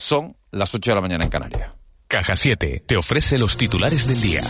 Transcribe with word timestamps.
Son 0.00 0.36
las 0.52 0.72
8 0.72 0.92
de 0.92 0.94
la 0.94 1.00
mañana 1.00 1.24
en 1.24 1.30
Canarias. 1.30 1.74
Caja 2.06 2.36
7 2.36 2.84
te 2.86 2.96
ofrece 2.96 3.36
los 3.36 3.56
titulares 3.56 4.06
del 4.06 4.20
día. 4.20 4.42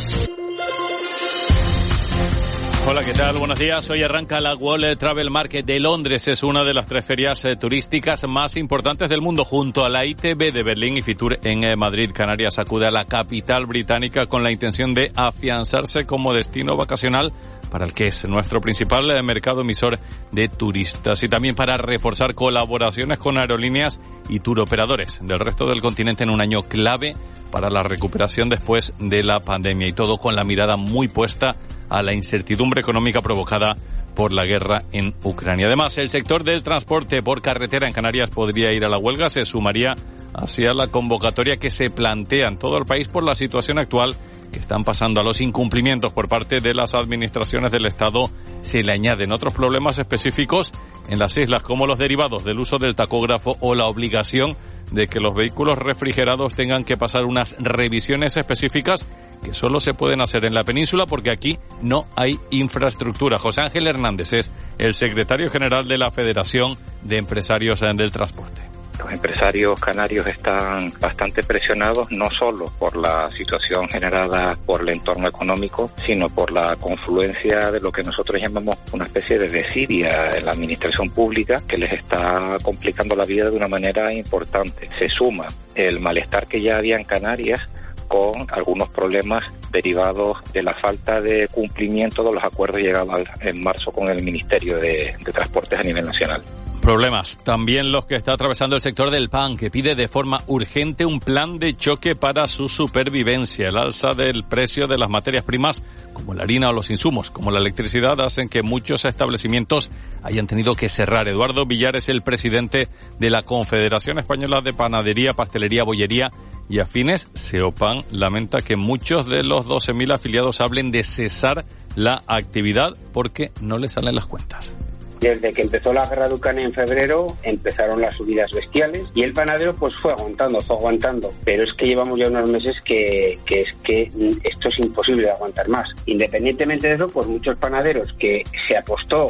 Hola, 2.87 3.03
¿qué 3.03 3.13
tal? 3.13 3.37
Buenos 3.39 3.59
días. 3.59 3.89
Hoy 3.89 4.03
arranca 4.03 4.41
la 4.41 4.55
World 4.55 4.99
Travel 4.99 5.31
Market 5.31 5.65
de 5.65 5.81
Londres. 5.81 6.29
Es 6.29 6.43
una 6.43 6.65
de 6.65 6.75
las 6.75 6.87
tres 6.87 7.05
ferias 7.05 7.45
eh, 7.47 7.57
turísticas 7.57 8.25
más 8.29 8.57
importantes 8.57 9.09
del 9.09 9.23
mundo, 9.23 9.45
junto 9.45 9.85
a 9.85 9.89
la 9.89 10.05
ITB 10.05 10.53
de 10.53 10.63
Berlín 10.63 10.99
y 10.99 11.03
Fitur 11.03 11.39
en 11.43 11.65
eh, 11.65 11.77
Madrid. 11.77 12.11
Canarias 12.15 12.59
acude 12.59 12.87
a 12.87 12.91
la 12.91 13.07
capital 13.07 13.65
británica 13.65 14.27
con 14.27 14.43
la 14.43 14.53
intención 14.53 14.93
de 14.93 15.13
afianzarse 15.17 16.05
como 16.07 16.35
destino 16.35 16.77
vacacional 16.77 17.33
para 17.71 17.85
el 17.85 17.93
que 17.93 18.09
es 18.09 18.27
nuestro 18.29 18.61
principal 18.61 19.11
eh, 19.11 19.23
mercado 19.23 19.63
emisor 19.63 19.99
de 20.33 20.49
turistas. 20.49 21.23
Y 21.23 21.29
también 21.29 21.55
para 21.55 21.77
reforzar 21.77 22.35
colaboraciones 22.35 23.19
con 23.19 23.39
aerolíneas 23.39 24.01
y 24.29 24.41
turoperadores 24.41 25.19
del 25.23 25.39
resto 25.39 25.67
del 25.67 25.81
continente 25.81 26.25
en 26.25 26.31
un 26.31 26.41
año 26.41 26.63
clave 26.65 27.17
para 27.51 27.71
la 27.71 27.83
recuperación 27.83 28.49
después 28.49 28.93
de 28.99 29.23
la 29.23 29.41
pandemia. 29.41 29.89
Y 29.89 29.93
todo 29.93 30.19
con 30.19 30.35
la 30.35 30.45
mirada 30.45 30.77
muy 30.77 31.09
puesta 31.09 31.57
a 31.89 32.03
la 32.03 32.15
incertidumbre 32.15 32.81
económica 32.81 33.23
provocada 33.23 33.77
por 34.15 34.33
la 34.33 34.45
guerra 34.45 34.83
en 34.93 35.15
Ucrania. 35.23 35.67
Además, 35.67 35.97
el 35.97 36.11
sector 36.11 36.43
del 36.43 36.63
transporte 36.63 37.23
por 37.23 37.41
carretera 37.41 37.87
en 37.87 37.93
Canarias 37.93 38.31
podría 38.31 38.73
ir 38.73 38.85
a 38.85 38.89
la 38.89 38.99
huelga, 38.99 39.31
se 39.31 39.45
sumaría 39.45 39.95
hacia 40.35 40.75
la 40.75 40.89
convocatoria 40.89 41.57
que 41.57 41.71
se 41.71 41.91
plantea 41.91 42.49
en 42.49 42.59
todo 42.59 42.79
el 42.79 42.85
país 42.85 43.09
por 43.09 43.23
la 43.23 43.35
situación 43.35 43.79
actual 43.79 44.17
están 44.61 44.85
pasando 44.85 45.21
a 45.21 45.25
los 45.25 45.41
incumplimientos 45.41 46.13
por 46.13 46.29
parte 46.29 46.61
de 46.61 46.75
las 46.75 46.95
administraciones 46.95 47.71
del 47.71 47.87
Estado, 47.87 48.31
se 48.63 48.83
le 48.83 48.93
añaden 48.93 49.33
otros 49.33 49.55
problemas 49.55 49.99
específicos 49.99 50.73
en 51.09 51.19
las 51.19 51.37
islas, 51.37 51.63
como 51.63 51.87
los 51.87 51.99
derivados 51.99 52.45
del 52.45 52.59
uso 52.59 52.79
del 52.79 52.95
tacógrafo 52.95 53.57
o 53.61 53.75
la 53.75 53.87
obligación 53.87 54.57
de 54.93 55.07
que 55.07 55.21
los 55.21 55.35
vehículos 55.35 55.79
refrigerados 55.79 56.55
tengan 56.55 56.85
que 56.85 56.97
pasar 56.97 57.25
unas 57.25 57.57
revisiones 57.59 58.37
específicas 58.37 59.07
que 59.43 59.55
solo 59.55 59.81
se 59.81 59.95
pueden 59.95 60.21
hacer 60.21 60.45
en 60.45 60.55
la 60.55 60.65
península 60.65 61.07
porque 61.07 61.31
aquí 61.31 61.59
no 61.83 62.07
hay 62.17 62.39
infraestructura. 62.51 63.39
José 63.39 63.63
Ángel 63.63 63.87
Hernández 63.87 64.33
es 64.33 64.51
el 64.79 64.95
secretario 64.95 65.51
general 65.51 65.87
de 65.87 65.99
la 65.99 66.11
Federación 66.11 66.77
de 67.03 67.19
Empresarios 67.19 67.81
del 67.81 68.11
Transporte. 68.11 68.68
Los 68.99 69.13
empresarios 69.13 69.81
canarios 69.81 70.27
están 70.27 70.93
bastante 71.01 71.43
presionados 71.43 72.11
no 72.11 72.29
solo 72.31 72.67
por 72.79 72.97
la 72.97 73.31
situación 73.31 73.89
generada 73.89 74.53
por 74.67 74.83
el 74.83 74.89
entorno 74.91 75.29
económico, 75.29 75.91
sino 76.05 76.29
por 76.29 76.51
la 76.51 76.75
confluencia 76.77 77.71
de 77.71 77.81
lo 77.81 77.93
que 77.93 78.03
nosotros 78.03 78.41
llamamos 78.41 78.77
una 78.93 79.07
especie 79.07 79.39
de 79.39 79.49
desidia 79.49 80.31
en 80.37 80.45
la 80.45 80.51
administración 80.51 81.11
pública 81.11 81.63
que 81.67 81.79
les 81.79 81.93
está 81.93 82.59
complicando 82.63 83.15
la 83.15 83.25
vida 83.25 83.51
de 83.51 83.57
una 83.57 83.69
manera 83.69 84.13
importante. 84.13 84.89
Se 84.99 85.09
suma 85.09 85.47
el 85.75 86.01
malestar 86.01 86.47
que 86.47 86.61
ya 86.61 86.77
había 86.77 86.97
en 86.97 87.05
Canarias 87.05 87.61
con 88.09 88.47
algunos 88.51 88.89
problemas 88.89 89.45
derivados 89.71 90.39
de 90.53 90.63
la 90.63 90.75
falta 90.75 91.21
de 91.21 91.47
cumplimiento 91.49 92.23
de 92.25 92.33
los 92.33 92.43
acuerdos 92.43 92.81
llegados 92.81 93.21
en 93.41 93.63
marzo 93.63 93.93
con 93.93 94.09
el 94.09 94.23
Ministerio 94.23 94.79
de, 94.79 95.15
Transportes 95.33 95.79
a 95.79 95.83
nivel 95.83 96.05
nacional 96.05 96.43
problemas. 96.81 97.37
También 97.45 97.93
los 97.93 98.07
que 98.07 98.15
está 98.15 98.33
atravesando 98.33 98.75
el 98.75 98.81
sector 98.81 99.11
del 99.11 99.29
pan, 99.29 99.59
que 99.59 99.71
pide 99.71 99.95
de 99.95 100.09
forma 100.09 100.39
urgente 100.47 101.05
un 101.05 101.21
plan 101.21 101.59
de 101.59 101.77
choque 101.77 102.17
para 102.17 102.49
su 102.49 102.67
supervivencia. 102.67 103.69
El 103.69 103.77
alza 103.77 104.15
del 104.15 104.45
precio 104.45 104.87
de 104.87 104.97
las 104.97 105.11
materias 105.11 105.45
primas, 105.45 105.83
como 106.15 106.33
la 106.33 106.45
harina 106.45 106.71
o 106.71 106.73
los 106.73 106.89
insumos, 106.89 107.31
como 107.31 107.51
la 107.51 107.59
electricidad, 107.59 108.19
hacen 108.23 108.49
que 108.49 108.63
muchos 108.63 109.05
establecimientos 109.05 109.91
hayan 110.23 110.47
tenido 110.47 110.75
que 110.75 110.89
cerrar. 110.89 111.29
Eduardo 111.29 111.67
Villar 111.67 111.95
es 111.95 112.09
el 112.09 112.23
presidente 112.23 112.89
de 113.19 113.29
la 113.29 113.43
Confederación 113.43 114.19
Española 114.19 114.63
de 114.63 114.73
Panadería, 114.73 115.35
Pastelería, 115.35 115.85
Bollería 115.85 116.31
y 116.69 116.81
Afines. 116.81 117.29
Seopan 117.35 117.99
lamenta 118.11 118.61
que 118.61 118.77
muchos 118.77 119.29
de 119.29 119.43
los 119.43 119.67
12.000 119.67 120.15
afiliados 120.15 120.61
hablen 120.61 120.91
de 120.91 121.05
cesar 121.05 121.65
la 121.97 122.23
actividad 122.27 122.95
porque 123.13 123.51
no 123.61 123.79
les 123.79 123.93
salen 123.93 124.15
las 124.15 124.27
cuentas. 124.27 124.73
Desde 125.21 125.53
que 125.53 125.63
empezó 125.63 125.93
la 125.93 126.09
guerra 126.09 126.29
de 126.29 126.35
Ucrania 126.35 126.65
en 126.65 126.73
febrero 126.73 127.27
empezaron 127.43 128.01
las 128.01 128.17
subidas 128.17 128.51
bestiales 128.53 129.05
y 129.15 129.23
el 129.25 129.33
panadero 129.33 129.75
pues 129.75 129.93
fue 129.97 130.13
aguantando, 130.13 130.61
fue 130.61 130.77
aguantando. 130.77 131.33
Pero 131.45 131.65
es 131.65 131.73
que 131.73 131.87
llevamos 131.87 132.19
ya 132.21 132.29
unos 132.29 132.49
meses 132.49 132.81
que, 132.85 133.37
que 133.45 133.63
es 133.63 133.75
que 133.83 134.03
esto 134.45 134.69
es 134.69 134.79
imposible 134.79 135.23
de 135.23 135.33
aguantar 135.33 135.69
más. 135.69 135.89
Independientemente 136.07 136.87
de 136.87 136.95
eso, 136.95 137.09
pues 137.09 137.27
muchos 137.27 137.57
panaderos 137.59 138.13
que 138.19 138.45
se 138.69 138.77
apostó 138.77 139.27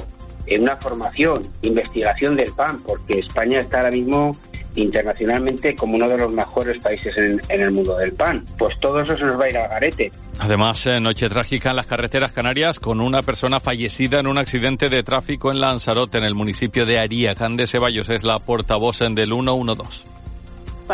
en 0.47 0.63
una 0.63 0.77
formación, 0.77 1.43
investigación 1.63 2.37
del 2.37 2.53
pan, 2.53 2.79
porque 2.85 3.21
España 3.21 3.61
está 3.61 3.79
ahora 3.79 3.91
mismo 3.91 4.37
internacionalmente 4.75 5.75
como 5.75 5.97
uno 5.97 6.09
de 6.09 6.19
los 6.19 6.33
mejores 6.33 6.79
países 6.79 7.15
en, 7.17 7.41
el 7.49 7.71
mundo 7.71 7.97
del 7.97 8.13
pan. 8.13 8.45
Pues 8.59 8.79
todo 8.81 9.01
eso 9.01 9.17
se 9.17 9.25
nos 9.25 9.39
va 9.39 9.45
a 9.45 9.51
ir 9.51 9.59
al 9.59 9.69
garete. 9.69 10.11
Además, 10.39 10.87
noche 11.01 11.29
trágica 11.29 11.71
en 11.71 11.77
las 11.77 11.87
carreteras 11.87 12.33
canarias 12.33 12.79
con 12.79 13.01
una 13.01 13.23
persona 13.23 13.61
fallecida 13.61 14.21
en 14.21 14.27
un 14.27 14.39
accidente 14.39 14.89
de 14.89 15.03
tráfico 15.03 15.51
en 15.51 15.61
Lanzarote, 15.61 16.19
en 16.19 16.25
el 16.25 16.35
municipio 16.35 16.87
de 16.87 16.99
Aría. 16.99 17.35
Cande 17.35 17.67
Ceballos 17.67 18.09
es 18.09 18.25
la 18.25 18.39
portavoz 18.39 18.99
del 18.99 19.33
112 19.33 20.18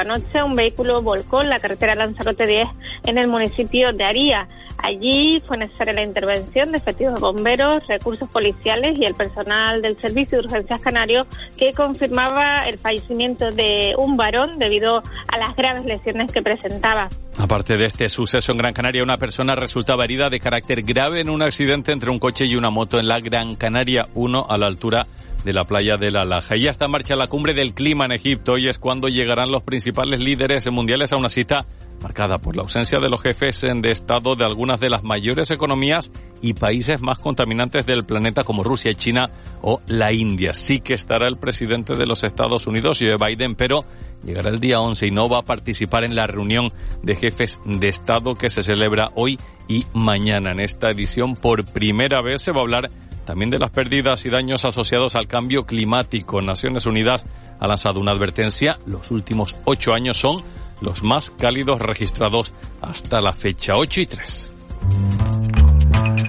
anoche 0.01 0.43
un 0.43 0.55
vehículo 0.55 1.03
volcó 1.03 1.43
en 1.43 1.51
la 1.51 1.59
carretera 1.59 1.95
Lanzarote 1.95 2.47
10 2.47 2.69
en 3.07 3.19
el 3.19 3.29
municipio 3.29 3.93
de 3.93 4.05
Aría. 4.05 4.49
Allí 4.79 5.43
fue 5.47 5.57
necesaria 5.57 5.95
la 5.95 6.03
intervención 6.03 6.71
de 6.71 6.79
efectivos 6.79 7.19
bomberos, 7.19 7.87
recursos 7.87 8.29
policiales 8.29 8.99
y 8.99 9.05
el 9.05 9.15
personal 9.15 9.81
del 9.81 9.97
Servicio 9.97 10.39
de 10.39 10.47
Urgencias 10.47 10.81
Canario 10.81 11.27
que 11.57 11.73
confirmaba 11.73 12.67
el 12.67 12.77
fallecimiento 12.79 13.51
de 13.51 13.95
un 13.97 14.17
varón 14.17 14.59
debido 14.59 14.99
a 14.99 15.39
las 15.39 15.57
graves 15.57 15.87
lesiones 15.87 16.31
que 16.31 16.43
presentaba. 16.43 17.09
Aparte 17.39 17.77
de 17.77 17.87
este 17.87 18.09
suceso 18.09 18.53
en 18.53 18.59
Gran 18.59 18.75
Canaria, 18.75 19.03
una 19.03 19.17
persona 19.17 19.55
resultaba 19.55 20.05
herida 20.05 20.29
de 20.29 20.39
carácter 20.39 20.83
grave 20.83 21.21
en 21.21 21.31
un 21.31 21.43
accidente 21.43 21.91
entre 21.91 22.11
un 22.11 22.19
coche 22.19 22.45
y 22.47 22.55
una 22.55 22.71
moto 22.71 22.99
en 22.99 23.09
la 23.09 23.21
Gran 23.21 23.55
Canaria 23.55 24.09
1 24.15 24.47
a 24.49 24.59
la 24.59 24.67
altura 24.67 25.07
de 25.07 25.24
la 25.53 25.65
playa 25.65 25.97
de 25.97 26.11
la 26.11 26.25
Laja. 26.25 26.57
Y 26.57 26.63
ya 26.63 26.71
está 26.71 26.87
en 26.87 26.93
marcha 26.93 27.17
la 27.17 27.27
cumbre 27.27 27.55
del 27.55 27.75
clima 27.75 28.07
en 28.07 28.13
Egipto 28.13 28.59
y 28.59 28.69
es 28.69 28.79
cuando 28.79 29.09
llegarán 29.09 29.51
los 29.51 29.63
principales 29.63 30.21
líderes 30.21 30.71
mundiales 30.71 31.13
a 31.13 31.17
una 31.17 31.29
cita 31.29 31.67
marcada 32.03 32.39
por 32.39 32.55
la 32.55 32.63
ausencia 32.63 33.01
de 33.01 33.09
los 33.09 33.23
jefes 33.23 33.63
de 33.63 33.91
Estado 33.91 34.37
de 34.37 34.45
algunas 34.45 34.79
de 34.79 34.91
las 34.91 35.03
mayores 35.03 35.51
economías 35.51 36.13
y 36.43 36.53
países 36.53 37.01
más 37.01 37.19
contaminantes 37.19 37.87
del 37.87 38.05
planeta 38.05 38.43
como 38.43 38.63
Rusia 38.63 38.91
y 38.91 38.95
China 38.95 39.31
o 39.63 39.81
la 39.87 40.13
India. 40.13 40.53
Sí 40.53 40.81
que 40.81 40.95
estará 40.95 41.27
el 41.27 41.39
presidente 41.39 41.95
de 41.95 42.05
los 42.07 42.23
Estados 42.23 42.67
Unidos, 42.67 42.99
Joe 43.01 43.17
Biden, 43.17 43.55
pero 43.55 43.85
llegará 44.23 44.51
el 44.51 44.61
día 44.61 44.81
11 44.81 45.07
y 45.07 45.11
no 45.11 45.29
va 45.29 45.39
a 45.39 45.45
participar 45.45 46.05
en 46.05 46.15
la 46.15 46.27
reunión 46.27 46.71
de 47.03 47.17
jefes 47.17 47.61
de 47.65 47.89
Estado 47.89 48.35
que 48.35 48.51
se 48.51 48.63
celebra 48.63 49.11
hoy 49.15 49.39
y 49.69 49.87
mañana. 49.95 50.53
En 50.53 50.61
esta 50.61 50.91
edición, 50.91 51.37
por 51.37 51.65
primera 51.65 52.21
vez, 52.21 52.43
se 52.43 52.53
va 52.53 52.59
a 52.59 52.63
hablar 52.63 52.91
también 53.25 53.51
de 53.51 53.59
las 53.59 53.71
pérdidas 53.71 54.25
y 54.25 54.31
daños 54.31 54.65
asociados 54.65 55.15
al 55.15 55.27
cambio 55.27 55.67
climático. 55.67 56.41
Naciones 56.41 56.87
Unidas 56.87 57.27
ha 57.59 57.67
lanzado 57.67 58.01
una 58.01 58.13
advertencia. 58.13 58.79
Los 58.87 59.11
últimos 59.11 59.57
ocho 59.65 59.95
años 59.95 60.17
son 60.17 60.43
los 60.81 61.03
más 61.03 61.31
cálidos 61.31 61.81
registrados 61.81 62.53
hasta 62.83 63.21
la 63.21 63.33
fecha 63.33 63.77
8 63.77 64.01
y 64.01 64.07
3. 64.07 64.51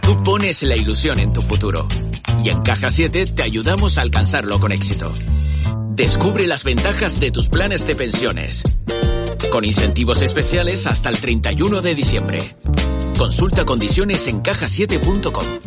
Tú 0.02 0.24
pones 0.24 0.64
la 0.64 0.76
ilusión 0.76 1.20
en 1.20 1.34
tu 1.34 1.42
futuro 1.42 1.88
y 2.44 2.50
en 2.50 2.62
Caja 2.62 2.90
7 2.90 3.28
te 3.28 3.44
ayudamos 3.44 3.98
a 3.98 4.02
alcanzarlo 4.02 4.60
con 4.60 4.72
éxito. 4.72 5.14
Descubre 5.90 6.46
las 6.48 6.64
ventajas 6.64 7.20
de 7.20 7.32
tus 7.32 7.48
planes 7.48 7.86
de 7.86 7.96
pensiones 7.96 8.64
con 9.52 9.64
incentivos 9.64 10.22
especiales 10.22 10.86
hasta 10.88 11.10
el 11.10 11.20
31 11.20 11.82
de 11.82 11.96
diciembre. 11.96 12.56
Consulta 13.18 13.64
condiciones 13.64 14.28
en 14.28 14.42
cajasiete.com. 14.42 15.65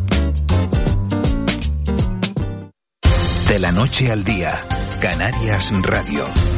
De 3.49 3.57
la 3.57 3.71
noche 3.71 4.11
al 4.11 4.23
día, 4.23 4.63
Canarias 5.01 5.71
Radio. 5.81 6.48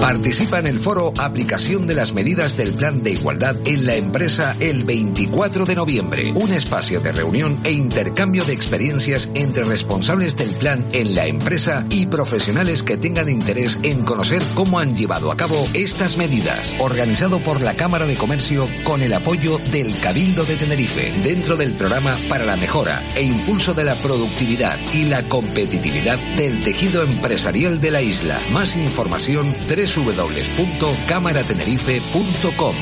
Participa 0.00 0.60
en 0.60 0.68
el 0.68 0.78
foro 0.78 1.12
Aplicación 1.18 1.88
de 1.88 1.94
las 1.94 2.12
medidas 2.12 2.56
del 2.56 2.74
Plan 2.74 3.02
de 3.02 3.10
Igualdad 3.10 3.56
en 3.64 3.84
la 3.84 3.96
empresa 3.96 4.56
el 4.60 4.84
24 4.84 5.66
de 5.66 5.74
noviembre. 5.74 6.32
Un 6.36 6.52
espacio 6.52 7.00
de 7.00 7.10
reunión 7.10 7.60
e 7.64 7.72
intercambio 7.72 8.44
de 8.44 8.52
experiencias 8.52 9.28
entre 9.34 9.64
responsables 9.64 10.36
del 10.36 10.54
plan 10.54 10.86
en 10.92 11.16
la 11.16 11.26
empresa 11.26 11.84
y 11.90 12.06
profesionales 12.06 12.84
que 12.84 12.96
tengan 12.96 13.28
interés 13.28 13.76
en 13.82 14.04
conocer 14.04 14.46
cómo 14.54 14.78
han 14.78 14.94
llevado 14.94 15.32
a 15.32 15.36
cabo 15.36 15.64
estas 15.74 16.16
medidas. 16.16 16.74
Organizado 16.78 17.40
por 17.40 17.60
la 17.60 17.74
Cámara 17.74 18.06
de 18.06 18.16
Comercio 18.16 18.68
con 18.84 19.02
el 19.02 19.12
apoyo 19.12 19.58
del 19.72 19.98
Cabildo 19.98 20.44
de 20.44 20.56
Tenerife 20.56 21.12
dentro 21.24 21.56
del 21.56 21.72
programa 21.72 22.16
para 22.28 22.46
la 22.46 22.56
mejora 22.56 23.02
e 23.16 23.22
impulso 23.22 23.74
de 23.74 23.84
la 23.84 23.96
productividad 23.96 24.78
y 24.94 25.06
la 25.06 25.24
competitividad 25.24 26.18
del 26.36 26.62
tejido 26.62 27.02
empresarial 27.02 27.80
de 27.80 27.90
la 27.90 28.00
isla. 28.00 28.40
Más 28.52 28.76
información 28.76 29.54
3 29.66 29.87
www.cámaratenerife.com 29.94 32.76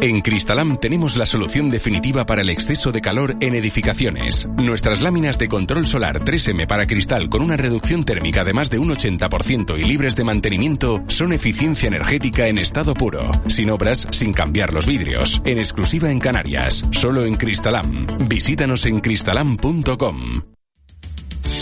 En 0.00 0.20
Cristalam 0.20 0.78
tenemos 0.78 1.16
la 1.16 1.26
solución 1.26 1.70
definitiva 1.70 2.26
para 2.26 2.42
el 2.42 2.50
exceso 2.50 2.92
de 2.92 3.00
calor 3.00 3.36
en 3.40 3.54
edificaciones. 3.54 4.48
Nuestras 4.56 5.00
láminas 5.00 5.38
de 5.38 5.48
control 5.48 5.86
solar 5.86 6.20
3M 6.20 6.66
para 6.66 6.86
cristal 6.86 7.28
con 7.28 7.42
una 7.42 7.56
reducción 7.56 8.04
térmica 8.04 8.44
de 8.44 8.52
más 8.52 8.70
de 8.70 8.78
un 8.78 8.90
80% 8.90 9.78
y 9.78 9.84
libres 9.84 10.14
de 10.14 10.24
mantenimiento 10.24 11.00
son 11.08 11.32
eficiencia 11.32 11.88
energética 11.88 12.46
en 12.46 12.58
estado 12.58 12.94
puro, 12.94 13.30
sin 13.48 13.70
obras, 13.70 14.06
sin 14.10 14.32
cambiar 14.32 14.74
los 14.74 14.86
vidrios, 14.86 15.40
en 15.44 15.58
exclusiva 15.58 16.10
en 16.10 16.20
Canarias, 16.20 16.84
solo 16.92 17.24
en 17.24 17.34
Cristalam. 17.34 18.06
Visítanos 18.28 18.84
en 18.86 19.00
cristalam.com. 19.00 20.57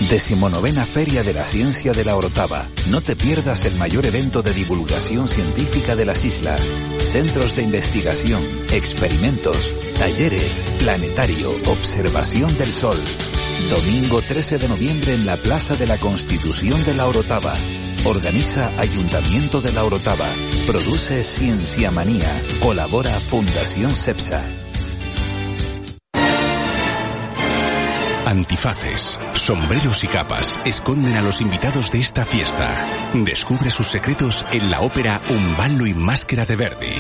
Decimonovena 0.01 0.85
Feria 0.87 1.25
de 1.25 1.33
la 1.33 1.43
Ciencia 1.43 1.93
de 1.93 2.05
la 2.05 2.17
Orotava. 2.17 2.69
No 2.89 3.01
te 3.01 3.17
pierdas 3.17 3.65
el 3.65 3.75
mayor 3.77 4.07
evento 4.07 4.43
de 4.43 4.53
divulgación 4.53 5.27
científica 5.27 5.97
de 5.97 6.05
las 6.05 6.25
islas. 6.25 6.73
Centros 6.99 7.57
de 7.57 7.63
investigación, 7.63 8.43
experimentos, 8.71 9.75
talleres, 9.99 10.63
planetario, 10.79 11.51
observación 11.67 12.57
del 12.57 12.73
sol. 12.73 12.99
Domingo 13.71 14.23
13 14.23 14.59
de 14.59 14.69
noviembre 14.69 15.15
en 15.15 15.27
la 15.27 15.39
Plaza 15.39 15.75
de 15.75 15.87
la 15.87 15.99
Constitución 15.99 16.85
de 16.85 16.95
la 16.95 17.07
Orotava. 17.07 17.55
Organiza 18.05 18.71
Ayuntamiento 18.79 19.61
de 19.61 19.73
la 19.73 19.83
Orotava. 19.83 20.29
Produce 20.67 21.25
Ciencia 21.25 21.91
Manía. 21.91 22.41
Colabora 22.61 23.19
Fundación 23.19 23.97
CEPSA. 23.97 24.66
Antifaces, 28.27 29.21
sombreros 29.35 30.03
y 30.03 30.09
capas 30.09 30.59
esconden 30.65 31.17
a 31.17 31.23
los 31.23 31.41
invitados 31.41 31.93
de 31.93 32.01
esta 32.01 32.25
fiesta. 32.25 32.85
Descubre 33.15 33.71
sus 33.71 33.87
secretos 33.87 34.45
en 34.51 34.69
la 34.69 34.81
ópera 34.81 35.21
Un 35.31 35.57
ballo 35.57 35.87
y 35.87 35.95
máscara 35.95 36.45
de 36.45 36.57
Verdi. 36.57 36.97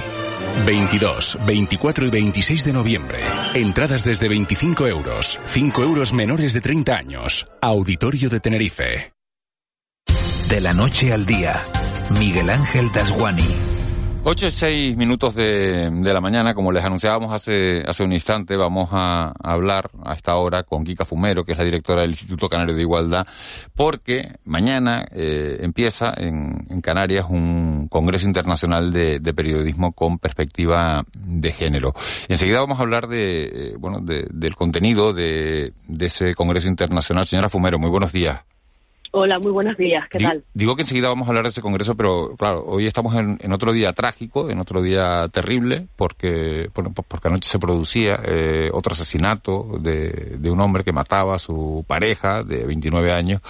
22, 0.65 1.39
24 1.45 2.07
y 2.07 2.11
26 2.11 2.65
de 2.67 2.73
noviembre. 2.73 3.19
Entradas 3.55 4.05
desde 4.05 4.29
25 4.29 4.87
euros. 4.87 5.41
5 5.47 5.83
euros 5.83 6.13
menores 6.13 6.53
de 6.53 6.61
30 6.61 6.97
años. 6.97 7.49
Auditorio 7.61 8.31
de 8.31 8.39
Tenerife. 8.39 9.13
De 10.49 10.61
la 10.61 10.75
noche 10.75 11.13
al 11.13 11.27
día. 11.27 11.61
Miguel 12.21 12.51
Ángel 12.51 12.93
Dasguani. 12.93 13.76
8 14.29 14.49
y 14.49 14.51
6 14.51 14.97
minutos 14.97 15.37
de, 15.37 15.89
de, 15.89 16.13
la 16.13 16.21
mañana, 16.21 16.53
como 16.53 16.73
les 16.73 16.85
anunciábamos 16.85 17.33
hace, 17.33 17.85
hace 17.87 18.03
un 18.03 18.13
instante, 18.13 18.57
vamos 18.57 18.89
a, 18.91 19.33
hablar 19.41 19.89
a 20.05 20.15
esta 20.15 20.35
hora 20.35 20.65
con 20.65 20.83
Kika 20.83 21.05
Fumero, 21.05 21.45
que 21.45 21.53
es 21.53 21.59
la 21.59 21.63
directora 21.63 22.01
del 22.01 22.11
Instituto 22.11 22.49
Canario 22.49 22.75
de 22.75 22.83
Igualdad, 22.83 23.25
porque 23.77 24.33
mañana 24.45 25.07
eh, 25.13 25.59
empieza 25.61 26.13
en, 26.17 26.67
en, 26.69 26.81
Canarias 26.81 27.27
un 27.29 27.87
Congreso 27.89 28.27
Internacional 28.27 28.93
de, 28.93 29.21
de, 29.21 29.33
Periodismo 29.33 29.93
con 29.93 30.19
perspectiva 30.19 31.05
de 31.15 31.53
género. 31.53 31.95
Enseguida 32.27 32.59
vamos 32.59 32.81
a 32.81 32.83
hablar 32.83 33.07
de, 33.07 33.45
eh, 33.45 33.77
bueno, 33.79 34.01
de, 34.01 34.27
del 34.33 34.57
contenido 34.57 35.13
de, 35.13 35.73
de 35.87 36.07
ese 36.07 36.35
Congreso 36.35 36.67
Internacional. 36.67 37.27
Señora 37.27 37.49
Fumero, 37.49 37.79
muy 37.79 37.91
buenos 37.91 38.11
días. 38.11 38.41
Hola, 39.19 39.39
muy 39.39 39.51
buenos 39.51 39.79
días, 39.79 40.05
¿qué 40.11 40.19
digo, 40.19 40.31
tal? 40.31 40.45
Digo 40.53 40.77
que 40.77 40.83
enseguida 40.83 41.09
vamos 41.09 41.27
a 41.27 41.31
hablar 41.31 41.45
de 41.45 41.49
ese 41.49 41.63
congreso, 41.63 41.95
pero 41.95 42.37
claro, 42.37 42.63
hoy 42.67 42.87
estamos 42.87 43.17
en, 43.17 43.39
en 43.41 43.51
otro 43.51 43.73
día 43.73 43.95
trágico, 43.95 44.51
en 44.51 44.59
otro 44.59 44.83
día 44.83 45.27
terrible, 45.33 45.87
porque, 45.97 46.69
bueno, 46.75 46.93
porque 46.93 47.29
anoche 47.29 47.49
se 47.49 47.59
producía 47.59 48.21
eh, 48.27 48.69
otro 48.75 48.93
asesinato 48.93 49.79
de, 49.81 50.37
de, 50.39 50.51
un 50.51 50.61
hombre 50.61 50.85
que 50.85 50.93
mataba 50.93 51.37
a 51.37 51.39
su 51.39 51.83
pareja 51.89 52.43
de 52.43 52.67
29 52.67 53.11
años 53.11 53.41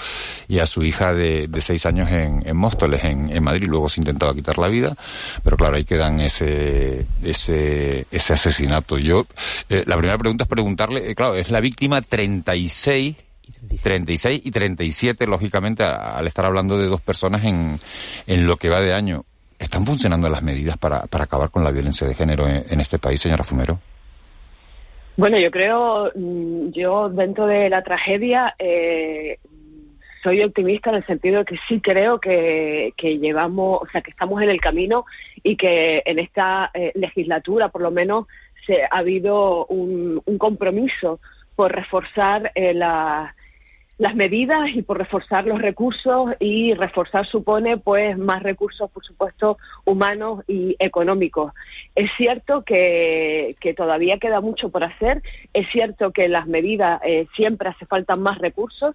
y 0.47 0.61
a 0.61 0.67
su 0.67 0.85
hija 0.85 1.13
de, 1.13 1.49
de 1.49 1.61
6 1.61 1.85
años 1.87 2.13
en, 2.13 2.47
en 2.47 2.57
Móstoles, 2.57 3.03
en, 3.03 3.33
en, 3.33 3.43
Madrid. 3.43 3.67
Luego 3.67 3.89
se 3.89 4.01
intentaba 4.01 4.35
quitar 4.35 4.59
la 4.59 4.69
vida, 4.69 4.97
pero 5.43 5.57
claro, 5.57 5.75
ahí 5.75 5.85
quedan 5.85 6.21
ese, 6.21 7.07
ese, 7.25 8.07
ese 8.13 8.33
asesinato. 8.33 8.99
Yo, 8.99 9.27
eh, 9.69 9.83
la 9.85 9.97
primera 9.97 10.17
pregunta 10.17 10.45
es 10.45 10.49
preguntarle, 10.49 11.11
eh, 11.11 11.17
claro, 11.17 11.35
es 11.35 11.51
la 11.51 11.59
víctima 11.59 12.03
36 12.03 13.26
36 13.83 14.43
y 14.45 14.51
37, 14.51 15.27
lógicamente, 15.27 15.83
al 15.85 16.27
estar 16.27 16.45
hablando 16.45 16.79
de 16.79 16.87
dos 16.87 17.01
personas 17.01 17.45
en, 17.45 17.79
en 18.27 18.47
lo 18.47 18.57
que 18.57 18.69
va 18.69 18.81
de 18.81 18.95
año. 18.95 19.25
¿Están 19.59 19.87
funcionando 19.87 20.29
las 20.29 20.43
medidas 20.43 20.77
para, 20.77 21.07
para 21.07 21.25
acabar 21.25 21.51
con 21.51 21.65
la 21.65 21.71
violencia 21.71 22.07
de 22.07 22.15
género 22.15 22.47
en, 22.47 22.65
en 22.69 22.81
este 22.81 22.99
país, 22.99 23.21
señora 23.21 23.43
Fumero? 23.45 23.79
Bueno, 25.17 25.39
yo 25.39 25.51
creo, 25.51 26.13
yo 26.15 27.09
dentro 27.09 27.47
de 27.47 27.71
la 27.71 27.83
tragedia 27.83 28.55
eh, 28.59 29.39
soy 30.23 30.43
optimista 30.43 30.91
en 30.91 30.97
el 30.97 31.07
sentido 31.07 31.39
de 31.39 31.45
que 31.45 31.57
sí 31.69 31.81
creo 31.81 32.19
que, 32.19 32.93
que, 32.99 33.17
llevamos, 33.19 33.81
o 33.83 33.87
sea, 33.91 34.03
que 34.03 34.11
estamos 34.11 34.43
en 34.43 34.51
el 34.51 34.61
camino 34.61 35.07
y 35.43 35.57
que 35.57 36.03
en 36.05 36.19
esta 36.19 36.71
eh, 36.75 36.93
legislatura, 36.97 37.69
por 37.69 37.81
lo 37.81 37.91
menos, 37.91 38.27
se 38.67 38.83
ha 38.83 38.99
habido 38.99 39.65
un, 39.67 40.21
un 40.25 40.37
compromiso 40.37 41.21
por 41.55 41.73
reforzar 41.73 42.51
eh, 42.57 42.75
la, 42.75 43.36
las 43.99 44.15
medidas 44.15 44.69
y 44.75 44.83
por 44.83 44.99
reforzar 44.99 45.47
los 45.47 45.61
recursos 45.61 46.31
y 46.39 46.75
reforzar 46.75 47.27
supone 47.27 47.79
pues 47.79 48.19
más 48.19 48.43
recursos 48.43 48.91
por 48.91 49.05
supuesto 49.05 49.59
humanos 49.85 50.45
y 50.47 50.77
económicos. 50.79 51.53
Es 51.95 52.11
cierto 52.17 52.63
que, 52.63 53.57
que 53.61 53.73
todavía 53.73 54.19
queda 54.19 54.41
mucho 54.41 54.69
por 54.69 54.85
hacer 54.85 55.23
es 55.55 55.67
cierto 55.71 56.13
que 56.13 56.29
las 56.29 56.47
medidas 56.47 57.01
eh, 57.05 57.27
siempre 57.37 57.71
hace 57.71 57.87
falta 57.87 58.17
más 58.17 58.39
recursos 58.39 58.95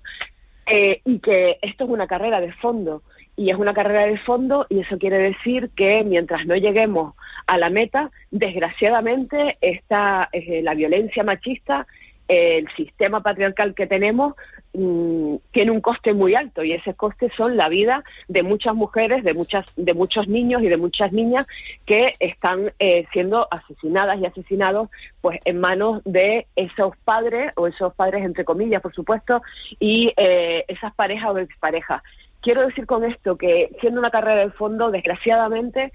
eh, 0.68 1.02
y 1.06 1.20
que 1.20 1.58
esto 1.62 1.86
es 1.86 1.90
una 1.90 2.06
carrera 2.06 2.40
de 2.40 2.54
fondo 2.54 3.02
y 3.36 3.50
es 3.50 3.58
una 3.58 3.74
carrera 3.74 4.06
de 4.06 4.20
fondo 4.20 4.68
y 4.70 4.82
eso 4.82 5.00
quiere 5.00 5.18
decir 5.18 5.72
que 5.76 6.04
mientras 6.04 6.46
no 6.46 6.56
lleguemos 6.56 7.16
a 7.48 7.58
la 7.58 7.72
meta 7.72 8.12
desgraciadamente 8.30 9.58
está 9.62 10.30
eh, 10.32 10.62
la 10.62 10.76
violencia 10.76 11.24
machista 11.24 11.88
el 12.32 12.66
sistema 12.78 13.22
patriarcal 13.22 13.76
que 13.76 13.88
tenemos 13.88 14.36
mmm, 14.74 15.36
tiene 15.52 15.72
un 15.72 15.82
coste 15.82 16.14
muy 16.14 16.34
alto 16.34 16.64
y 16.64 16.72
ese 16.72 16.94
coste 16.94 17.30
son 17.36 17.58
la 17.58 17.68
vida 17.68 18.06
de 18.30 18.42
muchas 18.42 18.74
mujeres, 18.74 19.26
de 19.26 19.34
muchas, 19.34 19.66
de 19.76 19.94
muchos 19.94 20.30
niños 20.30 20.64
y 20.64 20.70
de 20.70 20.78
muchas 20.78 21.12
niñas 21.12 21.46
que 21.86 22.14
están 22.22 22.72
eh, 22.80 23.06
siendo 23.12 23.50
asesinadas 23.52 24.18
y 24.20 24.26
asesinados, 24.26 24.90
pues 25.20 25.42
en 25.44 25.60
manos 25.60 26.02
de 26.06 26.48
esos 26.56 26.96
padres 27.04 27.52
o 27.58 27.68
esos 27.68 27.94
padres 27.96 28.24
entre 28.24 28.46
comillas, 28.46 28.82
por 28.82 28.94
supuesto, 28.96 29.42
y 29.78 30.14
eh, 30.16 30.64
esas 30.70 30.96
parejas 30.96 31.32
o 31.32 31.38
exparejas. 31.38 32.02
Quiero 32.40 32.66
decir 32.66 32.86
con 32.86 33.04
esto 33.04 33.38
que 33.38 33.70
siendo 33.82 34.00
una 34.00 34.10
carrera 34.10 34.46
de 34.46 34.52
fondo, 34.52 34.90
desgraciadamente 34.90 35.92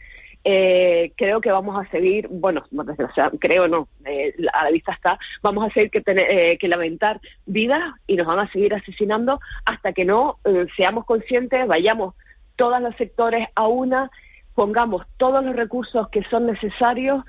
eh, 0.49 1.11
creo 1.17 1.41
que 1.41 1.51
vamos 1.51 1.77
a 1.77 1.91
seguir, 1.91 2.29
bueno, 2.31 2.63
o 2.73 3.39
creo 3.41 3.67
no, 3.67 3.89
eh, 4.05 4.33
a 4.53 4.63
la 4.63 4.71
vista 4.71 4.93
está, 4.93 5.19
vamos 5.43 5.67
a 5.67 5.75
seguir 5.75 5.91
que, 5.91 6.01
tener, 6.01 6.31
eh, 6.31 6.57
que 6.57 6.69
lamentar 6.69 7.21
vidas 7.47 7.83
y 8.07 8.15
nos 8.15 8.29
van 8.29 8.39
a 8.39 8.53
seguir 8.53 8.73
asesinando 8.73 9.41
hasta 9.65 9.93
que 9.93 10.05
no 10.05 10.39
eh, 10.45 10.67
seamos 10.77 11.05
conscientes, 11.05 11.67
vayamos 11.67 12.15
todos 12.55 12.81
los 12.81 12.95
sectores 12.95 13.49
a 13.57 13.67
una, 13.67 14.09
pongamos 14.55 15.05
todos 15.17 15.45
los 15.45 15.57
recursos 15.57 16.09
que 16.11 16.23
son 16.31 16.47
necesarios 16.47 17.25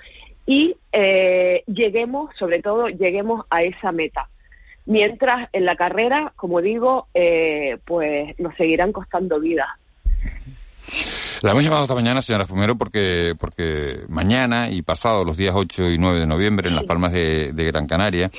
y 0.45 0.75
eh, 0.91 1.63
lleguemos, 1.65 2.29
sobre 2.37 2.61
todo, 2.61 2.87
lleguemos 2.87 3.47
a 3.49 3.63
esa 3.63 3.91
meta. 3.91 4.29
Mientras 4.85 5.49
en 5.53 5.65
la 5.65 5.75
carrera, 5.75 6.33
como 6.35 6.61
digo, 6.61 7.07
eh, 7.15 7.79
pues 7.83 8.37
nos 8.37 8.55
seguirán 8.57 8.91
costando 8.91 9.39
vidas. 9.39 9.69
La 11.41 11.51
hemos 11.51 11.63
llamado 11.63 11.83
esta 11.83 11.93
mañana, 11.93 12.21
señora 12.21 12.47
Fumero, 12.47 12.77
porque, 12.77 13.35
porque 13.39 14.01
mañana 14.09 14.69
y 14.71 14.81
pasado, 14.81 15.23
los 15.23 15.37
días 15.37 15.53
8 15.55 15.91
y 15.91 15.97
9 15.97 16.21
de 16.21 16.25
noviembre, 16.25 16.67
en 16.67 16.75
Las 16.75 16.85
Palmas 16.85 17.11
de, 17.11 17.53
de 17.53 17.65
Gran 17.65 17.85
Canaria, 17.85 18.31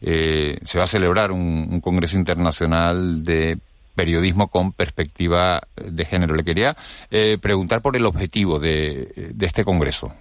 eh, 0.00 0.58
se 0.62 0.78
va 0.78 0.84
a 0.84 0.86
celebrar 0.88 1.32
un, 1.32 1.68
un 1.70 1.80
Congreso 1.80 2.16
Internacional 2.16 3.24
de 3.24 3.58
periodismo 3.96 4.48
con 4.48 4.72
perspectiva 4.72 5.62
de 5.76 6.04
género. 6.04 6.34
Le 6.34 6.44
quería 6.44 6.76
eh, 7.10 7.38
preguntar 7.40 7.82
por 7.82 7.96
el 7.96 8.06
objetivo 8.06 8.58
de, 8.58 9.32
de 9.34 9.46
este 9.46 9.64
Congreso. 9.64 10.12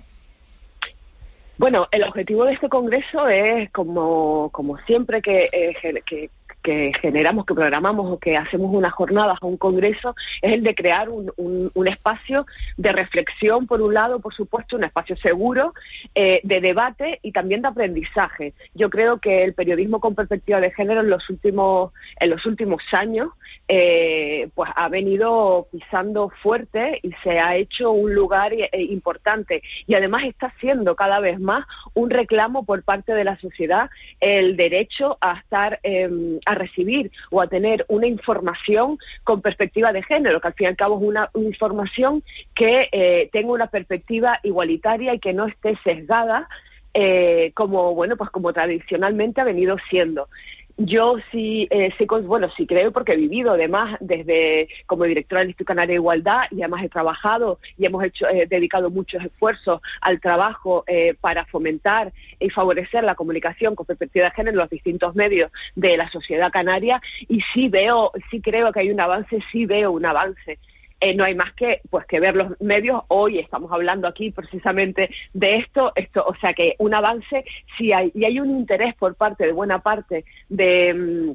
Bueno, 1.57 1.87
el 1.91 2.03
objetivo 2.03 2.45
de 2.45 2.53
este 2.53 2.67
congreso 2.67 3.27
es, 3.27 3.69
como, 3.71 4.49
como 4.51 4.77
siempre 4.79 5.21
que, 5.21 5.49
eh, 5.51 6.01
que, 6.05 6.29
que, 6.63 6.91
generamos, 7.01 7.45
que 7.45 7.53
programamos 7.53 8.11
o 8.11 8.17
que 8.17 8.37
hacemos 8.37 8.73
unas 8.73 8.93
jornadas 8.93 9.37
o 9.41 9.47
un 9.47 9.57
congreso, 9.57 10.15
es 10.41 10.53
el 10.53 10.63
de 10.63 10.73
crear 10.73 11.09
un, 11.09 11.31
un, 11.37 11.69
un, 11.73 11.87
espacio 11.87 12.45
de 12.77 12.91
reflexión, 12.91 13.67
por 13.67 13.81
un 13.81 13.93
lado, 13.93 14.19
por 14.19 14.33
supuesto, 14.33 14.77
un 14.77 14.85
espacio 14.85 15.15
seguro, 15.17 15.73
eh, 16.15 16.39
de 16.43 16.61
debate 16.61 17.19
y 17.21 17.31
también 17.31 17.61
de 17.61 17.67
aprendizaje. 17.67 18.53
Yo 18.73 18.89
creo 18.89 19.19
que 19.19 19.43
el 19.43 19.53
periodismo 19.53 19.99
con 19.99 20.15
perspectiva 20.15 20.59
de 20.59 20.71
género 20.71 21.01
en 21.01 21.09
los 21.09 21.29
últimos, 21.29 21.91
en 22.19 22.29
los 22.29 22.45
últimos 22.45 22.81
años 22.93 23.29
eh, 23.67 24.49
pues 24.55 24.69
ha 24.75 24.89
venido 24.89 25.67
pisando 25.71 26.29
fuerte 26.41 26.99
y 27.01 27.11
se 27.23 27.39
ha 27.39 27.55
hecho 27.55 27.91
un 27.91 28.13
lugar 28.13 28.53
eh, 28.53 28.69
importante. 28.73 29.61
Y 29.87 29.95
además 29.95 30.23
está 30.25 30.53
siendo 30.59 30.95
cada 30.95 31.19
vez 31.19 31.39
más 31.39 31.65
un 31.93 32.09
reclamo 32.09 32.65
por 32.65 32.83
parte 32.83 33.13
de 33.13 33.23
la 33.23 33.37
sociedad 33.39 33.89
el 34.19 34.57
derecho 34.57 35.17
a 35.21 35.39
estar 35.39 35.79
em, 35.83 36.39
a 36.45 36.55
recibir 36.55 37.11
o 37.31 37.41
a 37.41 37.47
tener 37.47 37.85
una 37.87 38.07
información 38.07 38.97
con 39.23 39.41
perspectiva 39.41 39.91
de 39.91 40.03
género 40.03 40.41
que 40.41 40.47
al 40.47 40.53
fin 40.53 40.65
y 40.65 40.67
al 40.69 40.75
cabo 40.75 40.97
es 40.97 41.03
una, 41.03 41.29
información 41.33 42.23
que 42.55 42.89
eh, 42.91 43.29
tenga 43.31 43.51
una 43.51 43.67
perspectiva 43.67 44.39
igualitaria 44.43 45.13
y 45.13 45.19
que 45.19 45.33
no 45.33 45.45
esté 45.47 45.77
sesgada 45.83 46.47
eh, 46.93 47.51
como 47.55 47.95
bueno 47.95 48.17
pues 48.17 48.29
como 48.29 48.53
tradicionalmente 48.53 49.41
ha 49.41 49.45
venido 49.45 49.77
siendo 49.89 50.29
yo 50.77 51.17
sí, 51.31 51.67
eh, 51.69 51.91
sí, 51.97 52.05
bueno, 52.25 52.49
sí 52.57 52.65
creo 52.65 52.91
porque 52.91 53.13
he 53.13 53.17
vivido 53.17 53.51
además 53.51 53.95
desde 53.99 54.67
como 54.87 55.03
directora 55.03 55.41
del 55.41 55.49
Instituto 55.49 55.67
Canario 55.67 55.93
de 55.93 56.01
Igualdad 56.01 56.41
y 56.49 56.61
además 56.61 56.83
he 56.83 56.89
trabajado 56.89 57.59
y 57.77 57.85
hemos 57.85 58.03
hecho, 58.03 58.27
eh, 58.27 58.47
dedicado 58.49 58.89
muchos 58.89 59.23
esfuerzos 59.23 59.81
al 60.01 60.19
trabajo 60.19 60.83
eh, 60.87 61.15
para 61.21 61.45
fomentar 61.45 62.11
y 62.39 62.49
favorecer 62.49 63.03
la 63.03 63.15
comunicación 63.15 63.75
con 63.75 63.85
perspectiva 63.85 64.25
de 64.25 64.31
género 64.31 64.51
en 64.55 64.57
los 64.57 64.69
distintos 64.69 65.15
medios 65.15 65.51
de 65.75 65.95
la 65.95 66.09
sociedad 66.09 66.51
canaria 66.51 66.99
y 67.27 67.39
sí 67.53 67.69
veo, 67.69 68.11
sí 68.31 68.41
creo 68.41 68.71
que 68.71 68.79
hay 68.79 68.91
un 68.91 68.99
avance, 68.99 69.39
sí 69.51 69.65
veo 69.65 69.91
un 69.91 70.05
avance 70.05 70.57
eh, 71.03 71.13
no 71.13 71.25
hay 71.25 71.35
más 71.35 71.53
que 71.53 71.81
pues 71.89 72.05
que 72.05 72.21
ver 72.21 72.33
los 72.33 72.59
medios. 72.61 73.03
Hoy 73.09 73.37
estamos 73.37 73.69
hablando 73.73 74.07
aquí 74.07 74.31
precisamente 74.31 75.09
de 75.33 75.57
esto, 75.57 75.91
esto, 75.95 76.23
o 76.25 76.33
sea 76.35 76.53
que 76.53 76.75
un 76.79 76.93
avance 76.93 77.43
sí 77.77 77.91
hay 77.91 78.09
y 78.15 78.23
hay 78.23 78.39
un 78.39 78.51
interés 78.51 78.95
por 78.95 79.15
parte 79.15 79.45
de 79.45 79.51
buena 79.51 79.79
parte 79.79 80.23
de 80.47 80.93
mm, 80.93 81.31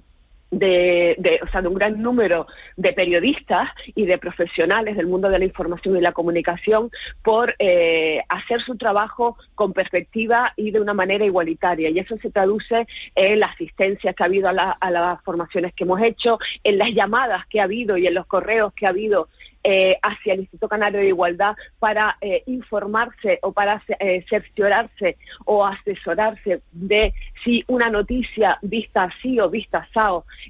de, 0.50 1.40
o 1.42 1.48
sea, 1.48 1.60
de 1.60 1.68
un 1.68 1.74
gran 1.74 2.00
número 2.00 2.46
de 2.76 2.92
periodistas 2.92 3.68
y 3.94 4.06
de 4.06 4.18
profesionales 4.18 4.96
del 4.96 5.06
mundo 5.06 5.28
de 5.28 5.38
la 5.38 5.44
información 5.44 5.96
y 5.96 6.00
la 6.00 6.12
comunicación 6.12 6.90
por 7.22 7.54
eh, 7.58 8.22
hacer 8.28 8.62
su 8.62 8.76
trabajo 8.76 9.36
con 9.54 9.72
perspectiva 9.72 10.52
y 10.56 10.70
de 10.70 10.80
una 10.80 10.94
manera 10.94 11.24
igualitaria. 11.24 11.90
Y 11.90 11.98
eso 11.98 12.16
se 12.16 12.30
traduce 12.30 12.86
en 13.14 13.40
la 13.40 13.46
asistencia 13.46 14.14
que 14.14 14.22
ha 14.22 14.26
habido 14.26 14.48
a, 14.48 14.52
a 14.52 14.90
las 14.90 15.22
formaciones 15.22 15.74
que 15.74 15.84
hemos 15.84 16.00
hecho, 16.00 16.38
en 16.64 16.78
las 16.78 16.94
llamadas 16.94 17.46
que 17.48 17.60
ha 17.60 17.64
habido 17.64 17.98
y 17.98 18.06
en 18.06 18.14
los 18.14 18.26
correos 18.26 18.72
que 18.72 18.86
ha 18.86 18.90
habido 18.90 19.28
eh, 19.64 19.98
hacia 20.02 20.34
el 20.34 20.40
Instituto 20.40 20.68
Canario 20.68 21.00
de 21.00 21.08
Igualdad 21.08 21.56
para 21.80 22.16
eh, 22.20 22.44
informarse 22.46 23.40
o 23.42 23.52
para 23.52 23.82
eh, 23.98 24.24
cerciorarse 24.28 25.16
o 25.46 25.66
asesorarse 25.66 26.62
de 26.70 27.12
si 27.44 27.64
una 27.66 27.90
noticia 27.90 28.58
vista 28.62 29.04
así 29.04 29.40
o 29.40 29.50
vista 29.50 29.86
así 29.92 29.98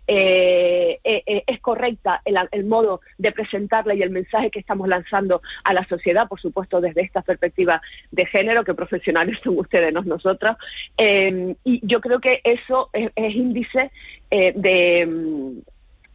es 0.06 1.60
correcta 1.60 2.20
el, 2.24 2.36
el, 2.50 2.64
modo 2.64 3.00
de 3.16 3.32
presentarla 3.32 3.94
y 3.94 4.02
el 4.02 4.10
mensaje 4.10 4.50
que 4.50 4.60
estamos 4.60 4.86
lanzando 4.88 5.40
a 5.64 5.72
la 5.72 5.86
sociedad, 5.86 6.28
por 6.28 6.40
supuesto 6.40 6.80
desde 6.80 7.02
esta 7.02 7.22
perspectiva 7.22 7.80
de 8.10 8.26
género, 8.26 8.62
que 8.62 8.74
profesionales 8.74 9.38
son 9.44 9.58
ustedes, 9.58 9.92
no 9.92 10.02
nosotros. 10.02 10.56
y 10.98 11.80
yo 11.86 12.00
creo 12.00 12.20
que 12.20 12.40
eso 12.44 12.90
es 12.92 13.34
índice 13.34 13.90
de 14.30 15.62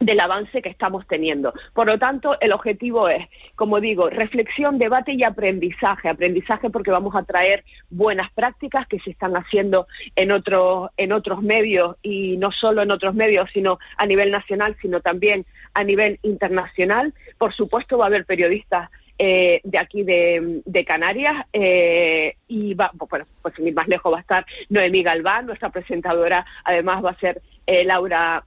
del 0.00 0.20
avance 0.20 0.60
que 0.60 0.68
estamos 0.68 1.06
teniendo. 1.06 1.52
Por 1.72 1.86
lo 1.86 1.98
tanto, 1.98 2.38
el 2.40 2.52
objetivo 2.52 3.08
es, 3.08 3.26
como 3.54 3.80
digo, 3.80 4.10
reflexión, 4.10 4.78
debate 4.78 5.12
y 5.12 5.24
aprendizaje. 5.24 6.08
Aprendizaje 6.08 6.70
porque 6.70 6.90
vamos 6.90 7.14
a 7.14 7.22
traer 7.22 7.64
buenas 7.90 8.30
prácticas 8.32 8.86
que 8.86 9.00
se 9.00 9.10
están 9.10 9.34
haciendo 9.36 9.86
en 10.16 10.32
otros, 10.32 10.90
en 10.96 11.12
otros 11.12 11.42
medios 11.42 11.96
y 12.02 12.36
no 12.36 12.50
solo 12.52 12.82
en 12.82 12.90
otros 12.90 13.14
medios, 13.14 13.48
sino 13.52 13.78
a 13.96 14.06
nivel 14.06 14.30
nacional, 14.30 14.76
sino 14.82 15.00
también 15.00 15.46
a 15.72 15.84
nivel 15.84 16.18
internacional. 16.22 17.14
Por 17.38 17.54
supuesto, 17.54 17.98
va 17.98 18.04
a 18.04 18.08
haber 18.08 18.26
periodistas 18.26 18.90
eh, 19.16 19.60
de 19.62 19.78
aquí 19.78 20.02
de, 20.02 20.84
Canarias 20.84 21.46
eh, 21.52 22.36
y 22.48 22.74
va, 22.74 22.90
bueno, 23.08 23.26
pues 23.42 23.54
sin 23.54 23.68
ir 23.68 23.74
más 23.74 23.86
lejos 23.86 24.12
va 24.12 24.18
a 24.18 24.22
estar 24.22 24.46
Noemí 24.68 25.04
Galván, 25.04 25.46
nuestra 25.46 25.70
presentadora, 25.70 26.44
además 26.64 27.04
va 27.04 27.10
a 27.10 27.20
ser 27.20 27.40
eh, 27.66 27.84
Laura 27.84 28.44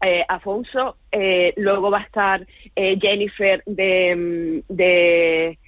eh, 0.00 0.24
Afonso, 0.28 0.96
eh, 1.10 1.52
luego 1.56 1.90
va 1.90 1.98
a 1.98 2.02
estar 2.02 2.46
eh, 2.76 2.98
Jennifer 3.00 3.62
de, 3.66 4.62
de 4.68 5.58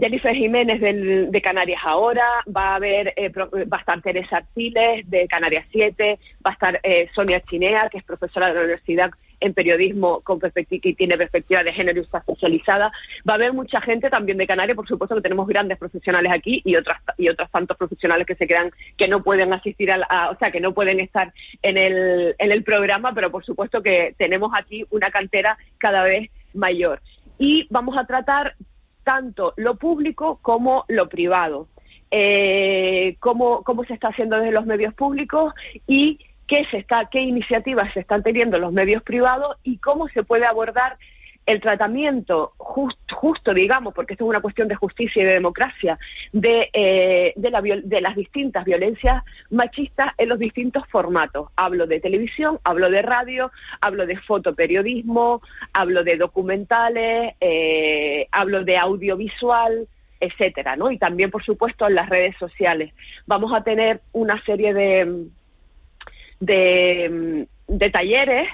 Jennifer 0.00 0.34
Jiménez 0.34 0.80
de 0.80 1.42
Canarias 1.42 1.80
Ahora, 1.84 2.24
va 2.46 2.72
a 2.72 2.74
haber, 2.76 3.12
eh, 3.16 3.30
va 3.30 3.76
a 3.76 3.80
estar 3.80 4.00
Teresa 4.00 4.42
de 4.54 5.26
Canarias 5.28 5.66
7, 5.72 6.18
va 6.44 6.50
a 6.50 6.54
estar 6.54 6.80
eh, 6.82 7.08
Sonia 7.14 7.40
Chinea, 7.40 7.88
que 7.90 7.98
es 7.98 8.04
profesora 8.04 8.48
de 8.48 8.54
la 8.54 8.60
universidad 8.60 9.10
en 9.40 9.54
periodismo 9.54 10.20
con 10.20 10.38
perspectiva 10.38 10.80
y 10.84 10.94
tiene 10.94 11.16
perspectiva 11.16 11.62
de 11.62 11.72
género 11.72 12.00
y 12.00 12.02
está 12.02 12.18
especializada. 12.18 12.92
Va 13.28 13.34
a 13.34 13.36
haber 13.36 13.52
mucha 13.52 13.80
gente 13.80 14.10
también 14.10 14.38
de 14.38 14.46
Canarias, 14.46 14.76
por 14.76 14.88
supuesto 14.88 15.14
que 15.16 15.22
tenemos 15.22 15.46
grandes 15.46 15.78
profesionales 15.78 16.32
aquí 16.34 16.62
y 16.64 16.76
otras 16.76 17.00
y 17.16 17.28
otros 17.28 17.50
tantos 17.50 17.76
profesionales 17.76 18.26
que 18.26 18.34
se 18.34 18.46
quedan 18.46 18.70
que 18.96 19.08
no 19.08 19.22
pueden 19.22 19.52
asistir 19.52 19.90
a, 19.92 20.30
o 20.30 20.36
sea, 20.38 20.50
que 20.50 20.60
no 20.60 20.72
pueden 20.72 21.00
estar 21.00 21.32
en 21.62 21.78
el 21.78 22.34
en 22.38 22.52
el 22.52 22.62
programa, 22.62 23.12
pero 23.14 23.30
por 23.30 23.44
supuesto 23.44 23.82
que 23.82 24.14
tenemos 24.18 24.52
aquí 24.56 24.84
una 24.90 25.10
cantera 25.10 25.58
cada 25.78 26.02
vez 26.02 26.30
mayor. 26.54 27.00
Y 27.38 27.66
vamos 27.70 27.96
a 27.96 28.04
tratar 28.04 28.54
tanto 29.04 29.54
lo 29.56 29.76
público 29.76 30.38
como 30.42 30.84
lo 30.88 31.08
privado. 31.08 31.68
Eh, 32.10 33.16
cómo, 33.20 33.62
cómo 33.64 33.84
se 33.84 33.92
está 33.92 34.08
haciendo 34.08 34.36
desde 34.36 34.52
los 34.52 34.64
medios 34.64 34.94
públicos 34.94 35.52
y 35.86 36.18
qué 36.48 36.64
se 36.70 36.78
está, 36.78 37.08
qué 37.10 37.20
iniciativas 37.20 37.92
se 37.92 38.00
están 38.00 38.22
teniendo 38.22 38.58
los 38.58 38.72
medios 38.72 39.02
privados 39.02 39.56
y 39.62 39.78
cómo 39.78 40.08
se 40.08 40.24
puede 40.24 40.46
abordar 40.46 40.96
el 41.48 41.62
tratamiento 41.62 42.52
justo, 42.58 43.54
digamos, 43.54 43.94
porque 43.94 44.12
esto 44.12 44.24
es 44.24 44.28
una 44.28 44.42
cuestión 44.42 44.68
de 44.68 44.74
justicia 44.74 45.22
y 45.22 45.24
de 45.24 45.32
democracia, 45.32 45.98
de, 46.30 46.68
eh, 46.74 47.32
de, 47.36 48.00
las 48.02 48.16
distintas 48.16 48.66
violencias 48.66 49.24
machistas 49.50 50.12
en 50.18 50.28
los 50.28 50.38
distintos 50.38 50.84
formatos. 50.88 51.48
Hablo 51.56 51.86
de 51.86 52.00
televisión, 52.00 52.58
hablo 52.64 52.90
de 52.90 53.00
radio, 53.00 53.50
hablo 53.80 54.04
de 54.04 54.18
fotoperiodismo, 54.18 55.40
hablo 55.72 56.04
de 56.04 56.18
documentales, 56.18 57.34
eh, 57.40 58.28
hablo 58.30 58.62
de 58.64 58.76
audiovisual, 58.76 59.88
etcétera, 60.20 60.76
¿no? 60.76 60.90
Y 60.90 60.98
también, 60.98 61.30
por 61.30 61.42
supuesto, 61.44 61.86
en 61.86 61.94
las 61.94 62.10
redes 62.10 62.36
sociales. 62.36 62.92
Vamos 63.26 63.54
a 63.54 63.62
tener 63.62 64.02
una 64.12 64.42
serie 64.44 64.74
de, 64.74 65.28
de, 66.40 67.46
de 67.66 67.90
talleres 67.90 68.48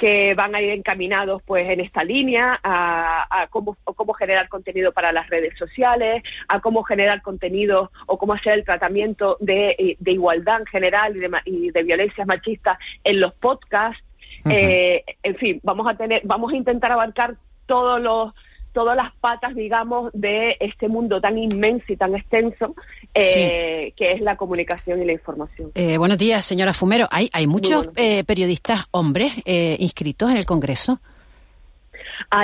que 0.00 0.32
van 0.34 0.54
a 0.54 0.62
ir 0.62 0.70
encaminados 0.70 1.42
pues 1.42 1.68
en 1.68 1.78
esta 1.78 2.02
línea 2.02 2.58
a, 2.64 3.46
cómo, 3.50 3.76
cómo 3.84 4.14
generar 4.14 4.48
contenido 4.48 4.92
para 4.92 5.12
las 5.12 5.28
redes 5.28 5.56
sociales, 5.58 6.22
a 6.48 6.60
cómo 6.60 6.82
generar 6.84 7.20
contenido 7.20 7.92
o 8.06 8.16
cómo 8.16 8.32
hacer 8.32 8.54
el 8.54 8.64
tratamiento 8.64 9.36
de, 9.40 9.98
igualdad 10.06 10.60
en 10.60 10.66
general 10.66 11.14
y 11.44 11.70
de, 11.70 11.82
violencias 11.82 12.26
machistas 12.26 12.78
en 13.04 13.20
los 13.20 13.34
podcasts. 13.34 14.02
Eh, 14.48 15.04
en 15.22 15.36
fin, 15.36 15.60
vamos 15.62 15.86
a 15.86 15.94
tener, 15.98 16.22
vamos 16.24 16.50
a 16.54 16.56
intentar 16.56 16.92
abarcar 16.92 17.34
todos 17.66 18.00
los 18.00 18.32
todas 18.72 18.96
las 18.96 19.12
patas, 19.16 19.54
digamos, 19.54 20.12
de 20.12 20.56
este 20.60 20.88
mundo 20.88 21.20
tan 21.20 21.36
inmenso 21.36 21.92
y 21.92 21.96
tan 21.96 22.14
extenso 22.14 22.74
eh, 23.14 23.92
que 23.96 24.12
es 24.12 24.20
la 24.20 24.36
comunicación 24.36 25.02
y 25.02 25.04
la 25.04 25.12
información. 25.12 25.72
Eh, 25.74 25.98
buenos 25.98 26.18
días, 26.18 26.44
señora 26.44 26.72
Fumero. 26.72 27.08
¿Hay, 27.10 27.28
hay 27.32 27.46
muchos 27.46 27.88
eh, 27.96 28.24
periodistas 28.24 28.84
hombres 28.90 29.32
inscritos 29.46 30.30
en 30.30 30.36
el 30.36 30.46
Congreso? 30.46 31.00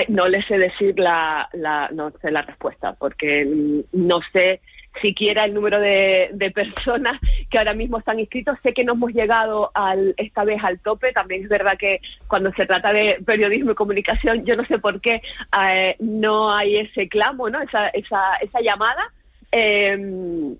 no 0.09 0.27
les 0.27 0.45
sé 0.47 0.59
decir 0.59 0.99
la, 0.99 1.49
la, 1.53 1.89
no 1.93 2.11
sé 2.21 2.31
la 2.31 2.43
respuesta, 2.43 2.95
porque 2.95 3.47
no 3.93 4.21
sé 4.33 4.61
siquiera 5.01 5.45
el 5.45 5.55
número 5.55 5.81
de, 5.81 6.53
personas 6.55 7.21
que 7.51 7.59
ahora 7.59 7.75
mismo 7.75 7.99
están 7.99 8.21
inscritos. 8.21 8.59
Sé 8.63 8.73
que 8.73 8.85
no 8.85 8.93
hemos 8.95 9.13
llegado 9.13 9.71
al, 9.75 10.15
esta 10.17 10.45
vez 10.45 10.63
al 10.63 10.79
tope. 10.81 11.13
También 11.13 11.43
es 11.43 11.49
verdad 11.49 11.77
que 11.79 12.01
cuando 12.29 12.53
se 12.53 12.67
trata 12.67 12.93
de 12.93 13.21
periodismo 13.25 13.73
y 13.73 13.75
comunicación, 13.75 14.45
yo 14.45 14.57
no 14.57 14.65
sé 14.65 14.79
por 14.79 15.01
qué 15.01 15.21
eh, 15.61 15.97
no 15.99 16.55
hay 16.55 16.77
ese 16.79 17.09
clamo, 17.09 17.51
¿no? 17.51 17.61
Esa, 17.61 17.89
esa, 17.89 18.37
esa 18.37 18.61
llamada. 18.61 19.13
Em, 19.59 20.55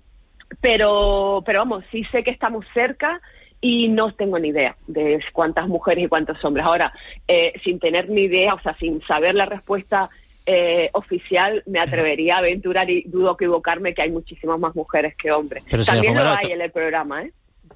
pero, 0.59 1.43
pero 1.45 1.59
vamos, 1.59 1.83
sí 1.91 2.03
sé 2.11 2.23
que 2.23 2.31
estamos 2.31 2.65
cerca 2.73 3.21
y 3.61 3.89
no 3.89 4.11
tengo 4.13 4.39
ni 4.39 4.49
idea 4.49 4.75
de 4.87 5.23
cuántas 5.33 5.67
mujeres 5.67 6.05
y 6.05 6.07
cuántos 6.07 6.43
hombres. 6.43 6.65
Ahora, 6.65 6.91
eh, 7.27 7.53
sin 7.63 7.79
tener 7.79 8.09
ni 8.09 8.21
idea, 8.21 8.55
o 8.55 8.61
sea, 8.61 8.75
sin 8.77 8.99
saber 9.03 9.35
la 9.35 9.45
respuesta 9.45 10.09
eh, 10.47 10.89
oficial 10.93 11.61
me 11.67 11.79
atrevería 11.79 12.35
a 12.35 12.39
aventurar 12.39 12.89
y 12.89 13.03
dudo 13.03 13.33
equivocarme 13.33 13.93
que 13.93 14.01
hay 14.01 14.09
muchísimas 14.09 14.59
más 14.59 14.75
mujeres 14.75 15.15
que 15.15 15.31
hombres. 15.31 15.63
También 15.85 16.15
lo 16.15 16.29
hay 16.29 16.51
en 16.51 16.61
el 16.61 16.71
programa, 16.71 17.23
¿eh? 17.23 17.31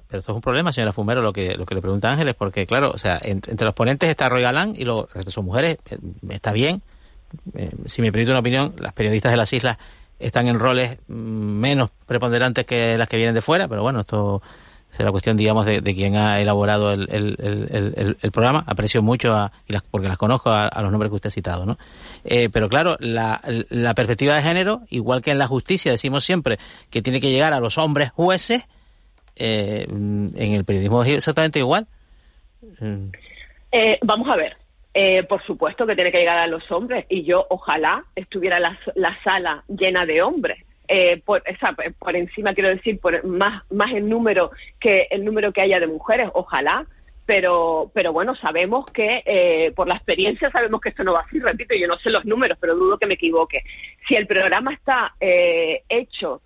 Pero 0.08 0.18
esto 0.18 0.32
es 0.32 0.36
un 0.36 0.42
problema, 0.42 0.72
señora 0.72 0.92
Fumero, 0.92 1.22
lo 1.22 1.32
que, 1.32 1.54
lo 1.54 1.66
que 1.66 1.74
le 1.74 1.80
pregunta 1.80 2.10
Ángeles, 2.10 2.34
porque 2.34 2.66
claro, 2.66 2.90
o 2.90 2.98
sea, 2.98 3.20
entre 3.22 3.64
los 3.64 3.74
ponentes 3.74 4.10
está 4.10 4.28
Roy 4.28 4.42
Galán 4.42 4.74
y 4.76 4.84
los 4.84 5.06
son 5.28 5.44
mujeres, 5.44 5.78
eh, 5.88 5.98
está 6.30 6.52
bien. 6.52 6.82
Eh, 7.54 7.70
si 7.86 8.02
me 8.02 8.10
permite 8.10 8.30
una 8.30 8.40
opinión, 8.40 8.74
las 8.78 8.92
periodistas 8.92 9.32
de 9.32 9.38
las 9.38 9.52
islas 9.52 9.78
están 10.22 10.48
en 10.48 10.58
roles 10.58 10.98
menos 11.08 11.90
preponderantes 12.06 12.64
que 12.66 12.96
las 12.96 13.08
que 13.08 13.16
vienen 13.16 13.34
de 13.34 13.42
fuera, 13.42 13.68
pero 13.68 13.82
bueno, 13.82 14.00
esto 14.00 14.42
la 14.98 15.10
cuestión, 15.10 15.36
digamos, 15.36 15.64
de, 15.64 15.80
de 15.80 15.94
quien 15.94 16.16
ha 16.16 16.40
elaborado 16.40 16.92
el, 16.92 18.16
programa. 18.32 18.62
Aprecio 18.66 19.02
mucho, 19.02 19.34
a, 19.34 19.52
porque 19.90 20.08
las 20.08 20.18
conozco, 20.18 20.50
a, 20.50 20.70
los 20.82 20.90
nombres 20.90 21.10
que 21.10 21.16
usted 21.16 21.28
ha 21.28 21.32
citado, 21.32 21.66
¿no? 21.66 21.78
Eh, 22.24 22.48
pero 22.52 22.68
claro, 22.68 22.96
la, 23.00 23.40
la 23.70 23.94
perspectiva 23.94 24.34
de 24.34 24.42
género, 24.42 24.82
igual 24.90 25.22
que 25.22 25.30
en 25.30 25.38
la 25.38 25.46
justicia 25.46 25.92
decimos 25.92 26.24
siempre 26.24 26.58
que 26.90 27.02
tiene 27.02 27.20
que 27.20 27.30
llegar 27.30 27.52
a 27.52 27.60
los 27.60 27.78
hombres 27.78 28.10
jueces, 28.10 28.64
eh, 29.36 29.86
en 29.88 30.32
el 30.36 30.64
periodismo 30.64 31.02
es 31.02 31.10
exactamente 31.10 31.58
igual. 31.58 31.86
Eh, 33.72 33.98
vamos 34.02 34.28
a 34.28 34.36
ver. 34.36 34.56
Eh, 34.94 35.22
por 35.22 35.42
supuesto 35.44 35.86
que 35.86 35.94
tiene 35.94 36.12
que 36.12 36.18
llegar 36.18 36.38
a 36.38 36.46
los 36.46 36.70
hombres 36.70 37.06
y 37.08 37.24
yo 37.24 37.46
ojalá 37.48 38.04
estuviera 38.14 38.60
la, 38.60 38.78
la 38.94 39.16
sala 39.24 39.64
llena 39.68 40.04
de 40.04 40.20
hombres. 40.20 40.62
Eh, 40.88 41.22
por, 41.24 41.42
esa, 41.46 41.74
por 41.98 42.16
encima 42.16 42.52
quiero 42.52 42.68
decir 42.68 42.98
por 42.98 43.24
más 43.24 43.62
más 43.70 43.92
el 43.92 44.08
número 44.08 44.50
que 44.80 45.06
el 45.10 45.24
número 45.24 45.52
que 45.52 45.62
haya 45.62 45.78
de 45.80 45.86
mujeres 45.86 46.28
ojalá 46.34 46.84
pero 47.24 47.90
pero 47.94 48.12
bueno 48.12 48.34
sabemos 48.34 48.84
que 48.86 49.22
eh, 49.24 49.72
por 49.76 49.86
la 49.86 49.94
experiencia 49.94 50.50
sabemos 50.50 50.80
que 50.80 50.88
esto 50.88 51.04
no 51.04 51.12
va 51.12 51.20
así 51.20 51.38
repito 51.38 51.74
yo 51.74 51.86
no 51.86 51.96
sé 51.98 52.10
los 52.10 52.24
números 52.24 52.58
pero 52.60 52.74
dudo 52.74 52.98
que 52.98 53.06
me 53.06 53.14
equivoque 53.14 53.62
si 54.08 54.16
el 54.16 54.26
programa 54.26 54.74
está 54.74 55.14
eh, 55.20 55.82
hecho 55.88 56.42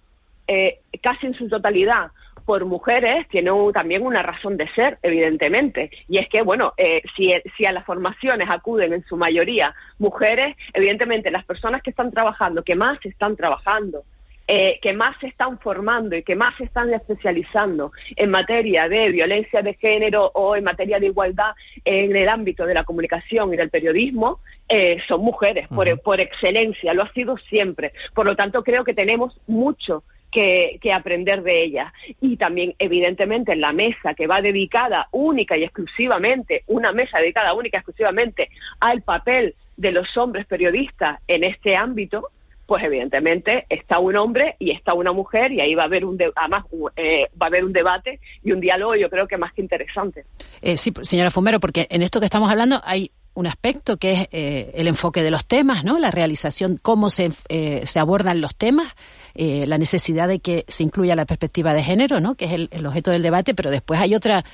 eh, 0.47 0.81
casi 1.03 1.26
en 1.26 1.35
su 1.35 1.49
totalidad 1.49 2.11
por 2.47 2.65
mujeres 2.65 3.29
tiene 3.29 3.50
también 3.75 4.07
una 4.07 4.23
razón 4.23 4.57
de 4.57 4.69
ser, 4.73 4.99
evidentemente. 5.03 5.91
Y 6.09 6.19
es 6.19 6.29
que, 6.29 6.43
bueno, 6.43 6.73
eh, 6.76 7.03
si, 7.17 7.33
si 7.57 7.67
a 7.67 7.73
las 7.73 7.85
formaciones 7.85 8.49
acuden 8.49 8.93
en 8.93 9.05
su 9.05 9.17
mayoría 9.17 9.75
mujeres, 9.99 10.57
evidentemente 10.73 11.31
las 11.31 11.45
personas 11.45 11.83
que 11.83 11.91
están 11.91 12.12
trabajando, 12.12 12.62
que 12.62 12.76
más 12.76 12.99
están 13.05 13.37
trabajando, 13.37 14.05
eh, 14.49 14.79
que 14.81 14.93
más 14.93 15.19
se 15.21 15.26
están 15.26 15.59
formando 15.59 16.15
y 16.15 16.23
que 16.23 16.37
más 16.37 16.57
se 16.57 16.65
están 16.65 16.95
especializando 16.95 17.91
en 18.15 18.31
materia 18.31 18.88
de 18.88 19.11
violencia 19.11 19.61
de 19.61 19.75
género 19.75 20.31
o 20.35 20.55
en 20.55 20.62
materia 20.62 21.00
de 21.00 21.07
igualdad 21.07 21.50
en 21.85 22.15
el 22.15 22.29
ámbito 22.29 22.65
de 22.65 22.75
la 22.75 22.85
comunicación 22.85 23.53
y 23.53 23.57
del 23.57 23.71
periodismo, 23.71 24.38
eh, 24.69 24.99
son 25.09 25.23
mujeres, 25.23 25.67
por, 25.67 26.00
por 26.00 26.21
excelencia, 26.21 26.95
lo 26.95 27.03
ha 27.03 27.12
sido 27.12 27.37
siempre. 27.49 27.93
Por 28.15 28.25
lo 28.25 28.37
tanto, 28.37 28.62
creo 28.62 28.85
que 28.85 28.95
tenemos 28.95 29.37
mucho 29.49 30.05
que, 30.37 30.93
aprender 30.93 31.43
de 31.43 31.64
ella. 31.64 31.93
Y 32.21 32.37
también, 32.37 32.75
evidentemente, 32.78 33.52
en 33.52 33.61
la 33.61 33.73
mesa 33.73 34.14
que 34.14 34.26
va 34.26 34.43
dedicada 34.43 35.09
única 35.12 35.57
y 35.57 35.64
exclusivamente, 35.64 36.62
una 36.66 36.93
mesa 36.93 37.19
dedicada 37.19 37.55
única 37.55 37.78
y 37.78 37.81
exclusivamente 37.81 38.50
al 38.81 39.02
papel 39.02 39.55
de 39.76 39.93
los 39.93 40.16
hombres 40.16 40.47
periodistas 40.47 41.21
en 41.26 41.45
este 41.45 41.76
ámbito, 41.76 42.28
pues 42.66 42.83
evidentemente 42.85 43.64
está 43.69 43.99
un 43.99 44.16
hombre 44.16 44.57
y 44.59 44.73
está 44.73 44.93
una 44.95 45.12
mujer 45.12 45.52
y 45.52 45.61
ahí 45.61 45.75
va 45.75 45.85
a 45.85 45.87
haber 45.87 46.05
un 46.05 46.19
además 46.35 46.64
eh, 46.97 47.28
va 47.40 47.47
a 47.47 47.49
haber 47.49 47.64
un 47.64 47.73
debate 47.73 48.19
y 48.43 48.50
un 48.50 48.61
diálogo 48.61 48.97
yo 48.97 49.09
creo 49.09 49.28
que 49.28 49.37
más 49.37 49.52
que 49.52 49.62
interesante. 49.62 50.25
Eh, 50.62 50.76
sí, 50.76 50.93
señora 51.02 51.31
Fumero, 51.31 51.61
porque 51.61 51.87
en 51.90 52.02
esto 52.02 52.19
que 52.19 52.26
estamos 52.26 52.50
hablando 52.50 52.81
hay 52.85 53.12
un 53.37 53.47
aspecto 53.47 53.99
que 53.99 54.12
es 54.12 54.28
eh, 54.33 54.73
el 54.75 54.88
enfoque 54.88 55.23
de 55.23 55.31
los 55.31 55.45
temas, 55.45 55.85
¿no? 55.85 55.99
La 55.99 56.11
realización, 56.11 56.81
cómo 56.81 57.11
se, 57.11 57.31
eh, 57.50 57.83
se 57.85 57.99
abordan 57.99 58.40
los 58.40 58.55
temas, 58.55 58.97
eh, 59.35 59.66
la 59.66 59.76
necesidad 59.76 60.26
de 60.26 60.40
que 60.40 60.64
se 60.69 60.83
incluya 60.83 61.14
la 61.14 61.26
perspectiva 61.26 61.75
de 61.75 61.83
género, 61.83 62.19
¿no? 62.19 62.35
Que 62.35 62.47
es 62.47 62.52
el, 62.71 62.87
objeto 62.87 63.11
del 63.11 63.23
debate, 63.23 63.55
pero 63.55 63.71
después 63.71 64.00
hay 64.00 64.14
otra 64.14 64.45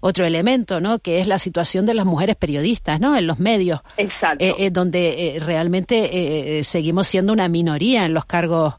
otro 0.00 0.24
elemento, 0.24 0.80
¿no? 0.80 1.00
Que 1.00 1.20
es 1.20 1.26
la 1.26 1.40
situación 1.40 1.84
de 1.84 1.94
las 1.94 2.06
mujeres 2.06 2.36
periodistas, 2.36 3.00
¿no? 3.00 3.16
En 3.16 3.26
los 3.26 3.40
medios, 3.40 3.80
Exacto. 3.96 4.44
donde 4.70 5.42
realmente 5.44 6.62
seguimos 6.62 7.08
siendo 7.08 7.32
una 7.32 7.48
minoría 7.48 8.06
en 8.06 8.14
los 8.14 8.24
cargos, 8.24 8.74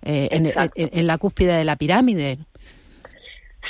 en, 0.00 0.50
en 0.74 1.06
la 1.06 1.18
cúspide 1.18 1.52
de 1.52 1.64
la 1.64 1.76
pirámide. 1.76 2.38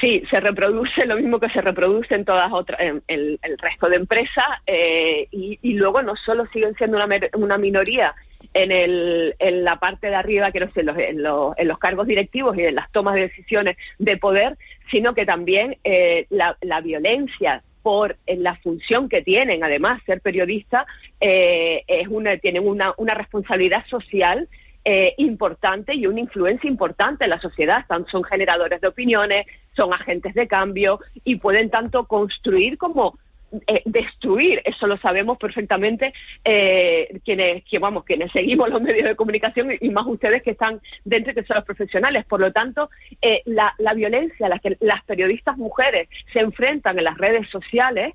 Sí, 0.00 0.22
se 0.30 0.40
reproduce 0.40 1.06
lo 1.06 1.16
mismo 1.16 1.38
que 1.38 1.50
se 1.50 1.60
reproduce 1.60 2.14
en 2.14 2.24
todas 2.24 2.50
otras, 2.52 2.80
en, 2.80 3.02
el, 3.08 3.38
resto 3.58 3.88
de 3.88 3.96
empresas 3.96 4.44
eh, 4.66 5.28
y, 5.30 5.74
luego 5.74 6.02
no 6.02 6.14
solo 6.16 6.46
siguen 6.46 6.74
siendo 6.74 6.96
una, 6.96 7.08
una 7.34 7.58
minoría 7.58 8.14
en, 8.54 8.72
el, 8.72 9.34
en 9.38 9.64
la 9.64 9.76
parte 9.76 10.08
de 10.08 10.14
arriba, 10.14 10.50
que 10.50 10.60
no 10.60 10.72
sé, 10.72 10.80
en 10.80 11.22
los, 11.22 11.56
en 11.56 11.68
los, 11.68 11.78
cargos 11.78 12.06
directivos 12.06 12.56
y 12.56 12.62
en 12.62 12.74
las 12.74 12.90
tomas 12.90 13.14
de 13.14 13.22
decisiones 13.22 13.76
de 13.98 14.16
poder, 14.16 14.56
sino 14.90 15.14
que 15.14 15.26
también 15.26 15.76
eh, 15.84 16.26
la, 16.30 16.56
la, 16.62 16.80
violencia 16.80 17.62
por 17.82 18.16
la 18.26 18.56
función 18.56 19.08
que 19.08 19.22
tienen, 19.22 19.62
además, 19.62 20.02
ser 20.06 20.20
periodistas, 20.20 20.86
eh, 21.20 21.82
es 21.86 22.08
una, 22.08 22.36
tienen 22.38 22.66
una, 22.66 22.94
una 22.96 23.14
responsabilidad 23.14 23.84
social 23.86 24.48
eh, 24.84 25.14
importante 25.18 25.94
y 25.94 26.06
una 26.06 26.20
influencia 26.20 26.68
importante 26.68 27.24
en 27.24 27.30
la 27.30 27.40
sociedad. 27.40 27.84
Son 28.10 28.24
generadores 28.24 28.80
de 28.80 28.88
opiniones, 28.88 29.46
son 29.76 29.92
agentes 29.92 30.34
de 30.34 30.46
cambio 30.46 31.00
y 31.24 31.36
pueden 31.36 31.70
tanto 31.70 32.06
construir 32.06 32.78
como 32.78 33.18
eh, 33.66 33.82
destruir, 33.84 34.62
eso 34.64 34.86
lo 34.86 34.96
sabemos 34.96 35.36
perfectamente 35.36 36.14
eh, 36.42 37.20
quienes, 37.22 37.62
que, 37.64 37.78
vamos, 37.78 38.04
quienes 38.04 38.32
seguimos 38.32 38.70
los 38.70 38.80
medios 38.80 39.06
de 39.06 39.14
comunicación 39.14 39.76
y, 39.78 39.90
más 39.90 40.06
ustedes 40.06 40.42
que 40.42 40.52
están 40.52 40.80
dentro 41.04 41.34
que 41.34 41.44
son 41.44 41.56
los 41.56 41.64
profesionales. 41.66 42.24
Por 42.24 42.40
lo 42.40 42.50
tanto, 42.50 42.88
eh, 43.20 43.42
la, 43.44 43.74
la, 43.76 43.92
violencia 43.92 44.46
a 44.46 44.48
la 44.48 44.58
que 44.58 44.78
las 44.80 45.04
periodistas 45.04 45.58
mujeres 45.58 46.08
se 46.32 46.40
enfrentan 46.40 46.96
en 46.96 47.04
las 47.04 47.18
redes 47.18 47.46
sociales, 47.50 48.14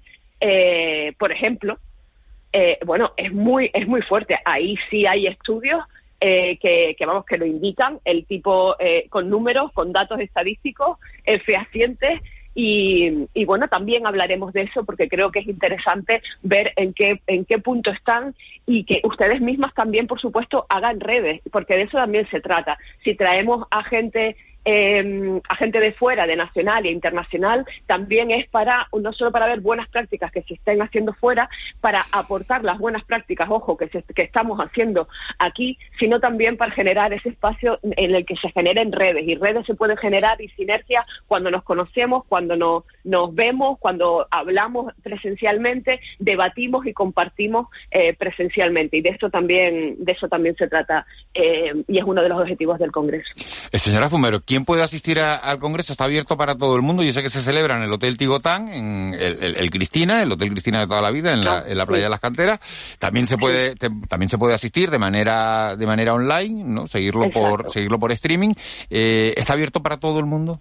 por 1.19 1.32
ejemplo, 1.32 1.77
bueno, 2.86 3.13
es 3.17 3.32
muy, 3.32 3.69
es 3.73 3.88
muy 3.88 4.01
fuerte. 4.01 4.39
Ahí 4.43 4.75
sí 4.89 5.05
hay 5.05 5.27
estudios 5.27 5.84
eh, 6.19 6.58
que, 6.58 7.06
vamos 7.06 7.25
que 7.25 7.38
lo 7.38 7.45
indican, 7.45 7.99
el 8.06 8.25
tipo 8.25 8.75
eh, 8.80 9.06
con 9.10 9.30
números, 9.30 9.71
con 9.73 9.91
datos 9.91 10.19
estadísticos 10.19 10.97
eh, 11.25 11.39
fehacientes 11.39 12.21
y, 12.56 13.27
y, 13.36 13.45
bueno, 13.45 13.67
también 13.67 14.08
hablaremos 14.08 14.51
de 14.51 14.63
eso 14.63 14.84
porque 14.84 15.08
creo 15.08 15.32
que 15.32 15.39
es 15.41 15.47
interesante 15.47 16.23
ver 16.41 16.73
en 16.75 16.91
qué, 16.91 17.21
en 17.27 17.45
qué 17.45 17.60
punto 17.60 17.91
están 17.91 18.34
y 18.65 18.84
que 18.84 18.99
ustedes 19.03 19.41
mismas 19.41 19.75
también, 19.75 20.08
por 20.08 20.19
supuesto, 20.19 20.65
hagan 20.69 20.99
redes, 20.99 21.39
porque 21.51 21.75
de 21.75 21.84
eso 21.84 21.97
también 21.97 22.27
se 22.32 22.41
trata. 22.41 22.80
Si 23.03 23.13
traemos 23.13 23.67
a 23.69 23.84
gente 23.84 24.36
eh, 24.69 25.41
a 25.47 25.56
gente 25.56 25.80
de 25.80 25.93
fuera, 25.93 26.27
de 26.27 26.36
nacional 26.36 26.86
e 26.86 26.91
internacional, 26.91 27.65
también 27.86 28.32
es 28.32 28.49
para, 28.49 28.89
no 28.91 29.13
solo 29.13 29.32
para 29.32 29.47
ver 29.47 29.62
buenas 29.62 29.88
prácticas 29.88 30.30
que 30.30 30.41
se 30.41 30.56
estén 30.56 30.82
haciendo 30.82 31.13
fuera, 31.13 31.49
para 31.80 32.06
aportar 32.12 32.65
las 32.65 32.77
buenas 32.77 33.06
prácticas, 33.06 33.47
ojo, 33.49 33.77
que, 33.77 33.88
que 33.88 34.21
estamos 34.21 34.60
haciendo 34.60 35.08
aquí, 35.39 35.77
sino 35.97 36.19
también 36.19 36.58
para 36.58 36.73
generar 36.73 37.13
ese 37.13 37.30
espacio 37.30 37.80
en 37.82 38.13
el 38.13 38.25
que 38.25 38.36
se 38.36 38.49
generen 38.49 38.91
redes. 38.91 39.25
Y 39.25 39.36
redes 39.36 39.65
se 39.65 39.73
pueden 39.73 39.95
generar 39.95 40.41
y 40.41 40.49
sinergia 40.49 41.06
cuando 41.27 41.49
nos 41.49 41.63
conocemos, 41.63 42.25
cuando 42.25 42.58
nos, 42.58 42.84
nos 43.08 43.34
vemos, 43.34 43.80
cuando 43.80 44.28
hablamos 44.30 44.93
presencialmente, 45.02 46.00
debatimos 46.20 46.86
y 46.86 46.93
compartimos 46.93 47.67
eh, 47.89 48.13
presencialmente. 48.13 48.98
Y 48.98 49.02
de 49.02 49.10
esto 49.10 49.30
también, 49.30 49.96
de 50.04 50.12
eso 50.12 50.28
también 50.28 50.56
se 50.58 50.67
trata 50.67 51.06
eh, 51.34 51.74
y 51.88 51.98
es 51.98 52.04
uno 52.06 52.22
de 52.22 52.30
los 52.30 52.41
objetivos 52.41 52.78
del 52.80 52.91
Congreso. 52.91 53.30
Eh, 53.72 53.80
señora 53.80 54.10
Fumero, 54.10 54.41
¿quién 54.41 54.65
puede 54.65 54.84
asistir 54.84 55.20
al 55.20 55.60
Congreso? 55.60 55.93
Está 55.93 56.04
abierto 56.04 56.36
para 56.36 56.56
todo 56.56 56.76
el 56.76 56.82
mundo. 56.82 57.02
Yo 57.02 57.12
sé 57.13 57.24
que 57.24 57.30
se 57.30 57.39
celebra 57.39 57.78
en 57.78 57.84
el 57.84 57.91
Hotel 57.91 58.17
Tigotán, 58.17 58.67
en 58.67 59.15
el, 59.17 59.70
Cristina, 59.70 60.22
el 60.22 60.32
Hotel 60.32 60.52
Cristina 60.52 60.82
de 60.82 60.88
toda 60.88 61.02
la 61.02 61.12
vida, 61.12 61.34
en, 61.34 61.46
la, 61.46 61.63
en 61.65 61.78
la 61.78 61.86
playa 61.86 62.04
de 62.04 62.10
las 62.10 62.20
canteras. 62.20 62.60
También 63.00 63.26
se 63.26 63.38
puede, 63.38 63.76
también 63.76 64.30
se 64.30 64.38
puede 64.38 64.54
asistir 64.54 64.91
de 64.91 65.00
manera, 65.00 65.78
de 65.78 65.88
manera 65.88 66.13
online, 66.13 66.65
¿no? 66.65 66.88
Seguirlo 66.88 67.30
por, 67.32 67.70
seguirlo 67.70 68.00
por 68.00 68.12
streaming. 68.12 68.54
Eh, 68.89 69.34
¿Está 69.38 69.54
abierto 69.54 69.82
para 69.82 69.98
todo 69.98 70.20
el 70.20 70.26
mundo? 70.26 70.60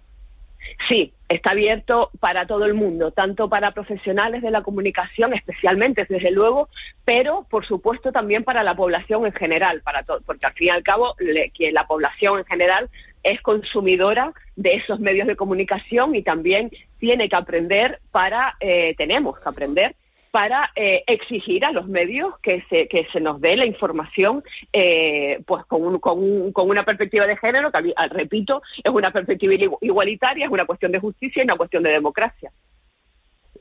Sí, 0.89 1.13
está 1.29 1.51
abierto 1.51 2.11
para 2.21 2.47
todo 2.47 2.65
el 2.65 2.75
mundo, 2.75 3.11
tanto 3.11 3.49
para 3.49 3.73
profesionales 3.73 4.43
de 4.43 4.51
la 4.51 4.63
comunicación, 4.63 5.35
especialmente, 5.35 6.07
desde 6.09 6.31
luego, 6.31 6.69
pero 7.05 7.47
por 7.51 7.67
supuesto 7.67 8.13
también 8.13 8.45
para 8.45 8.63
la 8.63 8.77
población 8.77 9.27
en 9.27 9.33
general, 9.33 9.81
para 9.83 10.03
todo, 10.03 10.21
porque 10.25 10.47
al 10.47 10.53
fin 10.53 10.69
y 10.69 10.71
al 10.71 10.83
cabo 10.83 11.15
que 11.55 11.73
la 11.73 11.87
población 11.87 12.39
en 12.39 12.45
general 12.45 12.89
es 13.25 13.41
consumidora 13.43 14.33
de 14.55 14.75
esos 14.75 15.01
medios 15.01 15.27
de 15.27 15.35
comunicación 15.35 16.15
y 16.15 16.23
también 16.23 16.71
tiene 16.99 17.29
que 17.29 17.37
aprender 17.37 17.99
para, 18.13 18.55
eh, 18.61 18.95
tenemos 18.97 19.39
que 19.41 19.49
aprender 19.49 19.97
para 20.37 20.71
eh, 20.77 21.03
exigir 21.07 21.65
a 21.65 21.73
los 21.73 21.89
medios 21.89 22.35
que 22.43 22.63
se, 22.69 22.89
que 22.89 23.07
se 23.11 23.21
nos 23.21 23.41
dé 23.41 23.57
la 23.57 23.65
información 23.65 24.45
eh, 24.71 25.43
pues 25.47 25.65
con, 25.65 25.99
con, 25.99 26.53
con, 26.53 26.69
una 26.69 26.85
perspectiva 26.85 27.27
de 27.27 27.39
género, 27.39 27.73
que 27.73 27.95
repito, 28.11 28.61
es 28.85 28.93
una 28.93 29.11
perspectiva 29.11 29.55
igualitaria, 29.81 30.45
es 30.45 30.53
una 30.53 30.67
cuestión 30.67 30.93
de 30.93 30.99
justicia 30.99 31.41
y 31.41 31.45
una 31.45 31.57
cuestión 31.57 31.83
de 31.85 31.89
democracia. 31.89 32.53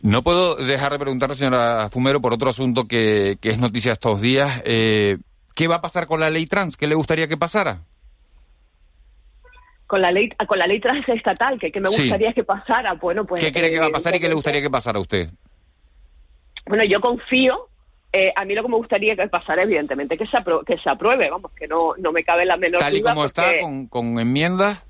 No 0.01 0.21
puedo 0.21 0.55
dejar 0.55 0.91
de 0.91 0.99
preguntarle, 0.99 1.35
señora 1.35 1.89
Fumero, 1.89 2.19
por 2.19 2.33
otro 2.33 2.49
asunto 2.49 2.89
que, 2.89 3.37
que 3.39 3.51
es 3.51 3.57
noticia 3.57 3.93
estos 3.93 4.19
días. 4.19 4.61
Eh, 4.65 5.19
¿Qué 5.55 5.69
va 5.69 5.75
a 5.75 5.81
pasar 5.81 6.07
con 6.07 6.19
la 6.19 6.29
ley 6.29 6.45
trans? 6.45 6.75
¿Qué 6.75 6.87
le 6.87 6.95
gustaría 6.95 7.29
que 7.29 7.37
pasara? 7.37 7.83
Con 9.87 10.01
la 10.01 10.11
ley, 10.11 10.29
con 10.45 10.59
la 10.59 10.67
ley 10.67 10.81
trans 10.81 11.07
estatal, 11.07 11.57
que, 11.57 11.71
que 11.71 11.79
me 11.79 11.87
gustaría 11.87 12.33
que 12.33 12.43
pasara. 12.43 12.95
Bueno, 12.95 13.23
pues. 13.23 13.39
¿Qué 13.39 13.53
cree 13.53 13.71
que 13.71 13.79
va 13.79 13.85
a 13.85 13.91
pasar 13.91 14.13
y 14.13 14.19
qué 14.19 14.27
le 14.27 14.33
gustaría 14.33 14.61
que 14.61 14.69
pasara 14.69 14.97
a 14.97 15.01
usted? 15.01 15.29
Bueno, 16.65 16.83
yo 16.83 16.99
confío. 16.99 17.67
Eh, 18.11 18.31
a 18.33 18.45
mí 18.45 18.55
lo 18.55 18.63
que 18.63 18.69
me 18.69 18.77
gustaría 18.77 19.15
que 19.15 19.27
pasara, 19.27 19.63
evidentemente, 19.63 20.17
que 20.17 20.25
se, 20.25 20.37
que 20.65 20.77
se 20.77 20.89
apruebe, 20.89 21.29
vamos, 21.29 21.51
que 21.51 21.67
no, 21.67 21.95
no 21.97 22.13
me 22.13 22.23
cabe 22.23 22.45
la 22.45 22.55
menor 22.55 22.79
duda. 22.79 22.85
¿Tal 22.85 22.95
y 22.95 23.01
como 23.01 23.25
está, 23.25 23.59
con, 23.59 23.87
con 23.87 24.19
enmiendas? 24.19 24.81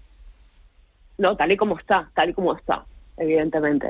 No, 1.17 1.35
tal 1.35 1.51
y 1.51 1.57
como 1.57 1.79
está, 1.79 2.09
tal 2.13 2.29
y 2.29 2.33
como 2.33 2.55
está. 2.55 2.85
evidentemente. 3.17 3.89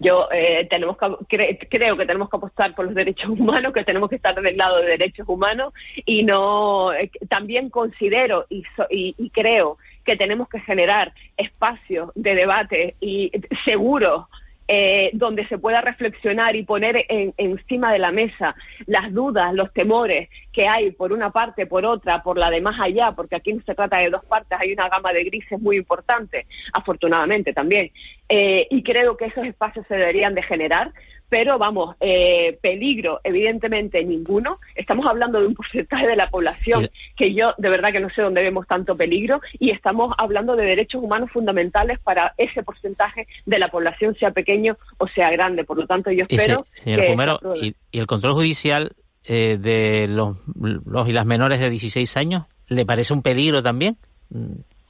Yo 0.00 0.28
eh, 0.30 0.66
tenemos 0.68 0.98
creo 0.98 1.96
que 1.96 2.06
tenemos 2.06 2.28
que 2.28 2.36
apostar 2.36 2.74
por 2.74 2.84
los 2.84 2.94
derechos 2.94 3.30
humanos, 3.38 3.72
que 3.72 3.84
tenemos 3.84 4.10
que 4.10 4.16
estar 4.16 4.34
del 4.40 4.56
lado 4.56 4.78
de 4.78 4.86
derechos 4.86 5.26
humanos 5.28 5.72
y 6.04 6.22
no 6.24 6.92
eh, 6.92 7.10
también 7.28 7.70
considero 7.70 8.46
y, 8.50 8.64
y, 8.90 9.30
creo 9.30 9.78
que 10.04 10.16
tenemos 10.16 10.48
que 10.48 10.60
generar 10.60 11.12
espacios 11.36 12.10
de 12.14 12.34
debate 12.34 12.96
y 13.00 13.32
seguros 13.64 14.26
eh, 14.68 15.10
donde 15.12 15.46
se 15.48 15.58
pueda 15.58 15.80
reflexionar 15.80 16.56
y 16.56 16.62
poner 16.62 17.04
encima 17.08 17.92
de 17.92 17.98
la 17.98 18.12
mesa 18.12 18.54
las 18.86 19.12
dudas, 19.12 19.52
los 19.54 19.72
temores 19.72 20.28
que 20.52 20.68
hay 20.68 20.92
por 20.92 21.12
una 21.12 21.30
parte, 21.30 21.66
por 21.66 21.84
otra, 21.84 22.22
por 22.22 22.38
la 22.38 22.50
de 22.50 22.60
más 22.60 22.78
allá, 22.80 23.12
porque 23.12 23.36
aquí 23.36 23.52
no 23.52 23.62
se 23.64 23.74
trata 23.74 23.98
de 23.98 24.10
dos 24.10 24.24
partes, 24.24 24.58
hay 24.60 24.72
una 24.72 24.88
gama 24.88 25.12
de 25.12 25.24
grises 25.24 25.60
muy 25.60 25.76
importante, 25.76 26.46
afortunadamente 26.72 27.52
también. 27.52 27.90
Eh, 28.28 28.66
y 28.70 28.82
creo 28.82 29.16
que 29.16 29.26
esos 29.26 29.44
espacios 29.44 29.86
se 29.88 29.96
deberían 29.96 30.34
de 30.34 30.42
generar 30.42 30.92
pero 31.32 31.56
vamos, 31.56 31.96
eh, 31.98 32.58
peligro 32.60 33.22
evidentemente 33.24 34.04
ninguno. 34.04 34.60
Estamos 34.74 35.06
hablando 35.06 35.40
de 35.40 35.46
un 35.46 35.54
porcentaje 35.62 36.06
de 36.06 36.14
la 36.14 36.28
población 36.28 36.90
que 37.16 37.32
yo 37.32 37.54
de 37.56 37.70
verdad 37.70 37.90
que 37.90 38.00
no 38.00 38.10
sé 38.10 38.20
dónde 38.20 38.42
vemos 38.42 38.66
tanto 38.66 38.98
peligro 38.98 39.40
y 39.58 39.70
estamos 39.70 40.14
hablando 40.18 40.56
de 40.56 40.66
derechos 40.66 41.02
humanos 41.02 41.30
fundamentales 41.32 41.98
para 42.00 42.34
ese 42.36 42.62
porcentaje 42.62 43.26
de 43.46 43.58
la 43.58 43.68
población, 43.68 44.14
sea 44.16 44.32
pequeño 44.32 44.76
o 44.98 45.08
sea 45.08 45.30
grande. 45.30 45.64
Por 45.64 45.78
lo 45.78 45.86
tanto, 45.86 46.10
yo 46.10 46.26
espero... 46.28 46.66
señor 46.74 47.40
¿y, 47.62 47.74
el 47.92 48.06
control 48.06 48.34
judicial 48.34 48.92
eh, 49.24 49.56
de 49.58 50.08
los, 50.08 50.36
los 50.54 51.08
y 51.08 51.12
las 51.12 51.24
menores 51.24 51.60
de 51.60 51.70
16 51.70 52.14
años 52.18 52.44
le 52.68 52.84
parece 52.84 53.14
un 53.14 53.22
peligro 53.22 53.62
también? 53.62 53.96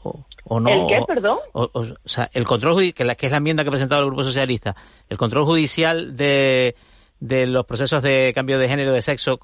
¿O 0.03 0.61
no? 0.61 0.71
¿El 0.71 0.87
qué, 0.89 1.05
perdón? 1.07 1.39
O, 1.53 1.87
sea, 2.05 2.29
el 2.33 2.45
control 2.45 2.93
que, 2.93 3.05
la, 3.05 3.15
que 3.15 3.27
es 3.27 3.33
la 3.33 3.39
enmienda 3.39 3.63
que 3.63 3.69
ha 3.69 3.73
presentado 3.73 4.03
el 4.03 4.09
Grupo 4.09 4.25
Socialista, 4.25 4.75
el 5.09 5.17
control 5.17 5.45
judicial 5.45 6.17
de, 6.17 6.75
de 7.21 7.47
los 7.47 7.65
procesos 7.67 8.03
de 8.03 8.33
cambio 8.35 8.59
de 8.59 8.69
género 8.69 8.93
de 8.93 9.03
sexo 9.03 9.39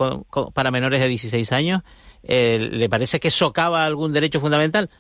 para 0.53 0.71
menores 0.71 1.01
de 1.01 1.09
16 1.09 1.53
años, 1.53 1.83
eh, 2.25 2.59
¿le 2.59 2.89
parece 2.89 3.21
que 3.21 3.31
socava 3.31 3.87
algún 3.87 4.13
derecho 4.13 4.41
fundamental? 4.41 4.91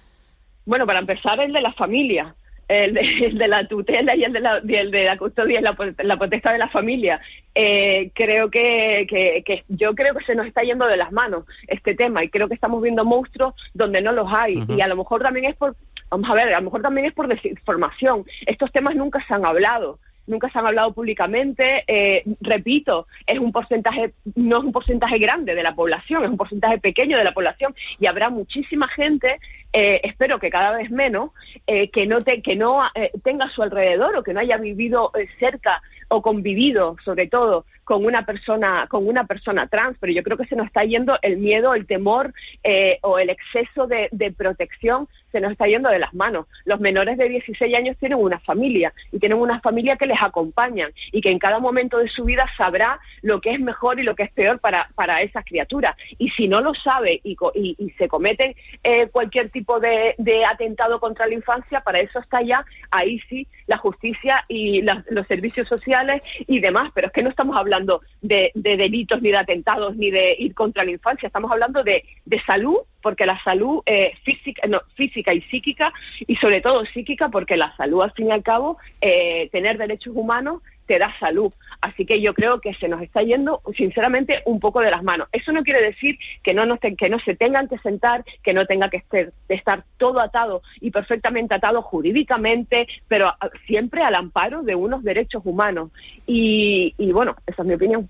Bueno, 0.64 0.86
para 0.86 1.00
empezar, 1.00 1.40
el 1.40 1.52
de 1.52 1.60
la 1.60 1.72
familia. 1.72 2.34
El 2.68 2.92
de, 2.94 3.48
la 3.48 3.66
tutela 3.66 4.14
y 4.14 4.24
el 4.24 4.32
de 4.32 4.40
la, 4.40 4.58
el 4.58 4.90
de 4.90 5.04
la 5.04 5.16
custodia 5.16 5.58
y 5.58 5.62
la, 5.62 5.74
la 6.02 6.16
potestad 6.18 6.52
de 6.52 6.58
la 6.58 6.68
familia. 6.68 7.20
Eh, 7.54 8.10
creo 8.14 8.50
que, 8.50 9.06
que, 9.08 9.64
yo 9.68 9.94
creo 9.94 10.14
que 10.14 10.24
se 10.24 10.34
nos 10.34 10.46
está 10.46 10.62
yendo 10.62 10.86
de 10.86 10.96
las 10.96 11.10
manos 11.10 11.44
este 11.66 11.94
tema 11.94 12.22
y 12.22 12.28
creo 12.28 12.46
que 12.46 12.54
estamos 12.54 12.82
viendo 12.82 13.04
monstruos 13.04 13.54
donde 13.74 14.02
no 14.02 14.12
los 14.12 14.28
hay 14.32 14.62
y 14.68 14.80
a 14.80 14.86
lo 14.86 14.96
mejor 14.96 15.22
también 15.22 15.46
es 15.46 15.56
por 15.56 15.74
vamos 16.10 16.30
a 16.30 16.34
ver, 16.34 16.48
a 16.54 16.58
lo 16.58 16.64
mejor 16.66 16.82
también 16.82 17.06
es 17.06 17.14
por 17.14 17.26
desinformación. 17.26 18.24
Estos 18.46 18.70
temas 18.70 18.94
nunca 18.94 19.24
se 19.26 19.34
han 19.34 19.44
hablado 19.44 19.98
nunca 20.28 20.48
se 20.50 20.58
han 20.58 20.66
hablado 20.66 20.92
públicamente. 20.92 21.84
Eh, 21.86 22.22
repito, 22.40 23.06
es 23.26 23.38
un 23.38 23.50
porcentaje, 23.50 24.12
no 24.36 24.58
es 24.58 24.64
un 24.64 24.72
porcentaje 24.72 25.18
grande 25.18 25.54
de 25.54 25.62
la 25.62 25.74
población, 25.74 26.24
es 26.24 26.30
un 26.30 26.36
porcentaje 26.36 26.78
pequeño 26.78 27.18
de 27.18 27.24
la 27.24 27.32
población 27.32 27.74
y 27.98 28.06
habrá 28.06 28.30
muchísima 28.30 28.86
gente, 28.88 29.40
eh, 29.72 30.00
espero 30.04 30.38
que 30.38 30.50
cada 30.50 30.76
vez 30.76 30.90
menos, 30.90 31.30
eh, 31.66 31.90
que 31.90 32.06
no, 32.06 32.20
te, 32.22 32.42
que 32.42 32.56
no 32.56 32.82
tenga 33.22 33.46
a 33.46 33.50
su 33.50 33.62
alrededor 33.62 34.16
o 34.16 34.22
que 34.22 34.32
no 34.32 34.40
haya 34.40 34.56
vivido 34.56 35.12
cerca 35.38 35.82
o 36.08 36.22
convivido, 36.22 36.96
sobre 37.04 37.28
todo, 37.28 37.64
con 37.88 38.04
una 38.04 38.26
persona, 38.26 38.86
con 38.86 39.08
una 39.08 39.24
persona 39.24 39.66
trans, 39.66 39.96
pero 39.98 40.12
yo 40.12 40.22
creo 40.22 40.36
que 40.36 40.44
se 40.44 40.56
nos 40.56 40.66
está 40.66 40.84
yendo 40.84 41.18
el 41.22 41.38
miedo, 41.38 41.72
el 41.72 41.86
temor 41.86 42.34
eh, 42.62 42.98
o 43.00 43.18
el 43.18 43.30
exceso 43.30 43.86
de, 43.86 44.34
protección, 44.36 45.08
se 45.32 45.40
nos 45.40 45.52
está 45.52 45.66
yendo 45.66 45.88
de 45.88 45.98
las 45.98 46.12
manos. 46.12 46.46
Los 46.66 46.80
menores 46.80 47.16
de 47.16 47.30
16 47.30 47.74
años 47.74 47.96
tienen 47.98 48.18
una 48.18 48.40
familia 48.40 48.92
y 49.10 49.18
tienen 49.18 49.38
una 49.38 49.60
familia 49.60 49.96
que 49.96 50.06
les 50.06 50.20
acompañan 50.20 50.90
y 51.12 51.22
que 51.22 51.30
en 51.30 51.38
cada 51.38 51.60
momento 51.60 51.96
de 51.96 52.08
su 52.08 52.24
vida 52.24 52.46
sabrá 52.58 53.00
lo 53.22 53.40
que 53.40 53.52
es 53.52 53.60
mejor 53.60 53.98
y 53.98 54.02
lo 54.02 54.14
que 54.14 54.24
es 54.24 54.32
peor 54.32 54.58
para, 54.58 54.90
para 54.94 55.22
esas 55.22 55.46
criaturas. 55.46 55.96
Y 56.18 56.28
si 56.30 56.46
no 56.46 56.60
lo 56.60 56.74
sabe 56.74 57.22
y, 57.24 57.38
y, 57.54 57.90
se 57.96 58.06
cometen 58.06 58.54
eh, 58.84 59.08
cualquier 59.08 59.50
de, 59.80 60.44
atentado 60.44 61.00
contra 61.00 61.26
la 61.26 61.34
infancia, 61.34 61.80
para 61.80 62.00
eso 62.00 62.18
está 62.18 62.42
ya 62.42 62.64
ahí 62.90 63.20
sí 63.28 63.46
la 63.66 63.76
justicia 63.76 64.44
y 64.48 64.82
los 64.82 65.26
servicios 65.26 65.68
sociales 65.68 66.22
y 66.46 66.60
demás. 66.60 66.90
Pero 66.94 67.08
es 67.08 67.12
que 67.12 67.22
no 67.22 67.30
estamos 67.30 67.56
hablando 67.56 68.00
de, 68.22 68.50
delitos, 68.54 69.20
ni 69.22 69.30
de 69.30 69.36
atentados, 69.36 69.96
ni 69.96 70.10
de 70.10 70.36
ir 70.38 70.54
contra 70.54 70.84
la 70.84 70.90
infancia. 70.90 71.26
Estamos 71.26 71.50
hablando 71.50 71.82
de, 71.82 72.04
salud, 72.46 72.78
porque 73.02 73.26
la 73.26 73.42
salud 73.42 73.82
eh, 73.84 74.12
física, 74.24 74.62
física 74.94 75.34
y 75.34 75.42
psíquica, 75.42 75.92
y 76.26 76.36
sobre 76.36 76.60
todo 76.60 76.84
psíquica, 76.86 77.28
porque 77.28 77.56
la 77.56 77.76
salud, 77.76 78.02
al 78.02 78.12
fin 78.12 78.28
y 78.28 78.32
al 78.32 78.42
cabo, 78.42 78.78
eh, 79.00 79.48
tener 79.50 79.76
derechos 79.76 80.14
humanos 80.16 80.62
te 80.88 80.98
da 80.98 81.14
salud. 81.20 81.52
Así 81.80 82.04
que 82.04 82.20
yo 82.20 82.34
creo 82.34 82.60
que 82.60 82.74
se 82.74 82.88
nos 82.88 83.00
está 83.02 83.22
yendo, 83.22 83.62
sinceramente, 83.76 84.42
un 84.46 84.58
poco 84.58 84.80
de 84.80 84.90
las 84.90 85.04
manos. 85.04 85.28
Eso 85.30 85.52
no 85.52 85.62
quiere 85.62 85.80
decir 85.80 86.18
que 86.42 86.54
no, 86.54 86.66
nos 86.66 86.80
que 86.80 87.08
no 87.08 87.20
se 87.20 87.36
tengan 87.36 87.68
que 87.68 87.78
sentar, 87.78 88.24
que 88.42 88.52
no 88.52 88.66
tenga 88.66 88.88
que 88.88 88.96
estar, 88.96 89.32
estar 89.48 89.84
todo 89.98 90.20
atado 90.20 90.62
y 90.80 90.90
perfectamente 90.90 91.54
atado 91.54 91.82
jurídicamente, 91.82 92.88
pero 93.06 93.32
siempre 93.66 94.02
al 94.02 94.16
amparo 94.16 94.62
de 94.62 94.74
unos 94.74 95.04
derechos 95.04 95.42
humanos. 95.44 95.90
Y, 96.26 96.94
y 96.98 97.12
bueno, 97.12 97.36
esa 97.46 97.62
es 97.62 97.68
mi 97.68 97.74
opinión. 97.74 98.08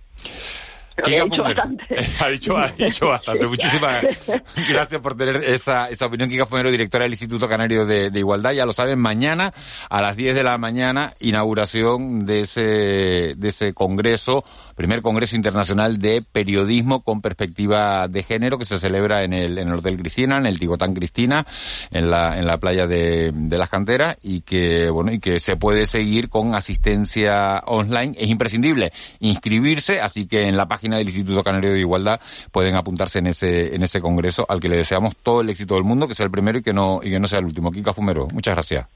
ha, 2.20 2.28
dicho 2.28 3.08
bastante. 3.08 3.46
Muchísimas 3.46 4.02
gracias 4.68 5.00
por 5.00 5.16
tener 5.16 5.36
esa, 5.36 5.88
esa 5.88 6.06
opinión. 6.06 6.28
Kika 6.28 6.46
Fumero, 6.46 6.70
directora 6.70 7.04
del 7.04 7.12
Instituto 7.12 7.48
Canario 7.48 7.86
de, 7.86 8.10
Igualdad. 8.14 8.52
Ya 8.52 8.66
lo 8.66 8.72
saben, 8.72 8.98
mañana 8.98 9.52
a 9.88 10.02
las 10.02 10.16
10 10.16 10.34
de 10.34 10.42
la 10.42 10.58
mañana, 10.58 11.14
inauguración 11.20 12.26
de 12.26 12.40
ese, 12.40 13.34
de 13.36 13.48
ese 13.48 13.74
congreso, 13.74 14.44
primer 14.74 15.02
congreso 15.02 15.36
internacional 15.36 15.98
de 15.98 16.22
periodismo 16.22 17.02
con 17.02 17.20
perspectiva 17.20 18.08
de 18.08 18.22
género 18.22 18.58
que 18.58 18.64
se 18.64 18.78
celebra 18.78 19.22
en 19.22 19.32
el, 19.32 19.58
en 19.58 19.68
el 19.68 19.74
Hotel 19.74 19.98
Cristina, 19.98 20.38
en 20.38 20.46
el 20.46 20.58
Tigotán 20.58 20.94
Cristina, 20.94 21.46
en 21.90 22.10
la, 22.10 22.38
en 22.38 22.46
la 22.46 22.58
playa 22.58 22.86
de, 22.86 23.32
de 23.32 23.58
las 23.58 23.68
canteras 23.68 24.16
y 24.22 24.40
que, 24.40 24.90
bueno, 24.90 25.12
y 25.12 25.20
que 25.20 25.38
se 25.38 25.56
puede 25.56 25.86
seguir 25.86 26.28
con 26.28 26.54
asistencia 26.54 27.62
online. 27.66 28.16
Es 28.18 28.28
imprescindible 28.28 28.92
inscribirse, 29.20 30.00
así 30.00 30.26
que 30.26 30.48
en 30.48 30.56
la 30.56 30.66
página 30.66 30.87
del 30.96 31.08
Instituto 31.08 31.44
Canario 31.44 31.72
de 31.72 31.80
Igualdad 31.80 32.20
pueden 32.50 32.74
apuntarse 32.74 33.18
en 33.18 33.28
ese, 33.28 33.74
en 33.74 33.82
ese 33.82 34.00
congreso 34.00 34.46
al 34.48 34.60
que 34.60 34.68
le 34.68 34.76
deseamos 34.76 35.16
todo 35.16 35.42
el 35.42 35.50
éxito 35.50 35.74
del 35.74 35.84
mundo, 35.84 36.08
que 36.08 36.14
sea 36.14 36.24
el 36.24 36.30
primero 36.30 36.58
y 36.58 36.62
que 36.62 36.72
no, 36.72 37.00
y 37.02 37.10
que 37.10 37.20
no 37.20 37.26
sea 37.26 37.40
el 37.40 37.44
último. 37.44 37.70
Kika 37.70 37.92
Fumero, 37.92 38.28
muchas 38.32 38.54
gracias. 38.54 38.86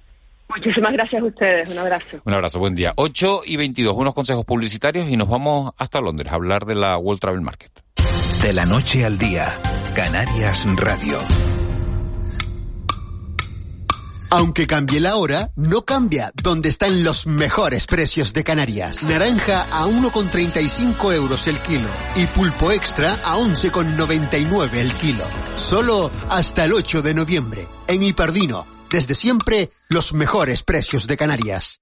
Muchísimas 0.48 0.92
gracias 0.92 1.22
a 1.22 1.24
ustedes. 1.24 1.68
Un 1.70 1.78
abrazo. 1.78 2.20
Un 2.24 2.34
abrazo, 2.34 2.58
buen 2.58 2.74
día. 2.74 2.92
8 2.96 3.42
y 3.46 3.56
22, 3.56 3.94
unos 3.96 4.14
consejos 4.14 4.44
publicitarios 4.44 5.08
y 5.08 5.16
nos 5.16 5.28
vamos 5.28 5.72
hasta 5.78 6.00
Londres 6.00 6.30
a 6.32 6.34
hablar 6.34 6.66
de 6.66 6.74
la 6.74 6.98
World 6.98 7.20
Travel 7.20 7.40
Market. 7.40 7.70
De 8.42 8.52
la 8.52 8.64
noche 8.64 9.04
al 9.04 9.18
día, 9.18 9.52
Canarias 9.94 10.64
Radio. 10.76 11.18
Aunque 14.34 14.66
cambie 14.66 14.98
la 14.98 15.16
hora, 15.16 15.50
no 15.56 15.84
cambia 15.84 16.32
donde 16.42 16.70
están 16.70 17.04
los 17.04 17.26
mejores 17.26 17.86
precios 17.86 18.32
de 18.32 18.42
Canarias. 18.42 19.02
Naranja 19.02 19.64
a 19.64 19.84
1,35 19.84 21.12
euros 21.12 21.46
el 21.48 21.60
kilo 21.60 21.90
y 22.16 22.24
pulpo 22.24 22.72
extra 22.72 23.12
a 23.26 23.36
11,99 23.36 24.74
el 24.76 24.94
kilo. 24.94 25.26
Solo 25.54 26.10
hasta 26.30 26.64
el 26.64 26.72
8 26.72 27.02
de 27.02 27.12
noviembre. 27.12 27.68
En 27.86 28.02
Hiperdino, 28.02 28.66
desde 28.90 29.14
siempre, 29.14 29.70
los 29.90 30.14
mejores 30.14 30.62
precios 30.62 31.06
de 31.06 31.18
Canarias. 31.18 31.81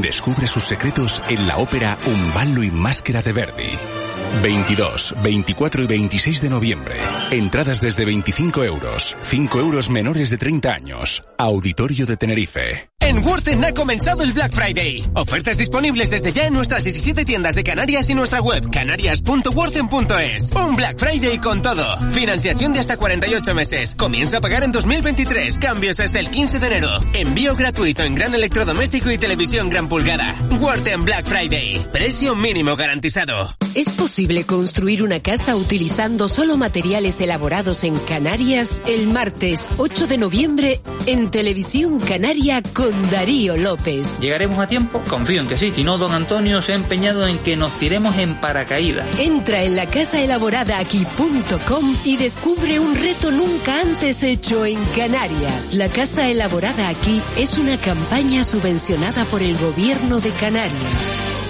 Descubre 0.00 0.46
sus 0.46 0.64
secretos 0.64 1.20
en 1.28 1.46
la 1.46 1.58
ópera 1.58 1.98
Un 2.06 2.32
ballo 2.32 2.62
y 2.62 2.70
máscara 2.70 3.20
de 3.20 3.32
Verdi. 3.32 4.11
22, 4.40 5.14
24 5.22 5.82
y 5.82 5.86
26 5.86 6.40
de 6.40 6.50
noviembre. 6.50 6.96
Entradas 7.30 7.80
desde 7.80 8.04
25 8.04 8.64
euros. 8.64 9.16
5 9.22 9.60
euros 9.60 9.90
menores 9.90 10.30
de 10.30 10.38
30 10.38 10.72
años. 10.72 11.24
Auditorio 11.38 12.06
de 12.06 12.16
Tenerife. 12.16 12.88
En 13.00 13.18
Worten 13.26 13.64
ha 13.64 13.72
comenzado 13.72 14.22
el 14.22 14.32
Black 14.32 14.52
Friday. 14.52 15.04
Ofertas 15.14 15.58
disponibles 15.58 16.10
desde 16.10 16.32
ya 16.32 16.46
en 16.46 16.54
nuestras 16.54 16.84
17 16.84 17.24
tiendas 17.24 17.56
de 17.56 17.64
Canarias 17.64 18.08
y 18.10 18.14
nuestra 18.14 18.40
web 18.40 18.70
canarias.worten.es. 18.70 20.50
Un 20.52 20.76
Black 20.76 20.98
Friday 20.98 21.38
con 21.38 21.62
todo. 21.62 21.98
Financiación 22.10 22.72
de 22.72 22.78
hasta 22.78 22.96
48 22.96 23.54
meses. 23.54 23.96
Comienza 23.96 24.38
a 24.38 24.40
pagar 24.40 24.62
en 24.62 24.70
2023. 24.70 25.58
Cambios 25.58 25.98
hasta 25.98 26.20
el 26.20 26.30
15 26.30 26.60
de 26.60 26.66
enero. 26.68 26.90
Envío 27.12 27.56
gratuito 27.56 28.04
en 28.04 28.14
gran 28.14 28.34
electrodoméstico 28.34 29.10
y 29.10 29.18
televisión 29.18 29.68
gran 29.68 29.88
pulgada. 29.88 30.34
Worten 30.60 31.04
Black 31.04 31.26
Friday. 31.26 31.84
Precio 31.92 32.36
mínimo 32.36 32.76
garantizado. 32.76 33.56
¿Es 33.74 33.88
posible 33.94 34.21
construir 34.46 35.02
una 35.02 35.20
casa 35.20 35.56
utilizando 35.56 36.28
solo 36.28 36.56
materiales 36.56 37.20
elaborados 37.20 37.84
en 37.84 37.98
Canarias? 37.98 38.80
El 38.86 39.08
martes 39.08 39.68
8 39.78 40.06
de 40.06 40.18
noviembre 40.18 40.80
en 41.06 41.30
Televisión 41.30 42.00
Canaria 42.00 42.62
con 42.62 43.02
Darío 43.10 43.56
López. 43.56 44.18
¿Llegaremos 44.20 44.58
a 44.58 44.66
tiempo? 44.66 45.02
Confío 45.08 45.40
en 45.40 45.48
que 45.48 45.58
sí. 45.58 45.72
Si 45.74 45.82
no, 45.82 45.98
don 45.98 46.12
Antonio 46.12 46.62
se 46.62 46.72
ha 46.72 46.76
empeñado 46.76 47.26
en 47.26 47.38
que 47.38 47.56
nos 47.56 47.76
tiremos 47.78 48.16
en 48.16 48.40
paracaídas. 48.40 49.18
Entra 49.18 49.64
en 49.64 49.76
la 49.76 49.86
casaelaboradaaqui.com 49.86 51.96
y 52.04 52.16
descubre 52.16 52.78
un 52.78 52.94
reto 52.94 53.30
nunca 53.30 53.80
antes 53.80 54.22
hecho 54.22 54.64
en 54.64 54.82
Canarias. 54.96 55.74
La 55.74 55.88
Casa 55.88 56.28
Elaborada 56.28 56.88
Aquí 56.88 57.20
es 57.36 57.58
una 57.58 57.76
campaña 57.76 58.44
subvencionada 58.44 59.24
por 59.24 59.42
el 59.42 59.56
Gobierno 59.56 60.20
de 60.20 60.30
Canarias. 60.30 61.41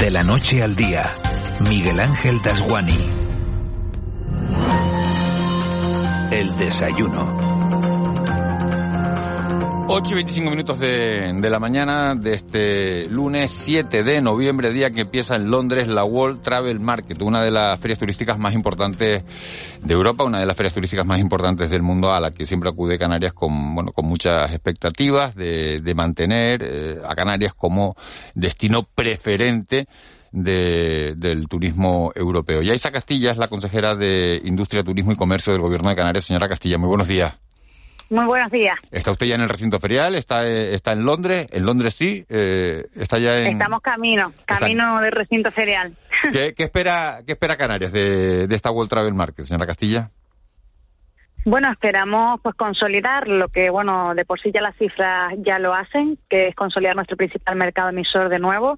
De 0.00 0.10
la 0.10 0.22
noche 0.22 0.62
al 0.62 0.74
día, 0.76 1.12
Miguel 1.68 2.00
Ángel 2.00 2.40
Dasguani. 2.42 3.04
El 6.30 6.56
desayuno. 6.56 7.49
8 9.92 10.08
y 10.12 10.14
25 10.14 10.50
minutos 10.50 10.78
de, 10.78 11.32
de, 11.36 11.50
la 11.50 11.58
mañana 11.58 12.14
de 12.14 12.34
este 12.34 13.06
lunes 13.06 13.50
7 13.50 14.04
de 14.04 14.22
noviembre, 14.22 14.70
día 14.70 14.92
que 14.92 15.00
empieza 15.00 15.34
en 15.34 15.50
Londres 15.50 15.88
la 15.88 16.04
World 16.04 16.42
Travel 16.42 16.78
Market, 16.78 17.20
una 17.22 17.42
de 17.42 17.50
las 17.50 17.80
ferias 17.80 17.98
turísticas 17.98 18.38
más 18.38 18.54
importantes 18.54 19.24
de 19.82 19.92
Europa, 19.92 20.22
una 20.22 20.38
de 20.38 20.46
las 20.46 20.56
ferias 20.56 20.74
turísticas 20.74 21.04
más 21.04 21.18
importantes 21.18 21.70
del 21.70 21.82
mundo, 21.82 22.12
a 22.12 22.20
la 22.20 22.30
que 22.30 22.46
siempre 22.46 22.70
acude 22.70 23.00
Canarias 23.00 23.32
con, 23.32 23.74
bueno, 23.74 23.90
con 23.90 24.06
muchas 24.06 24.52
expectativas 24.52 25.34
de, 25.34 25.80
de 25.80 25.94
mantener 25.96 26.62
eh, 26.62 27.00
a 27.04 27.16
Canarias 27.16 27.52
como 27.52 27.96
destino 28.36 28.84
preferente 28.84 29.88
de, 30.30 31.14
del 31.16 31.48
turismo 31.48 32.12
europeo. 32.14 32.62
Yaisa 32.62 32.92
Castilla 32.92 33.32
es 33.32 33.38
la 33.38 33.48
consejera 33.48 33.96
de 33.96 34.40
Industria, 34.44 34.84
Turismo 34.84 35.10
y 35.10 35.16
Comercio 35.16 35.52
del 35.52 35.62
Gobierno 35.62 35.88
de 35.88 35.96
Canarias. 35.96 36.26
Señora 36.26 36.48
Castilla, 36.48 36.78
muy 36.78 36.86
buenos 36.86 37.08
días. 37.08 37.34
Muy 38.10 38.24
buenos 38.26 38.50
días. 38.50 38.76
¿Está 38.90 39.12
usted 39.12 39.26
ya 39.26 39.36
en 39.36 39.42
el 39.42 39.48
recinto 39.48 39.78
ferial? 39.78 40.16
¿Está, 40.16 40.44
eh, 40.44 40.74
está 40.74 40.92
en 40.92 41.04
Londres? 41.04 41.46
¿En 41.52 41.64
Londres 41.64 41.94
sí? 41.94 42.26
Eh, 42.28 42.86
¿Está 42.96 43.18
ya 43.18 43.38
en...? 43.38 43.52
Estamos 43.52 43.80
camino, 43.82 44.32
camino 44.46 45.00
del 45.00 45.12
recinto 45.12 45.52
ferial. 45.52 45.94
¿Qué, 46.32 46.52
qué, 46.54 46.64
espera, 46.64 47.20
qué 47.24 47.32
espera 47.32 47.56
Canarias 47.56 47.92
de, 47.92 48.48
de 48.48 48.54
esta 48.56 48.72
World 48.72 48.90
Travel 48.90 49.14
Market, 49.14 49.44
señora 49.44 49.64
Castilla? 49.64 50.10
Bueno, 51.44 51.70
esperamos 51.70 52.40
pues 52.42 52.56
consolidar 52.56 53.28
lo 53.28 53.48
que, 53.48 53.70
bueno, 53.70 54.12
de 54.16 54.24
por 54.24 54.40
sí 54.40 54.50
ya 54.52 54.60
las 54.60 54.76
cifras 54.76 55.32
ya 55.38 55.60
lo 55.60 55.72
hacen, 55.72 56.18
que 56.28 56.48
es 56.48 56.54
consolidar 56.56 56.96
nuestro 56.96 57.16
principal 57.16 57.54
mercado 57.54 57.90
emisor 57.90 58.28
de 58.28 58.40
nuevo, 58.40 58.76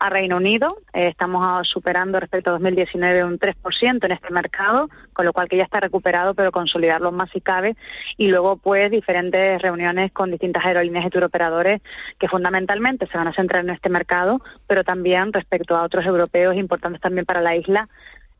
a 0.00 0.08
Reino 0.08 0.38
Unido. 0.38 0.66
Eh, 0.94 1.08
estamos 1.08 1.68
superando 1.68 2.18
respecto 2.18 2.50
a 2.50 2.54
2019 2.54 3.22
un 3.22 3.38
3% 3.38 4.04
en 4.04 4.12
este 4.12 4.30
mercado, 4.32 4.88
con 5.12 5.26
lo 5.26 5.32
cual 5.32 5.48
que 5.48 5.58
ya 5.58 5.64
está 5.64 5.78
recuperado, 5.78 6.34
pero 6.34 6.50
consolidarlo 6.50 7.12
más 7.12 7.30
si 7.30 7.40
cabe. 7.40 7.76
Y 8.16 8.28
luego, 8.28 8.56
pues, 8.56 8.90
diferentes 8.90 9.60
reuniones 9.60 10.10
con 10.12 10.30
distintas 10.30 10.64
aerolíneas 10.64 11.06
y 11.06 11.10
turoperadores 11.10 11.82
que 12.18 12.28
fundamentalmente 12.28 13.06
se 13.06 13.18
van 13.18 13.28
a 13.28 13.34
centrar 13.34 13.62
en 13.62 13.70
este 13.70 13.90
mercado, 13.90 14.40
pero 14.66 14.84
también 14.84 15.32
respecto 15.32 15.76
a 15.76 15.82
otros 15.82 16.06
europeos 16.06 16.56
importantes 16.56 17.02
también 17.02 17.26
para 17.26 17.42
la 17.42 17.54
isla, 17.54 17.88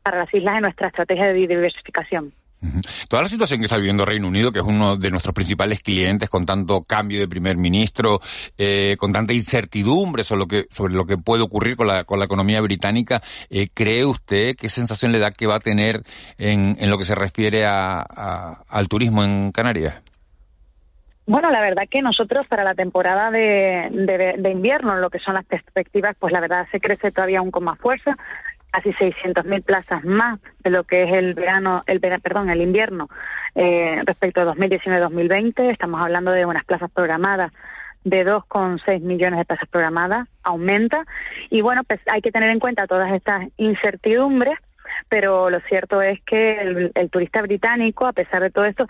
para 0.01 0.17
las 0.17 0.33
islas 0.33 0.55
en 0.55 0.61
nuestra 0.63 0.87
estrategia 0.87 1.27
de 1.27 1.33
diversificación. 1.33 2.33
Toda 3.09 3.23
la 3.23 3.29
situación 3.29 3.59
que 3.59 3.65
está 3.65 3.77
viviendo 3.77 4.05
Reino 4.05 4.27
Unido, 4.27 4.51
que 4.51 4.59
es 4.59 4.65
uno 4.65 4.95
de 4.95 5.09
nuestros 5.09 5.33
principales 5.33 5.81
clientes, 5.81 6.29
con 6.29 6.45
tanto 6.45 6.83
cambio 6.83 7.19
de 7.19 7.27
primer 7.27 7.57
ministro, 7.57 8.19
eh, 8.57 8.97
con 8.99 9.11
tanta 9.11 9.33
incertidumbre 9.33 10.23
sobre 10.23 10.39
lo 10.39 10.47
que, 10.47 10.67
sobre 10.69 10.93
lo 10.93 11.05
que 11.05 11.17
puede 11.17 11.41
ocurrir 11.41 11.75
con 11.75 11.87
la, 11.87 12.03
con 12.03 12.19
la 12.19 12.25
economía 12.25 12.61
británica, 12.61 13.21
eh, 13.49 13.69
¿cree 13.73 14.05
usted 14.05 14.55
qué 14.55 14.69
sensación 14.69 15.11
le 15.11 15.19
da 15.19 15.31
que 15.31 15.47
va 15.47 15.55
a 15.55 15.59
tener 15.59 16.03
en, 16.37 16.75
en 16.79 16.89
lo 16.91 16.99
que 16.99 17.05
se 17.05 17.15
refiere 17.15 17.65
a, 17.65 18.05
a, 18.07 18.63
al 18.69 18.87
turismo 18.87 19.23
en 19.23 19.51
Canarias? 19.51 19.95
Bueno, 21.25 21.49
la 21.49 21.61
verdad 21.61 21.83
que 21.89 22.01
nosotros 22.01 22.45
para 22.47 22.63
la 22.63 22.75
temporada 22.75 23.31
de, 23.31 23.89
de, 23.91 24.35
de 24.37 24.51
invierno, 24.51 24.97
lo 24.97 25.09
que 25.09 25.19
son 25.19 25.35
las 25.35 25.45
perspectivas, 25.45 26.15
pues 26.19 26.33
la 26.33 26.41
verdad 26.41 26.67
se 26.71 26.79
crece 26.79 27.11
todavía 27.11 27.39
aún 27.39 27.51
con 27.51 27.63
más 27.63 27.79
fuerza 27.79 28.17
casi 28.71 28.91
600.000 28.93 29.63
plazas 29.63 30.03
más 30.03 30.39
de 30.63 30.69
lo 30.69 30.83
que 30.83 31.03
es 31.03 31.13
el 31.13 31.33
verano, 31.33 31.83
el 31.87 31.99
perdón, 31.99 32.49
el 32.49 32.61
invierno 32.61 33.09
eh, 33.55 34.01
respecto 34.05 34.41
a 34.41 34.55
2019-2020. 34.55 35.71
Estamos 35.71 36.01
hablando 36.01 36.31
de 36.31 36.45
unas 36.45 36.65
plazas 36.65 36.89
programadas 36.91 37.51
de 38.03 38.25
2,6 38.25 39.01
millones 39.01 39.39
de 39.39 39.45
plazas 39.45 39.69
programadas, 39.69 40.27
aumenta. 40.43 41.05
Y 41.49 41.61
bueno, 41.61 41.83
pues 41.83 41.99
hay 42.11 42.21
que 42.21 42.31
tener 42.31 42.49
en 42.49 42.59
cuenta 42.59 42.87
todas 42.87 43.11
estas 43.13 43.47
incertidumbres, 43.57 44.57
pero 45.09 45.49
lo 45.49 45.59
cierto 45.61 46.01
es 46.01 46.19
que 46.21 46.59
el, 46.59 46.91
el 46.95 47.09
turista 47.09 47.41
británico, 47.41 48.07
a 48.07 48.13
pesar 48.13 48.41
de 48.41 48.49
todo 48.49 48.65
esto, 48.65 48.87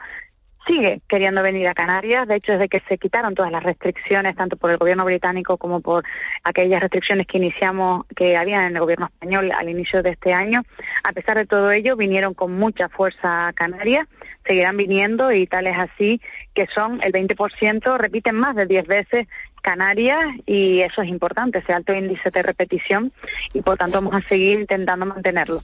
sigue 0.72 1.02
queriendo 1.10 1.44
venir 1.44 1.68
a 1.68 1.74
Canarias. 1.74 2.28
De 2.28 2.36
hecho, 2.36 2.54
desde 2.54 2.70
que 2.70 2.80
se 2.88 2.98
quitaron 2.98 3.36
todas 3.36 3.52
las 3.52 3.64
restricciones, 3.64 4.36
tanto 4.36 4.56
por 4.56 4.72
el 4.72 4.78
gobierno 4.78 5.04
británico 5.04 5.58
como 5.58 5.82
por 5.82 6.06
aquellas 6.44 6.80
restricciones 6.80 7.28
que 7.28 7.38
iniciamos, 7.38 8.06
que 8.16 8.38
había 8.38 8.66
en 8.66 8.76
el 8.76 8.80
gobierno 8.80 9.08
español 9.08 9.52
al 9.52 9.70
inicio 9.70 10.02
de 10.02 10.12
este 10.12 10.34
año, 10.34 10.62
a 11.04 11.12
pesar 11.12 11.38
de 11.38 11.46
todo 11.46 11.72
ello, 11.72 11.98
vinieron 11.98 12.34
con 12.34 12.58
mucha 12.58 12.88
fuerza 12.88 13.48
a 13.48 13.54
Canarias, 13.54 14.08
seguirán 14.48 14.78
viniendo 14.78 15.32
y 15.32 15.46
tal 15.48 15.68
es 15.68 15.78
así 15.78 16.22
que 16.54 16.68
son 16.74 17.00
el 17.04 17.12
20%, 17.12 17.98
repiten 17.98 18.36
más 18.36 18.56
de 18.56 18.66
10 18.66 18.88
veces 18.88 19.28
Canarias 19.62 20.20
y 20.46 20.82
eso 20.82 21.02
es 21.02 21.10
importante, 21.10 21.60
ese 21.60 21.74
alto 21.74 21.94
índice 21.94 22.30
de 22.32 22.42
repetición 22.42 23.12
y 23.54 23.62
por 23.62 23.78
tanto 23.78 24.02
vamos 24.02 24.16
a 24.16 24.28
seguir 24.28 24.60
intentando 24.60 25.06
mantenerlo. 25.06 25.60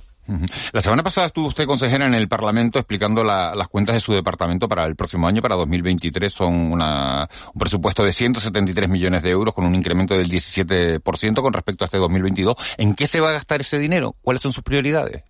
La 0.71 0.81
semana 0.81 1.03
pasada 1.03 1.27
estuvo 1.27 1.47
usted, 1.47 1.65
consejera, 1.65 2.05
en 2.05 2.13
el 2.13 2.27
Parlamento 2.27 2.79
explicando 2.79 3.23
la, 3.23 3.55
las 3.55 3.67
cuentas 3.67 3.95
de 3.95 3.99
su 3.99 4.13
departamento 4.13 4.67
para 4.67 4.85
el 4.85 4.95
próximo 4.95 5.27
año, 5.27 5.41
para 5.41 5.55
2023. 5.55 6.33
Son 6.33 6.53
una, 6.71 7.29
un 7.53 7.59
presupuesto 7.59 8.03
de 8.03 8.13
173 8.13 8.89
millones 8.89 9.23
de 9.23 9.29
euros 9.29 9.53
con 9.53 9.65
un 9.65 9.75
incremento 9.75 10.17
del 10.17 10.29
17% 10.29 11.41
con 11.41 11.53
respecto 11.53 11.83
a 11.83 11.87
este 11.87 11.97
2022. 11.97 12.55
¿En 12.77 12.93
qué 12.93 13.07
se 13.07 13.21
va 13.21 13.29
a 13.29 13.33
gastar 13.33 13.61
ese 13.61 13.79
dinero? 13.79 14.15
¿Cuáles 14.21 14.43
son 14.43 14.51
sus 14.51 14.63
prioridades? 14.63 15.23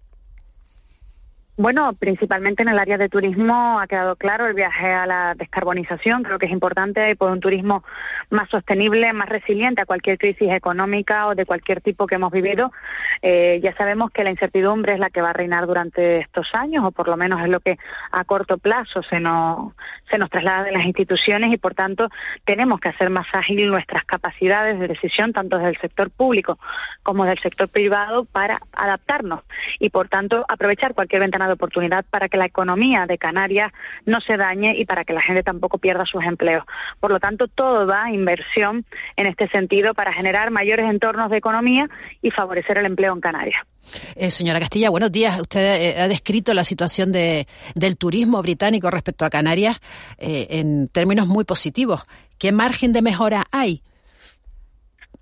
Bueno, 1.59 1.91
principalmente 1.93 2.61
en 2.61 2.69
el 2.69 2.77
área 2.77 2.99
de 2.99 3.09
turismo 3.09 3.79
ha 3.79 3.87
quedado 3.87 4.15
claro 4.15 4.45
el 4.45 4.53
viaje 4.53 4.93
a 4.93 5.07
la 5.07 5.33
descarbonización. 5.33 6.21
Creo 6.21 6.37
que 6.37 6.45
es 6.45 6.51
importante 6.51 7.15
por 7.15 7.31
un 7.31 7.39
turismo 7.39 7.83
más 8.29 8.47
sostenible, 8.49 9.11
más 9.11 9.27
resiliente 9.27 9.81
a 9.81 9.87
cualquier 9.87 10.19
crisis 10.19 10.51
económica 10.51 11.25
o 11.25 11.33
de 11.33 11.47
cualquier 11.47 11.81
tipo 11.81 12.05
que 12.05 12.13
hemos 12.13 12.31
vivido. 12.31 12.71
Eh, 13.23 13.59
ya 13.63 13.75
sabemos 13.75 14.11
que 14.11 14.23
la 14.23 14.29
incertidumbre 14.29 14.93
es 14.93 14.99
la 14.99 15.09
que 15.09 15.19
va 15.19 15.31
a 15.31 15.33
reinar 15.33 15.65
durante 15.65 16.19
estos 16.19 16.47
años, 16.53 16.85
o 16.85 16.91
por 16.91 17.07
lo 17.07 17.17
menos 17.17 17.41
es 17.41 17.49
lo 17.49 17.59
que 17.59 17.79
a 18.11 18.23
corto 18.23 18.59
plazo 18.59 19.01
se 19.01 19.19
nos, 19.19 19.73
se 20.11 20.19
nos 20.19 20.29
traslada 20.29 20.63
de 20.63 20.73
las 20.73 20.85
instituciones 20.85 21.51
y, 21.51 21.57
por 21.57 21.73
tanto, 21.73 22.09
tenemos 22.45 22.79
que 22.79 22.89
hacer 22.89 23.09
más 23.09 23.25
ágil 23.33 23.67
nuestras 23.67 24.05
capacidades 24.05 24.79
de 24.79 24.89
decisión, 24.89 25.33
tanto 25.33 25.57
del 25.57 25.75
sector 25.77 26.11
público 26.11 26.59
como 27.01 27.25
del 27.25 27.39
sector 27.39 27.67
privado, 27.67 28.25
para 28.25 28.59
adaptarnos 28.73 29.41
y, 29.79 29.89
por 29.89 30.07
tanto, 30.07 30.45
aprovechar 30.47 30.93
cualquier 30.93 31.21
ventana 31.21 31.46
de 31.47 31.53
oportunidad 31.53 32.05
para 32.09 32.29
que 32.29 32.37
la 32.37 32.45
economía 32.45 33.05
de 33.07 33.17
Canarias 33.17 33.71
no 34.05 34.19
se 34.21 34.37
dañe 34.37 34.75
y 34.77 34.85
para 34.85 35.03
que 35.03 35.13
la 35.13 35.21
gente 35.21 35.43
tampoco 35.43 35.77
pierda 35.77 36.05
sus 36.05 36.23
empleos. 36.23 36.63
Por 36.99 37.11
lo 37.11 37.19
tanto, 37.19 37.47
todo 37.47 37.87
va 37.87 38.11
inversión 38.11 38.85
en 39.15 39.27
este 39.27 39.47
sentido 39.49 39.93
para 39.93 40.13
generar 40.13 40.51
mayores 40.51 40.89
entornos 40.89 41.29
de 41.29 41.37
economía 41.37 41.89
y 42.21 42.31
favorecer 42.31 42.77
el 42.77 42.85
empleo 42.85 43.13
en 43.13 43.21
Canarias. 43.21 43.61
Eh, 44.15 44.29
señora 44.29 44.59
Castilla, 44.59 44.89
buenos 44.89 45.11
días. 45.11 45.39
Usted 45.39 45.81
eh, 45.81 46.01
ha 46.01 46.07
descrito 46.07 46.53
la 46.53 46.63
situación 46.63 47.11
de, 47.11 47.47
del 47.75 47.97
turismo 47.97 48.41
británico 48.41 48.89
respecto 48.89 49.25
a 49.25 49.29
Canarias 49.29 49.79
eh, 50.17 50.47
en 50.49 50.89
términos 50.89 51.27
muy 51.27 51.45
positivos. 51.45 52.05
¿Qué 52.37 52.51
margen 52.51 52.93
de 52.93 53.01
mejora 53.01 53.45
hay? 53.51 53.81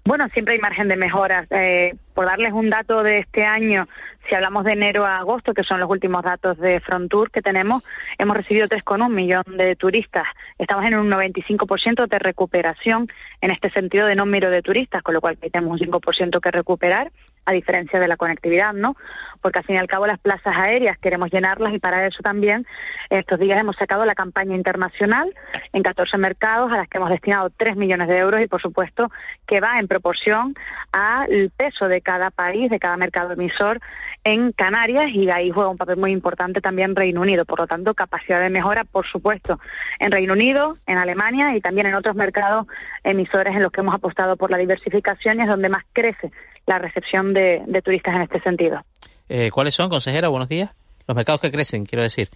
Bueno, 0.08 0.28
siempre 0.30 0.54
hay 0.54 0.60
margen 0.60 0.88
de 0.88 0.98
mejora. 0.98 1.48
Eh, 1.50 1.96
por 2.14 2.28
darles 2.28 2.54
un 2.54 2.70
dato 2.70 3.02
de 3.02 3.20
este 3.20 3.44
año, 3.44 3.88
si 4.28 4.36
hablamos 4.36 4.64
de 4.66 4.74
enero 4.74 5.06
a 5.06 5.18
agosto, 5.18 5.54
que 5.54 5.64
son 5.64 5.80
los 5.80 5.90
últimos 5.90 6.24
datos 6.24 6.58
de 6.58 6.80
Frontour 6.80 7.32
que 7.32 7.42
tenemos, 7.42 7.84
hemos 8.18 8.36
recibido 8.36 8.68
3,1 8.68 9.10
millón 9.10 9.44
de 9.58 9.76
turistas. 9.76 10.26
Estamos 10.58 10.86
en 10.86 10.96
un 10.96 11.10
95% 11.10 12.08
de 12.08 12.20
recuperación 12.20 13.08
en 13.42 13.52
este 13.52 13.70
sentido 13.72 14.08
de 14.08 14.16
número 14.16 14.50
de 14.50 14.62
turistas, 14.62 15.04
con 15.04 15.14
lo 15.14 15.22
cual 15.22 15.38
tenemos 15.38 15.80
un 15.80 15.88
5% 15.88 16.40
que 16.40 16.52
recuperar. 16.52 17.12
A 17.46 17.54
diferencia 17.54 18.00
de 18.00 18.08
la 18.08 18.18
conectividad, 18.18 18.74
¿no? 18.74 18.96
Porque 19.42 19.60
al 19.60 19.66
fin 19.66 19.76
y 19.76 19.80
al 19.80 19.88
cabo 19.88 20.08
las 20.08 20.20
plazas 20.20 20.56
aéreas 20.58 20.98
queremos 20.98 21.32
llenarlas 21.32 21.74
y 21.74 21.80
para 21.80 22.06
eso 22.08 22.24
también 22.24 22.66
estos 23.10 23.40
días 23.40 23.60
hemos 23.60 23.76
sacado 23.76 24.06
la 24.06 24.16
campaña 24.16 24.56
internacional 24.56 25.34
en 25.72 25.84
14 25.84 26.18
mercados 26.18 26.72
a 26.72 26.78
las 26.78 26.88
que 26.90 26.98
hemos 26.98 27.10
destinado 27.10 27.52
3 27.56 27.76
millones 27.76 28.08
de 28.08 28.18
euros 28.18 28.42
y 28.42 28.48
por 28.48 28.62
supuesto 28.62 29.12
que 29.48 29.60
va 29.60 29.80
en 29.80 29.88
proporción 29.88 30.56
al 30.92 31.52
peso 31.56 31.88
de 31.88 32.02
cada 32.02 32.32
país, 32.32 32.70
de 32.72 32.80
cada 32.80 32.98
mercado 32.98 33.34
emisor 33.34 33.80
en 34.24 34.52
Canarias 34.54 35.12
y 35.14 35.30
ahí 35.30 35.52
juega 35.52 35.70
un 35.70 35.78
papel 35.78 35.98
muy 35.98 36.12
importante 36.12 36.60
también 36.60 36.96
Reino 36.96 37.22
Unido. 37.22 37.46
Por 37.46 37.60
lo 37.60 37.68
tanto, 37.68 37.94
capacidad 37.94 38.42
de 38.42 38.50
mejora, 38.50 38.84
por 38.84 39.06
supuesto, 39.06 39.60
en 40.00 40.12
Reino 40.12 40.34
Unido, 40.34 40.78
en 40.88 40.98
Alemania 40.98 41.56
y 41.56 41.62
también 41.62 41.86
en 41.86 41.94
otros 41.94 42.16
mercados 42.16 42.66
emisores 43.04 43.56
en 43.56 43.62
los 43.62 43.72
que 43.72 43.82
hemos 43.82 43.94
apostado 43.94 44.36
por 44.36 44.50
la 44.50 44.58
diversificación 44.58 45.40
y 45.40 45.44
es 45.44 45.48
donde 45.48 45.70
más 45.70 45.84
crece 45.94 46.32
la 46.66 46.80
recepción 46.80 47.34
de, 47.34 47.82
turistas 47.84 48.16
en 48.16 48.22
este 48.22 48.40
sentido. 48.42 48.82
Eh, 49.30 49.50
¿Cuáles 49.52 49.74
son, 49.74 49.90
consejera? 49.90 50.28
Buenos 50.28 50.50
días. 50.50 50.72
Los 51.08 51.16
mercados 51.16 51.42
que 51.42 51.52
crecen, 51.52 51.86
quiero 51.86 52.04
decir. 52.04 52.30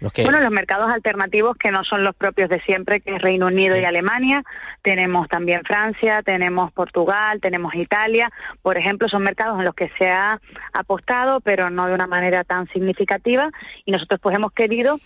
Bueno, 0.00 0.40
los 0.40 0.52
mercados 0.52 0.92
alternativos 0.92 1.56
que 1.56 1.70
no 1.70 1.82
son 1.82 2.04
los 2.04 2.14
propios 2.14 2.50
de 2.50 2.60
siempre, 2.60 3.00
que 3.00 3.16
es 3.16 3.22
Reino 3.22 3.46
Unido 3.46 3.76
y 3.76 3.84
Alemania. 3.84 4.42
Tenemos 4.82 5.26
también 5.28 5.62
Francia, 5.64 6.20
tenemos 6.22 6.70
Portugal, 6.72 7.40
tenemos 7.40 7.74
Italia. 7.74 8.30
Por 8.60 8.76
ejemplo, 8.76 9.08
son 9.08 9.22
mercados 9.22 9.58
en 9.58 9.64
los 9.64 9.74
que 9.74 9.90
se 9.98 10.06
ha 10.06 10.38
apostado, 10.74 11.40
pero 11.40 11.70
no 11.70 11.86
de 11.86 11.94
una 11.94 12.06
manera 12.06 12.44
tan 12.44 12.68
significativa. 12.68 13.50
Y 13.86 13.92
nosotros 13.92 14.20
pues 14.20 14.36
hemos 14.36 14.52
querido, 14.52 14.98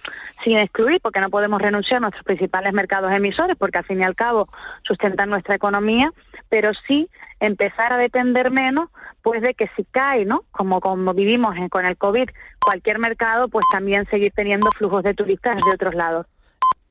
sin 0.43 0.59
excluir, 0.59 1.01
porque 1.01 1.21
no 1.21 1.31
podemos 1.31 1.63
renunciar 1.63 1.99
a 1.99 2.01
nuestros 2.01 2.25
principales 2.25 2.73
mercados 2.73 3.13
emisores, 3.13 3.57
porque 3.57 3.79
al 3.79 3.85
fin 3.85 4.01
y 4.01 4.05
al 4.05 4.17
cabo 4.17 4.49
sustentan 4.83 5.31
nuestra 5.31 5.55
economía, 5.55 6.11
pero 6.49 6.73
sí 6.89 7.09
empezar 7.41 7.93
a 7.93 7.97
depender 7.97 8.51
menos 8.51 8.91
pues 9.23 9.43
de 9.43 9.55
que 9.55 9.69
si 9.77 9.85
cae, 9.85 10.25
¿no? 10.25 10.45
Como, 10.51 10.81
como 10.81 11.13
vivimos 11.13 11.55
con 11.71 11.85
el 11.85 11.97
COVID, 11.97 12.29
cualquier 12.63 12.99
mercado, 12.99 13.49
pues 13.49 13.65
también 13.73 14.07
seguir 14.11 14.33
teniendo 14.35 14.71
flujos 14.73 15.03
de 15.03 15.15
turistas 15.15 15.57
de 15.57 15.75
otros 15.75 15.95
lados. 15.95 16.27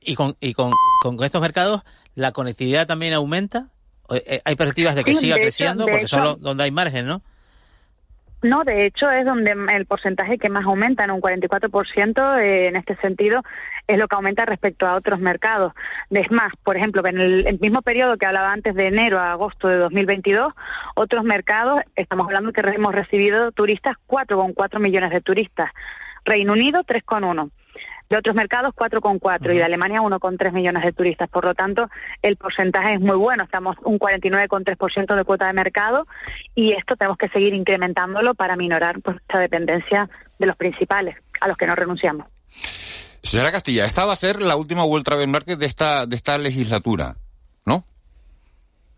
¿Y 0.00 0.14
con, 0.14 0.36
y 0.40 0.54
con, 0.54 0.72
con 1.02 1.22
estos 1.22 1.40
mercados 1.40 1.82
la 2.14 2.32
conectividad 2.32 2.86
también 2.86 3.14
aumenta? 3.14 3.68
Eh, 4.10 4.40
¿Hay 4.44 4.56
perspectivas 4.56 4.94
de 4.94 5.04
que 5.04 5.14
siga 5.14 5.36
creciendo? 5.36 5.86
Porque 5.86 6.08
son 6.08 6.40
donde 6.40 6.64
hay 6.64 6.70
margen, 6.70 7.06
¿no? 7.06 7.22
No, 8.42 8.64
de 8.64 8.86
hecho 8.86 9.10
es 9.10 9.26
donde 9.26 9.54
el 9.74 9.84
porcentaje 9.84 10.38
que 10.38 10.48
más 10.48 10.64
aumenta, 10.64 11.04
en 11.04 11.10
un 11.10 11.20
44% 11.20 12.40
eh, 12.40 12.68
en 12.68 12.76
este 12.76 12.96
sentido, 12.96 13.42
es 13.86 13.98
lo 13.98 14.08
que 14.08 14.16
aumenta 14.16 14.46
respecto 14.46 14.86
a 14.86 14.94
otros 14.94 15.20
mercados. 15.20 15.74
Es 16.08 16.30
más, 16.30 16.52
por 16.64 16.76
ejemplo, 16.76 17.04
en 17.06 17.20
el, 17.20 17.58
mismo 17.60 17.82
periodo 17.82 18.16
que 18.16 18.24
hablaba 18.24 18.52
antes 18.52 18.74
de 18.74 18.86
enero 18.86 19.18
a 19.18 19.32
agosto 19.32 19.68
de 19.68 19.76
2022, 19.76 20.54
otros 20.94 21.22
mercados, 21.24 21.82
estamos 21.96 22.26
hablando 22.26 22.52
que 22.52 22.62
hemos 22.62 22.94
recibido 22.94 23.52
turistas, 23.52 23.96
4,4 24.06 24.78
millones 24.78 25.10
de 25.10 25.20
turistas. 25.20 25.70
Reino 26.24 26.54
Unido, 26.54 26.82
3,1 26.84 27.50
de 28.10 28.16
otros 28.16 28.34
mercados 28.34 28.74
4,4 28.74 29.54
y 29.54 29.58
de 29.58 29.64
Alemania 29.64 30.00
1,3 30.00 30.52
millones 30.52 30.82
de 30.82 30.92
turistas. 30.92 31.30
Por 31.30 31.44
lo 31.44 31.54
tanto, 31.54 31.88
el 32.22 32.36
porcentaje 32.36 32.94
es 32.94 33.00
muy 33.00 33.16
bueno. 33.16 33.44
Estamos 33.44 33.76
un 33.84 33.98
49,3% 33.98 35.16
de 35.16 35.24
cuota 35.24 35.46
de 35.46 35.52
mercado 35.52 36.06
y 36.54 36.72
esto 36.72 36.96
tenemos 36.96 37.16
que 37.18 37.28
seguir 37.28 37.54
incrementándolo 37.54 38.34
para 38.34 38.56
minorar 38.56 39.00
pues, 39.00 39.16
esta 39.18 39.38
dependencia 39.38 40.10
de 40.38 40.46
los 40.46 40.56
principales 40.56 41.16
a 41.40 41.48
los 41.48 41.56
que 41.56 41.66
no 41.66 41.76
renunciamos. 41.76 42.26
Señora 43.22 43.52
Castilla, 43.52 43.84
esta 43.84 44.06
va 44.06 44.14
a 44.14 44.16
ser 44.16 44.42
la 44.42 44.56
última 44.56 44.84
World 44.84 45.04
Travel 45.04 45.28
Market 45.28 45.58
de 45.58 45.66
esta, 45.66 46.06
de 46.06 46.16
esta 46.16 46.38
legislatura, 46.38 47.16
¿no? 47.64 47.84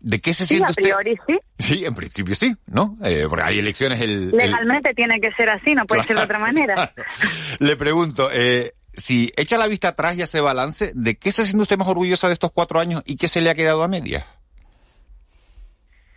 ¿De 0.03 0.19
qué 0.19 0.33
se 0.33 0.45
siente 0.45 0.69
a 0.69 0.75
priori, 0.75 1.17
sí. 1.25 1.39
Sí, 1.57 1.85
en 1.85 1.95
principio 1.95 2.35
sí, 2.35 2.53
¿no? 2.67 2.97
Eh, 3.05 3.25
porque 3.29 3.45
hay 3.45 3.59
elecciones 3.59 4.01
el... 4.01 4.31
Legalmente 4.31 4.93
tiene 4.93 5.21
que 5.21 5.31
ser 5.31 5.49
así, 5.49 5.73
no 5.73 5.85
puede 5.85 6.03
ser 6.03 6.17
de 6.17 6.23
otra 6.23 6.39
manera. 6.39 6.93
Le 7.59 7.77
pregunto, 7.77 8.29
eh, 8.29 8.73
si 8.93 9.31
echa 9.37 9.57
la 9.57 9.67
vista 9.67 9.87
atrás 9.87 10.17
y 10.17 10.21
hace 10.21 10.41
balance, 10.41 10.91
¿de 10.93 11.15
qué 11.15 11.31
se 11.31 11.45
siente 11.45 11.61
usted 11.61 11.77
más 11.77 11.87
orgullosa 11.87 12.27
de 12.27 12.33
estos 12.33 12.51
cuatro 12.51 12.81
años 12.81 13.01
y 13.05 13.15
qué 13.15 13.29
se 13.29 13.39
le 13.41 13.49
ha 13.49 13.55
quedado 13.55 13.81
a 13.81 13.87
media? 13.87 14.25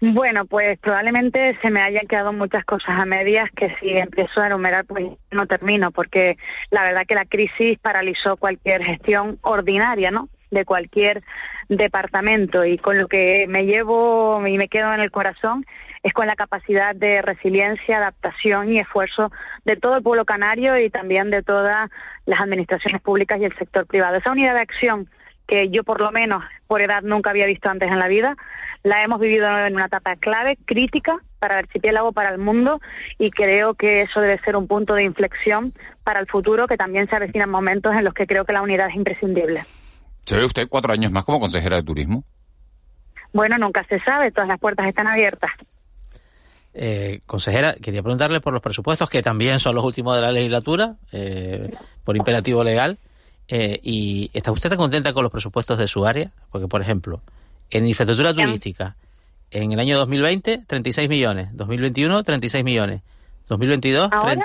Bueno, 0.01 0.46
pues 0.46 0.79
probablemente 0.81 1.57
se 1.62 1.70
me 1.70 1.81
hayan 1.81 2.09
quedado 2.09 2.33
muchas 2.33 2.64
cosas 2.64 3.01
a 3.01 3.07
medias 3.07 3.49
que 3.57 3.75
si 3.81 3.90
empiezo 3.90 4.40
a 4.40 4.49
enumerar 4.49 4.85
pues 4.85 5.07
no 5.31 5.46
termino 5.46 5.92
porque 5.92 6.37
la 6.70 6.83
verdad 6.83 7.07
que 7.07 7.14
la 7.14 7.25
crisis 7.25 7.79
paralizó 7.79 8.37
cualquier 8.37 8.83
gestión 8.83 9.38
ordinaria, 9.42 10.11
¿no? 10.11 10.29
De 10.51 10.64
cualquier 10.64 11.22
departamento 11.69 12.65
y 12.65 12.79
con 12.79 12.99
lo 12.99 13.09
que 13.09 13.47
me 13.49 13.65
llevo 13.65 14.47
y 14.47 14.57
me 14.57 14.69
quedo 14.69 14.93
en 14.93 15.01
el 15.01 15.11
corazón 15.11 15.65
es 16.03 16.13
con 16.13 16.27
la 16.27 16.37
capacidad 16.37 16.95
de 16.95 17.21
resiliencia, 17.21 17.97
adaptación 17.97 18.73
y 18.73 18.79
esfuerzo 18.79 19.33
de 19.65 19.77
todo 19.77 19.97
el 19.97 20.03
pueblo 20.03 20.25
canario 20.25 20.79
y 20.79 20.89
también 20.89 21.31
de 21.31 21.43
todas 21.43 21.91
las 22.27 22.41
administraciones 22.41 23.03
públicas 23.03 23.41
y 23.41 23.45
el 23.45 23.57
sector 23.57 23.87
privado. 23.87 24.17
Esa 24.17 24.31
unidad 24.31 24.55
de 24.55 24.61
acción 24.61 25.09
que 25.49 25.69
yo 25.71 25.85
por 25.85 26.01
lo 26.01 26.11
menos 26.13 26.45
por 26.67 26.83
edad 26.83 27.03
nunca 27.03 27.31
había 27.31 27.47
visto 27.47 27.69
antes 27.69 27.91
en 27.91 27.99
la 27.99 28.09
vida, 28.09 28.37
la 28.83 29.03
hemos 29.03 29.21
vivido 29.21 29.47
en 29.67 29.75
una 29.75 29.87
etapa 29.87 30.17
clave, 30.17 30.57
crítica 30.65 31.19
para 31.39 31.55
el 31.55 31.65
archipiélago, 31.65 32.13
para 32.13 32.31
el 32.31 32.39
mundo, 32.39 32.81
y 33.19 33.31
creo 33.31 33.75
que 33.75 34.03
eso 34.03 34.21
debe 34.21 34.39
ser 34.41 34.57
un 34.57 34.67
punto 34.67 34.95
de 34.95 35.05
inflexión 35.05 35.73
para 36.05 36.21
el 36.21 36.27
futuro, 36.27 36.67
que 36.67 36.77
también 36.77 37.09
se 37.09 37.17
avecinan 37.17 37.51
momentos 37.51 37.95
en 37.95 38.05
los 38.05 38.15
que 38.15 38.27
creo 38.27 38.45
que 38.45 38.53
la 38.53 38.63
unidad 38.63 38.89
es 38.89 38.97
imprescindible. 38.97 39.65
¿Se 40.27 40.37
ve 40.37 40.45
usted 40.45 40.69
cuatro 40.69 40.93
años 40.93 41.12
más 41.12 41.25
como 41.25 41.41
consejera 41.41 41.77
de 41.77 41.85
turismo? 41.85 42.25
Bueno, 43.33 43.57
nunca 43.59 43.85
se 43.89 44.01
sabe, 44.01 44.33
todas 44.33 44.49
las 44.49 44.59
puertas 44.59 44.87
están 44.89 45.07
abiertas. 45.07 45.51
Eh, 46.75 47.21
consejera, 47.27 47.75
quería 47.75 48.03
preguntarle 48.03 48.41
por 48.41 48.53
los 48.53 48.61
presupuestos, 48.61 49.09
que 49.09 49.23
también 49.23 49.61
son 49.61 49.75
los 49.75 49.85
últimos 49.85 50.17
de 50.17 50.23
la 50.23 50.33
legislatura, 50.33 50.97
eh, 51.12 51.71
por 52.05 52.17
imperativo 52.17 52.65
legal. 52.65 52.99
Eh, 53.49 53.79
¿Y 53.83 54.31
está 54.35 54.51
usted 54.51 54.75
contenta 54.77 55.12
con 55.12 55.23
los 55.23 55.31
presupuestos 55.31 55.79
de 55.79 55.87
su 55.87 56.05
área? 56.05 56.33
Porque, 56.51 56.67
por 56.67 56.83
ejemplo, 56.83 57.23
en 57.71 57.87
infraestructura 57.87 58.35
turística, 58.35 58.97
en 59.51 59.73
el 59.73 59.79
año 59.79 59.97
2020, 59.97 60.65
36 60.67 61.09
millones. 61.09 61.49
2021, 61.53 62.25
36 62.25 62.65
millones. 62.65 63.03
2022, 63.49 64.11
¿Ahora? 64.13 64.43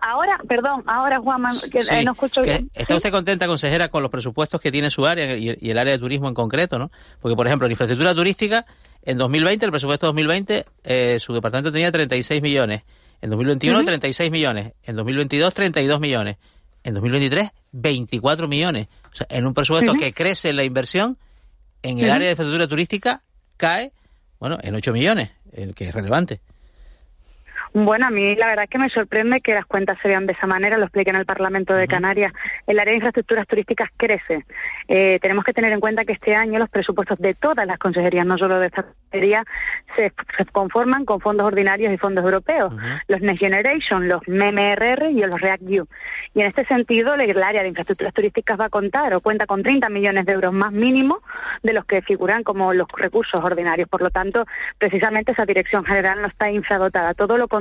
Ahora, 0.00 0.38
perdón, 0.48 0.82
ahora 0.86 1.18
Juan, 1.20 1.42
que 1.70 2.04
no 2.04 2.12
escucho 2.12 2.40
bien. 2.40 2.70
¿Está 2.72 2.96
usted 2.96 3.10
contenta, 3.10 3.46
consejera, 3.46 3.88
con 3.88 4.02
los 4.02 4.10
presupuestos 4.10 4.60
que 4.60 4.72
tiene 4.72 4.88
su 4.88 5.06
área 5.06 5.36
y, 5.36 5.58
el 5.60 5.78
área 5.78 5.92
de 5.92 5.98
turismo 5.98 6.28
en 6.28 6.34
concreto, 6.34 6.78
no? 6.78 6.90
Porque, 7.20 7.36
por 7.36 7.46
ejemplo, 7.46 7.66
en 7.66 7.72
infraestructura 7.72 8.14
turística, 8.14 8.64
en 9.02 9.18
2020, 9.18 9.66
el 9.66 9.70
presupuesto 9.70 10.06
2020, 10.06 10.64
eh, 10.84 11.18
su 11.20 11.34
departamento 11.34 11.70
tenía 11.70 11.92
36 11.92 12.40
millones. 12.40 12.82
En 13.20 13.28
2021, 13.28 13.84
36 13.84 14.30
millones. 14.30 14.72
En 14.84 14.96
2022, 14.96 15.52
32 15.52 16.00
millones. 16.00 16.36
En 16.82 16.94
2023, 16.94 17.50
24 17.72 18.48
millones. 18.48 18.88
O 19.12 19.16
sea, 19.16 19.26
en 19.28 19.46
un 19.46 19.52
presupuesto 19.52 19.92
que 19.94 20.14
crece 20.14 20.54
la 20.54 20.64
inversión, 20.64 21.18
en 21.82 21.98
el 21.98 22.10
área 22.10 22.26
de 22.26 22.32
infraestructura 22.32 22.66
turística 22.66 23.22
cae, 23.58 23.92
bueno, 24.38 24.56
en 24.62 24.74
8 24.74 24.92
millones, 24.94 25.30
el 25.52 25.74
que 25.74 25.88
es 25.88 25.94
relevante. 25.94 26.40
Bueno, 27.72 28.08
a 28.08 28.10
mí 28.10 28.34
la 28.34 28.48
verdad 28.48 28.64
es 28.64 28.70
que 28.70 28.78
me 28.78 28.88
sorprende 28.88 29.40
que 29.40 29.54
las 29.54 29.64
cuentas 29.64 29.96
se 30.02 30.08
vean 30.08 30.26
de 30.26 30.32
esa 30.32 30.46
manera, 30.48 30.76
lo 30.76 30.86
expliqué 30.86 31.10
en 31.10 31.16
el 31.16 31.24
Parlamento 31.24 31.72
de 31.72 31.86
Canarias. 31.86 32.32
El 32.66 32.80
área 32.80 32.90
de 32.90 32.96
infraestructuras 32.96 33.46
turísticas 33.46 33.90
crece. 33.96 34.44
Eh, 34.88 35.20
tenemos 35.22 35.44
que 35.44 35.52
tener 35.52 35.72
en 35.72 35.78
cuenta 35.78 36.04
que 36.04 36.12
este 36.12 36.34
año 36.34 36.58
los 36.58 36.68
presupuestos 36.68 37.20
de 37.20 37.34
todas 37.34 37.66
las 37.66 37.78
consejerías, 37.78 38.26
no 38.26 38.38
solo 38.38 38.58
de 38.58 38.66
esta 38.66 38.82
consejería, 38.82 39.44
se, 39.94 40.12
conforman 40.50 41.04
con 41.04 41.20
fondos 41.20 41.46
ordinarios 41.46 41.92
y 41.92 41.96
fondos 41.96 42.24
europeos, 42.24 42.72
los 43.06 43.20
Next 43.20 43.40
Generation, 43.40 44.08
los 44.08 44.22
MMRR 44.26 45.10
y 45.10 45.20
los 45.20 45.40
REACT-EU. 45.40 45.86
Y 46.34 46.40
en 46.40 46.46
este 46.46 46.64
sentido, 46.64 47.14
el 47.14 47.42
área 47.42 47.62
de 47.62 47.68
infraestructuras 47.68 48.14
turísticas 48.14 48.58
va 48.58 48.64
a 48.64 48.68
contar 48.68 49.14
o 49.14 49.20
cuenta 49.20 49.46
con 49.46 49.62
30 49.62 49.88
millones 49.90 50.26
de 50.26 50.32
euros 50.32 50.52
más 50.52 50.72
mínimo 50.72 51.20
de 51.62 51.72
los 51.72 51.84
que 51.84 52.02
figuran 52.02 52.42
como 52.42 52.72
los 52.72 52.88
recursos 52.96 53.40
ordinarios. 53.42 53.88
Por 53.88 54.02
lo 54.02 54.10
tanto, 54.10 54.44
precisamente 54.78 55.32
esa 55.32 55.44
dirección 55.44 55.84
general 55.84 56.20
no 56.20 56.28
está 56.28 56.50
infradotada. 56.50 57.14
Todo 57.14 57.36
lo 57.36 57.46
contrario. 57.46 57.59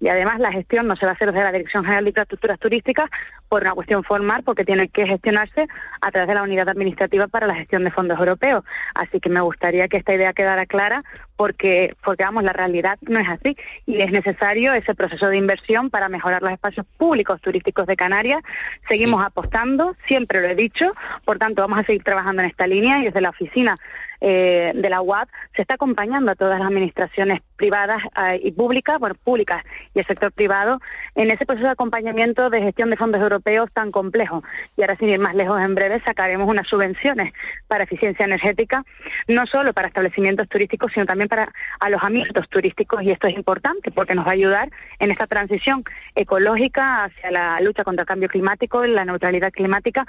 Y 0.00 0.08
además 0.08 0.40
la 0.40 0.52
gestión 0.52 0.86
no 0.86 0.96
se 0.96 1.04
va 1.04 1.12
a 1.12 1.14
hacer 1.14 1.32
desde 1.32 1.44
la 1.44 1.52
Dirección 1.52 1.84
General 1.84 2.04
de 2.04 2.10
Infraestructuras 2.10 2.58
Turísticas 2.58 3.10
por 3.48 3.62
una 3.62 3.72
cuestión 3.72 4.04
formal, 4.04 4.42
porque 4.44 4.64
tiene 4.64 4.88
que 4.88 5.06
gestionarse 5.06 5.66
a 6.00 6.10
través 6.10 6.28
de 6.28 6.34
la 6.34 6.42
Unidad 6.42 6.68
Administrativa 6.68 7.26
para 7.26 7.46
la 7.46 7.54
Gestión 7.54 7.84
de 7.84 7.90
Fondos 7.90 8.18
Europeos. 8.18 8.64
Así 8.94 9.20
que 9.20 9.28
me 9.28 9.40
gustaría 9.40 9.88
que 9.88 9.98
esta 9.98 10.14
idea 10.14 10.32
quedara 10.32 10.66
clara 10.66 11.02
porque, 11.36 11.96
porque 12.04 12.24
vamos, 12.24 12.44
la 12.44 12.52
realidad 12.52 12.98
no 13.00 13.18
es 13.18 13.28
así 13.28 13.56
y 13.86 14.00
es 14.00 14.12
necesario 14.12 14.74
ese 14.74 14.94
proceso 14.94 15.26
de 15.28 15.38
inversión 15.38 15.88
para 15.90 16.08
mejorar 16.08 16.42
los 16.42 16.52
espacios 16.52 16.86
públicos 16.98 17.40
turísticos 17.40 17.86
de 17.86 17.96
Canarias. 17.96 18.42
Seguimos 18.88 19.24
apostando, 19.24 19.96
siempre 20.06 20.40
lo 20.40 20.48
he 20.48 20.54
dicho, 20.54 20.92
por 21.24 21.38
tanto 21.38 21.62
vamos 21.62 21.78
a 21.78 21.84
seguir 21.84 22.02
trabajando 22.04 22.42
en 22.42 22.48
esta 22.48 22.66
línea 22.66 22.98
y 22.98 23.04
desde 23.04 23.20
la 23.20 23.30
oficina 23.30 23.74
eh, 24.20 24.72
de 24.74 24.90
la 24.90 25.00
UAP, 25.00 25.28
se 25.56 25.62
está 25.62 25.74
acompañando 25.74 26.32
a 26.32 26.34
todas 26.34 26.58
las 26.58 26.66
administraciones 26.66 27.40
privadas 27.56 28.02
eh, 28.26 28.40
y 28.42 28.52
públicas, 28.52 28.98
bueno, 28.98 29.14
públicas 29.24 29.64
y 29.94 30.00
el 30.00 30.06
sector 30.06 30.32
privado, 30.32 30.78
en 31.14 31.30
ese 31.30 31.46
proceso 31.46 31.66
de 31.66 31.72
acompañamiento 31.72 32.50
de 32.50 32.60
gestión 32.60 32.90
de 32.90 32.96
fondos 32.96 33.20
europeos 33.20 33.70
tan 33.72 33.90
complejo. 33.90 34.42
Y 34.76 34.82
ahora, 34.82 34.96
sin 34.96 35.08
ir 35.08 35.18
más 35.18 35.34
lejos, 35.34 35.60
en 35.60 35.74
breve 35.74 36.00
sacaremos 36.04 36.48
unas 36.48 36.66
subvenciones 36.68 37.32
para 37.66 37.84
eficiencia 37.84 38.24
energética, 38.24 38.84
no 39.28 39.46
solo 39.46 39.72
para 39.72 39.88
establecimientos 39.88 40.48
turísticos, 40.48 40.92
sino 40.92 41.06
también 41.06 41.28
para 41.28 41.52
alojamientos 41.80 42.48
turísticos, 42.48 43.02
y 43.02 43.10
esto 43.10 43.26
es 43.26 43.36
importante 43.36 43.90
porque 43.90 44.14
nos 44.14 44.26
va 44.26 44.30
a 44.30 44.34
ayudar 44.34 44.70
en 44.98 45.10
esta 45.10 45.26
transición 45.26 45.82
ecológica 46.14 47.04
hacia 47.04 47.30
la 47.30 47.60
lucha 47.60 47.84
contra 47.84 48.02
el 48.02 48.08
cambio 48.08 48.28
climático, 48.28 48.84
la 48.84 49.04
neutralidad 49.04 49.50
climática, 49.50 50.06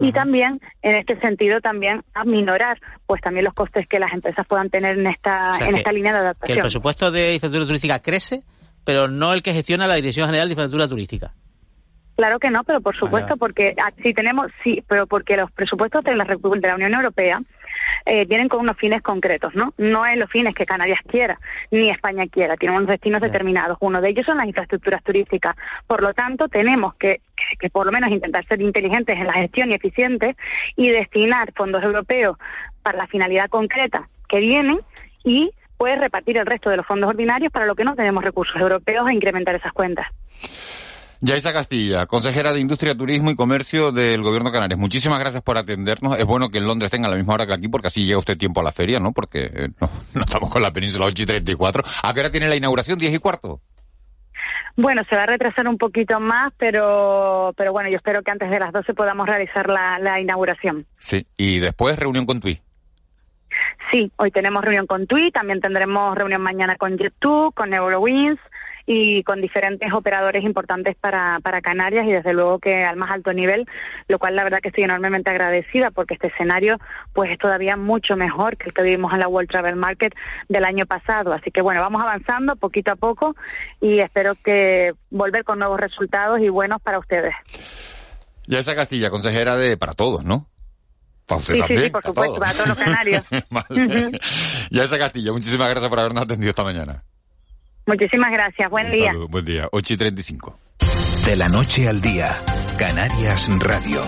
y 0.00 0.12
también, 0.12 0.60
en 0.82 0.96
este 0.96 1.18
sentido, 1.20 1.60
también 1.60 2.02
a 2.14 2.24
minorar 2.24 2.78
pues 3.06 3.20
también 3.20 3.41
los 3.42 3.54
costes 3.54 3.86
que 3.88 3.98
las 3.98 4.12
empresas 4.12 4.46
puedan 4.46 4.70
tener 4.70 4.98
en 4.98 5.06
esta, 5.06 5.58
en 5.60 5.76
esta 5.76 5.92
línea 5.92 6.12
de 6.12 6.18
adaptación. 6.18 6.46
Que 6.46 6.60
el 6.60 6.60
presupuesto 6.60 7.10
de 7.10 7.34
infraestructura 7.34 7.66
turística 7.66 7.98
crece, 8.00 8.42
pero 8.84 9.08
no 9.08 9.32
el 9.32 9.42
que 9.42 9.52
gestiona 9.52 9.86
la 9.86 9.96
Dirección 9.96 10.26
General 10.26 10.48
de 10.48 10.52
Infraestructura 10.52 10.88
Turística. 10.88 11.32
Claro 12.16 12.38
que 12.38 12.50
no, 12.50 12.62
pero 12.64 12.80
por 12.80 12.96
supuesto, 12.96 13.36
porque 13.36 13.74
si 14.02 14.12
tenemos, 14.12 14.52
sí, 14.62 14.82
pero 14.86 15.06
porque 15.06 15.36
los 15.36 15.50
presupuestos 15.50 16.04
de 16.04 16.14
la, 16.14 16.24
de 16.24 16.68
la 16.68 16.74
Unión 16.74 16.94
Europea 16.94 17.40
eh, 18.04 18.24
vienen 18.24 18.48
con 18.48 18.60
unos 18.60 18.76
fines 18.76 19.02
concretos, 19.02 19.54
¿no? 19.54 19.72
No 19.78 20.06
es 20.06 20.16
los 20.16 20.30
fines 20.30 20.54
que 20.54 20.66
Canarias 20.66 21.00
quiera, 21.06 21.38
ni 21.70 21.90
España 21.90 22.26
quiera, 22.26 22.56
tienen 22.56 22.78
unos 22.78 22.90
destinos 22.90 23.20
determinados. 23.20 23.78
Uno 23.80 24.00
de 24.00 24.10
ellos 24.10 24.26
son 24.26 24.38
las 24.38 24.46
infraestructuras 24.46 25.02
turísticas. 25.02 25.56
Por 25.86 26.02
lo 26.02 26.14
tanto, 26.14 26.48
tenemos 26.48 26.94
que, 26.94 27.20
que, 27.58 27.70
por 27.70 27.86
lo 27.86 27.92
menos 27.92 28.10
intentar 28.10 28.44
ser 28.46 28.60
inteligentes 28.60 29.18
en 29.18 29.26
la 29.26 29.34
gestión 29.34 29.70
y 29.70 29.74
eficientes 29.74 30.36
y 30.76 30.90
destinar 30.90 31.52
fondos 31.54 31.82
europeos 31.82 32.36
para 32.82 32.98
la 32.98 33.06
finalidad 33.06 33.48
concreta 33.48 34.08
que 34.28 34.38
vienen 34.38 34.80
y 35.24 35.52
pues 35.76 35.98
repartir 35.98 36.38
el 36.38 36.46
resto 36.46 36.70
de 36.70 36.76
los 36.76 36.86
fondos 36.86 37.10
ordinarios 37.10 37.52
para 37.52 37.66
lo 37.66 37.74
que 37.74 37.84
no 37.84 37.94
tenemos 37.96 38.22
recursos 38.22 38.54
europeos 38.60 39.10
e 39.10 39.14
incrementar 39.14 39.54
esas 39.54 39.72
cuentas. 39.72 40.06
Yaisa 41.24 41.52
Castilla, 41.52 42.06
consejera 42.06 42.52
de 42.52 42.58
Industria, 42.58 42.96
Turismo 42.96 43.30
y 43.30 43.36
Comercio 43.36 43.92
del 43.92 44.22
Gobierno 44.22 44.50
de 44.50 44.54
Canarias. 44.54 44.76
Muchísimas 44.76 45.20
gracias 45.20 45.40
por 45.40 45.56
atendernos. 45.56 46.18
Es 46.18 46.24
bueno 46.24 46.48
que 46.50 46.58
en 46.58 46.66
Londres 46.66 46.90
tenga 46.90 47.08
la 47.08 47.14
misma 47.14 47.34
hora 47.34 47.46
que 47.46 47.52
aquí, 47.52 47.68
porque 47.68 47.86
así 47.86 48.04
llega 48.04 48.18
usted 48.18 48.36
tiempo 48.36 48.60
a 48.60 48.64
la 48.64 48.72
feria, 48.72 48.98
¿no? 48.98 49.12
Porque 49.12 49.44
eh, 49.44 49.68
no, 49.80 49.88
estamos 50.20 50.50
con 50.50 50.62
la 50.62 50.72
península 50.72 51.06
8 51.06 51.22
y 51.22 51.26
34. 51.26 51.84
¿A 52.02 52.12
qué 52.12 52.18
hora 52.18 52.32
tiene 52.32 52.48
la 52.48 52.56
inauguración? 52.56 52.98
¿10 52.98 53.14
y 53.14 53.18
cuarto? 53.20 53.60
Bueno, 54.74 55.02
se 55.08 55.14
va 55.14 55.22
a 55.22 55.26
retrasar 55.26 55.68
un 55.68 55.78
poquito 55.78 56.18
más, 56.18 56.52
pero, 56.58 57.52
pero 57.56 57.70
bueno, 57.70 57.88
yo 57.88 57.98
espero 57.98 58.22
que 58.24 58.32
antes 58.32 58.50
de 58.50 58.58
las 58.58 58.72
12 58.72 58.92
podamos 58.92 59.28
realizar 59.28 59.68
la, 59.68 60.00
la 60.00 60.20
inauguración. 60.20 60.86
Sí, 60.98 61.24
y 61.36 61.60
después 61.60 61.96
reunión 62.00 62.26
con 62.26 62.40
TUI. 62.40 62.60
Sí, 63.92 64.10
hoy 64.16 64.32
tenemos 64.32 64.64
reunión 64.64 64.88
con 64.88 65.06
TUI, 65.06 65.30
también 65.30 65.60
tendremos 65.60 66.16
reunión 66.16 66.42
mañana 66.42 66.74
con 66.74 66.98
Jet2, 66.98 67.54
con 67.54 67.72
Eurowings, 67.72 68.40
y 68.92 69.22
con 69.22 69.40
diferentes 69.40 69.92
operadores 69.92 70.44
importantes 70.44 70.96
para, 70.96 71.40
para 71.40 71.62
Canarias 71.62 72.04
y 72.06 72.12
desde 72.12 72.32
luego 72.32 72.58
que 72.58 72.84
al 72.84 72.96
más 72.96 73.10
alto 73.10 73.32
nivel, 73.32 73.66
lo 74.08 74.18
cual 74.18 74.36
la 74.36 74.44
verdad 74.44 74.60
que 74.60 74.68
estoy 74.68 74.84
enormemente 74.84 75.30
agradecida 75.30 75.90
porque 75.90 76.14
este 76.14 76.28
escenario 76.28 76.78
pues 77.12 77.30
es 77.30 77.38
todavía 77.38 77.76
mucho 77.76 78.16
mejor 78.16 78.56
que 78.56 78.66
el 78.66 78.74
que 78.74 78.82
vivimos 78.82 79.12
en 79.12 79.20
la 79.20 79.28
World 79.28 79.48
Travel 79.48 79.76
Market 79.76 80.14
del 80.48 80.64
año 80.64 80.86
pasado. 80.86 81.32
Así 81.32 81.50
que 81.50 81.62
bueno, 81.62 81.80
vamos 81.80 82.02
avanzando 82.02 82.56
poquito 82.56 82.92
a 82.92 82.96
poco 82.96 83.34
y 83.80 84.00
espero 84.00 84.34
que 84.34 84.92
volver 85.10 85.44
con 85.44 85.58
nuevos 85.58 85.80
resultados 85.80 86.40
y 86.40 86.48
buenos 86.48 86.82
para 86.82 86.98
ustedes. 86.98 87.34
Ya 88.46 88.58
esa 88.58 88.74
Castilla, 88.74 89.10
consejera 89.10 89.56
de 89.56 89.76
para 89.76 89.94
todos, 89.94 90.24
¿no? 90.24 90.48
Para 91.26 91.38
usted 91.38 91.54
sí, 91.54 91.76
Sí, 91.76 91.90
por 91.90 92.02
supuesto, 92.02 92.38
para 92.38 92.52
todos 92.52 92.68
los 92.68 92.78
canarios. 92.78 93.24
Ya 94.70 94.84
esa 94.84 94.98
Castilla, 94.98 95.32
muchísimas 95.32 95.70
gracias 95.70 95.88
por 95.88 95.98
habernos 95.98 96.24
atendido 96.24 96.50
esta 96.50 96.64
mañana. 96.64 97.04
Muchísimas 97.86 98.30
gracias. 98.32 98.70
Buen 98.70 98.86
Un 98.86 98.92
día. 98.92 99.06
Saludo, 99.12 99.28
buen 99.28 99.44
día. 99.44 99.68
8 99.70 99.94
y 99.94 99.96
35. 99.96 100.58
De 101.26 101.36
la 101.36 101.48
noche 101.48 101.88
al 101.88 102.00
día, 102.00 102.34
Canarias 102.78 103.48
Radio. 103.58 104.02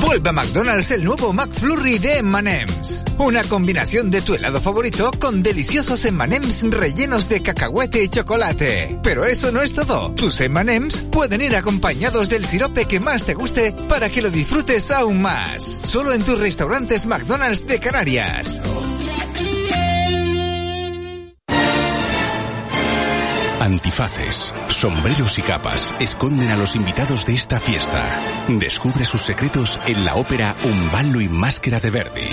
Vuelve 0.00 0.28
a 0.28 0.32
McDonald's 0.32 0.90
el 0.90 1.04
nuevo 1.04 1.32
McFlurry 1.32 1.98
de 1.98 2.18
M&M's. 2.18 3.04
Una 3.18 3.44
combinación 3.44 4.10
de 4.10 4.20
tu 4.20 4.34
helado 4.34 4.60
favorito 4.60 5.10
con 5.18 5.42
deliciosos 5.42 6.04
M&M's 6.04 6.70
rellenos 6.70 7.28
de 7.28 7.42
cacahuete 7.42 8.02
y 8.02 8.08
chocolate. 8.08 8.98
Pero 9.02 9.24
eso 9.24 9.52
no 9.52 9.62
es 9.62 9.72
todo. 9.72 10.12
Tus 10.14 10.40
M&M's 10.40 11.02
pueden 11.10 11.40
ir 11.40 11.56
acompañados 11.56 12.28
del 12.28 12.44
sirope 12.44 12.84
que 12.84 13.00
más 13.00 13.24
te 13.24 13.34
guste 13.34 13.72
para 13.88 14.10
que 14.10 14.20
lo 14.20 14.30
disfrutes 14.30 14.90
aún 14.90 15.22
más. 15.22 15.78
Solo 15.82 16.12
en 16.12 16.22
tus 16.22 16.38
restaurantes 16.38 17.06
McDonald's 17.06 17.66
de 17.66 17.80
Canarias. 17.80 18.60
Antifaces, 23.66 24.54
sombreros 24.68 25.40
y 25.40 25.42
capas 25.42 25.92
esconden 25.98 26.50
a 26.50 26.56
los 26.56 26.76
invitados 26.76 27.26
de 27.26 27.34
esta 27.34 27.58
fiesta. 27.58 28.20
Descubre 28.46 29.04
sus 29.04 29.22
secretos 29.22 29.80
en 29.88 30.04
la 30.04 30.14
ópera 30.14 30.54
Un 30.62 30.88
ballo 30.92 31.20
y 31.20 31.28
máscara 31.28 31.80
de 31.80 31.90
Verdi. 31.90 32.28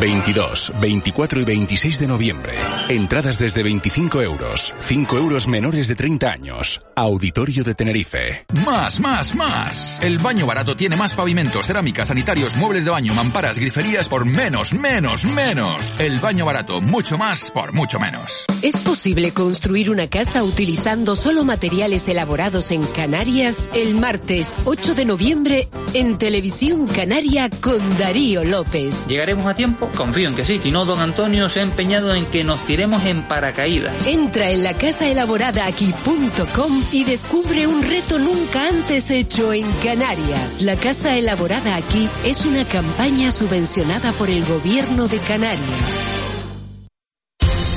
22, 0.00 0.72
24 0.80 1.40
y 1.40 1.44
26 1.44 1.98
de 1.98 2.06
noviembre. 2.06 2.52
Entradas 2.88 3.38
desde 3.38 3.62
25 3.62 4.22
euros. 4.22 4.74
5 4.80 5.18
euros 5.18 5.46
menores 5.48 5.88
de 5.88 5.94
30 5.94 6.30
años. 6.30 6.82
Auditorio 6.94 7.64
de 7.64 7.74
Tenerife. 7.74 8.46
Más, 8.64 9.00
más, 9.00 9.34
más. 9.34 9.98
El 10.02 10.18
baño 10.18 10.46
barato 10.46 10.76
tiene 10.76 10.96
más 10.96 11.14
pavimentos, 11.14 11.66
cerámicas, 11.66 12.08
sanitarios, 12.08 12.56
muebles 12.56 12.84
de 12.84 12.90
baño, 12.90 13.14
mamparas, 13.14 13.58
griferías 13.58 14.08
por 14.08 14.24
menos, 14.24 14.74
menos, 14.74 15.24
menos. 15.24 15.98
El 16.00 16.20
baño 16.20 16.44
barato, 16.44 16.80
mucho 16.80 17.18
más 17.18 17.50
por 17.50 17.72
mucho 17.72 17.98
menos. 17.98 18.46
¿Es 18.62 18.76
posible 18.76 19.32
construir 19.32 19.90
una 19.90 20.08
casa 20.08 20.42
utilizando 20.42 21.16
solo 21.16 21.44
materiales 21.44 22.08
elaborados 22.08 22.70
en 22.70 22.84
Canarias? 22.84 23.68
El 23.74 23.94
martes 23.94 24.56
8 24.64 24.94
de 24.94 25.04
noviembre 25.04 25.68
en 25.94 26.18
Televisión 26.18 26.86
Canaria 26.86 27.50
con 27.60 27.96
Darío 27.98 28.44
López. 28.44 29.06
¿Llegaremos 29.06 29.46
a 29.46 29.54
tiempo? 29.54 29.75
Confío 29.96 30.28
en 30.28 30.34
que 30.34 30.44
sí. 30.44 30.60
Si 30.62 30.70
no, 30.70 30.84
don 30.84 31.00
Antonio 31.00 31.48
se 31.48 31.60
ha 31.60 31.62
empeñado 31.62 32.14
en 32.14 32.26
que 32.26 32.44
nos 32.44 32.64
tiremos 32.66 33.04
en 33.04 33.22
paracaídas. 33.22 34.06
Entra 34.06 34.50
en 34.50 34.62
la 34.62 34.74
casaelaboradaaqui.com 34.74 36.84
y 36.92 37.04
descubre 37.04 37.66
un 37.66 37.82
reto 37.82 38.18
nunca 38.18 38.68
antes 38.68 39.10
hecho 39.10 39.52
en 39.52 39.70
Canarias. 39.82 40.62
La 40.62 40.76
Casa 40.76 41.16
Elaborada 41.16 41.76
Aquí 41.76 42.08
es 42.24 42.44
una 42.44 42.64
campaña 42.64 43.30
subvencionada 43.30 44.12
por 44.12 44.30
el 44.30 44.44
Gobierno 44.44 45.08
de 45.08 45.18
Canarias. 45.18 45.92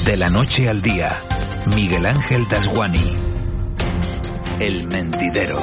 De 0.06 0.18
la 0.18 0.30
noche 0.30 0.68
al 0.68 0.82
día, 0.82 1.20
Miguel 1.76 2.06
Ángel 2.06 2.48
Dasguani. 2.48 3.18
El 4.60 4.88
mentidero. 4.88 5.60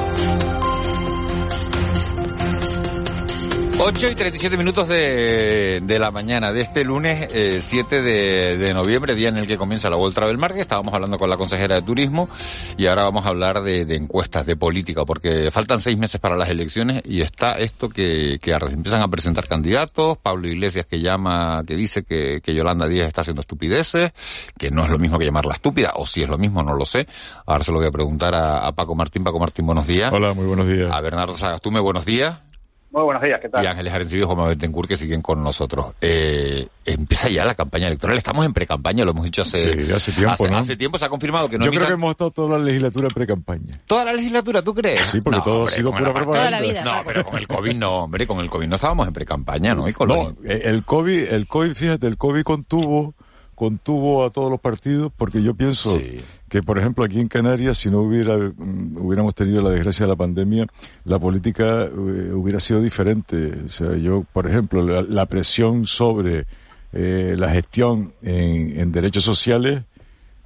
8 3.79 4.09
y 4.09 4.15
37 4.15 4.57
minutos 4.57 4.87
de, 4.87 5.81
de 5.83 5.99
la 5.99 6.09
mañana 6.09 6.51
de 6.51 6.61
este 6.61 6.83
lunes 6.83 7.27
eh, 7.31 7.59
7 7.61 8.01
de, 8.01 8.57
de, 8.57 8.73
noviembre, 8.73 9.13
día 9.13 9.29
en 9.29 9.37
el 9.37 9.45
que 9.45 9.55
comienza 9.55 9.87
la 9.89 9.97
World 9.97 10.15
Travel 10.15 10.39
Market. 10.39 10.61
Estábamos 10.61 10.95
hablando 10.95 11.17
con 11.19 11.29
la 11.29 11.37
consejera 11.37 11.75
de 11.75 11.83
Turismo 11.83 12.27
y 12.75 12.87
ahora 12.87 13.03
vamos 13.03 13.27
a 13.27 13.29
hablar 13.29 13.61
de, 13.61 13.85
de 13.85 13.95
encuestas, 13.95 14.47
de 14.47 14.55
política, 14.55 15.05
porque 15.05 15.51
faltan 15.51 15.79
seis 15.79 15.95
meses 15.95 16.19
para 16.19 16.35
las 16.35 16.49
elecciones 16.49 17.03
y 17.05 17.21
está 17.21 17.51
esto 17.59 17.87
que, 17.89 18.39
que 18.41 18.51
empiezan 18.51 19.03
a 19.03 19.07
presentar 19.09 19.47
candidatos. 19.47 20.17
Pablo 20.17 20.47
Iglesias 20.47 20.87
que 20.87 20.99
llama, 20.99 21.61
que 21.65 21.75
dice 21.75 22.03
que, 22.03 22.41
que 22.43 22.55
Yolanda 22.55 22.87
Díaz 22.87 23.07
está 23.07 23.21
haciendo 23.21 23.41
estupideces, 23.41 24.11
que 24.57 24.71
no 24.71 24.85
es 24.85 24.89
lo 24.89 24.97
mismo 24.97 25.19
que 25.19 25.25
llamarla 25.25 25.53
estúpida, 25.53 25.93
o 25.95 26.05
si 26.07 26.23
es 26.23 26.29
lo 26.29 26.39
mismo, 26.39 26.63
no 26.63 26.73
lo 26.73 26.85
sé. 26.85 27.07
Ahora 27.45 27.63
se 27.63 27.71
lo 27.71 27.77
voy 27.77 27.87
a 27.87 27.91
preguntar 27.91 28.33
a, 28.33 28.65
a 28.65 28.71
Paco 28.71 28.95
Martín. 28.95 29.23
Paco 29.23 29.39
Martín, 29.39 29.67
buenos 29.67 29.85
días. 29.85 30.11
Hola, 30.11 30.33
muy 30.33 30.47
buenos 30.47 30.67
días. 30.67 30.89
A 30.91 30.99
Bernardo 30.99 31.35
Sagastume, 31.35 31.79
buenos 31.79 32.05
días. 32.05 32.46
Muy 32.89 33.03
buenos 33.03 33.21
días, 33.21 33.39
¿qué 33.41 33.49
tal? 33.49 33.63
Y 33.63 33.67
Ángeles 33.67 33.93
Arencibio 33.93 34.23
y 34.23 34.27
Juan 34.27 34.47
Betancourt 34.47 34.87
que 34.87 34.95
siguen 34.95 35.21
con 35.21 35.43
nosotros. 35.43 35.93
Eh, 35.99 36.67
empieza 36.85 37.27
ya 37.29 37.43
la 37.43 37.53
campaña 37.53 37.87
electoral. 37.87 38.17
Estamos 38.17 38.45
en 38.45 38.53
pre-campaña, 38.53 39.03
lo 39.03 39.11
hemos 39.11 39.25
dicho 39.25 39.41
hace, 39.41 39.85
sí, 39.85 39.91
hace 39.91 40.11
tiempo. 40.13 40.31
Hace, 40.31 40.49
¿no? 40.49 40.57
hace, 40.57 40.77
tiempo 40.77 40.97
se 40.97 41.05
ha 41.05 41.09
confirmado 41.09 41.49
que 41.49 41.57
no 41.57 41.65
Yo 41.65 41.69
empieza... 41.69 41.85
creo 41.85 41.97
que 41.97 42.01
hemos 42.01 42.11
estado 42.11 42.31
toda 42.31 42.57
la 42.57 42.63
legislatura 42.63 43.07
en 43.09 43.13
pre-campaña. 43.13 43.77
¿Toda 43.85 44.05
la 44.05 44.13
legislatura, 44.13 44.61
tú 44.61 44.73
crees? 44.73 45.05
Sí, 45.07 45.19
porque 45.19 45.37
no, 45.37 45.43
todo 45.43 45.55
hombre, 45.59 45.73
ha 45.73 45.75
sido 45.75 45.91
pura 45.91 46.13
propaganda. 46.13 46.37
Toda 46.37 46.51
la 46.51 46.61
vida. 46.61 46.83
No, 46.83 47.03
pero 47.05 47.25
con 47.25 47.37
el 47.37 47.47
COVID 47.47 47.75
no, 47.75 48.03
hombre, 48.03 48.25
con 48.25 48.39
el 48.39 48.49
COVID 48.49 48.67
no 48.67 48.75
estábamos 48.75 49.07
en 49.07 49.13
pre-campaña, 49.13 49.75
¿no? 49.75 49.89
Y 49.89 49.93
con 49.93 50.07
no, 50.07 50.35
el 50.45 50.85
COVID, 50.85 51.33
el 51.33 51.45
COVID, 51.45 51.73
fíjate, 51.73 52.07
el 52.07 52.17
COVID 52.17 52.43
contuvo 52.43 53.15
contuvo 53.57 54.23
a 54.23 54.29
todos 54.29 54.51
los 54.51 54.61
partidos 54.61 55.11
porque 55.17 55.41
yo 55.41 55.55
pienso 55.55 55.97
sí. 55.97 56.17
que 56.47 56.61
por 56.61 56.77
ejemplo 56.77 57.03
aquí 57.03 57.19
en 57.19 57.27
Canarias 57.27 57.79
si 57.79 57.89
no 57.89 58.01
hubiera 58.01 58.35
um, 58.35 58.95
hubiéramos 58.97 59.33
tenido 59.33 59.63
la 59.63 59.71
desgracia 59.71 60.05
de 60.05 60.11
la 60.11 60.15
pandemia 60.15 60.67
la 61.05 61.17
política 61.17 61.89
uh, 61.91 62.35
hubiera 62.37 62.59
sido 62.59 62.83
diferente 62.83 63.63
o 63.65 63.69
sea 63.69 63.97
yo 63.97 64.23
por 64.31 64.45
ejemplo 64.47 64.83
la, 64.83 65.01
la 65.01 65.25
presión 65.25 65.87
sobre 65.87 66.45
eh, 66.93 67.33
la 67.35 67.49
gestión 67.49 68.13
en, 68.21 68.79
en 68.79 68.91
derechos 68.91 69.23
sociales 69.23 69.81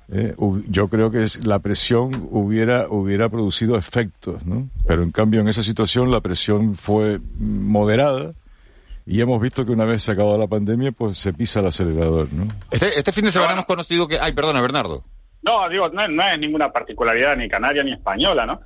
eh, 0.08 0.34
yo 0.70 0.88
creo 0.88 1.12
que 1.12 1.24
es, 1.24 1.46
la 1.46 1.60
presión 1.60 2.30
hubiera 2.32 2.88
hubiera 2.90 3.28
producido 3.28 3.78
efectos 3.78 4.46
no 4.46 4.70
pero 4.88 5.04
en 5.04 5.12
cambio 5.12 5.42
en 5.42 5.50
esa 5.50 5.64
situación 5.64 6.12
la 6.12 6.22
presión 6.22 6.76
fue 6.76 7.20
moderada 7.38 8.36
y 9.12 9.20
hemos 9.20 9.42
visto 9.42 9.66
que 9.66 9.74
una 9.74 9.84
vez 9.84 10.04
se 10.04 10.14
acabó 10.14 10.38
la 10.38 10.48
pandemia, 10.48 10.94
pues 10.94 11.18
se 11.18 11.34
pisa 11.34 11.60
el 11.60 11.68
acelerador, 11.68 12.32
¿no? 12.32 12.48
Este, 12.72 12.98
este 12.98 13.12
fin 13.12 13.26
de 13.26 13.32
semana 13.32 13.52
hemos 13.52 13.66
conocido 13.66 14.08
que... 14.08 14.18
Ay, 14.18 14.32
perdona, 14.32 14.62
Bernardo. 14.62 15.04
No, 15.42 15.68
digo, 15.68 15.90
no, 15.90 16.08
no 16.08 16.24
es 16.26 16.40
ninguna 16.40 16.72
particularidad 16.72 17.36
ni 17.36 17.50
canaria 17.50 17.84
ni 17.84 17.92
española, 17.92 18.46
¿no? 18.46 18.62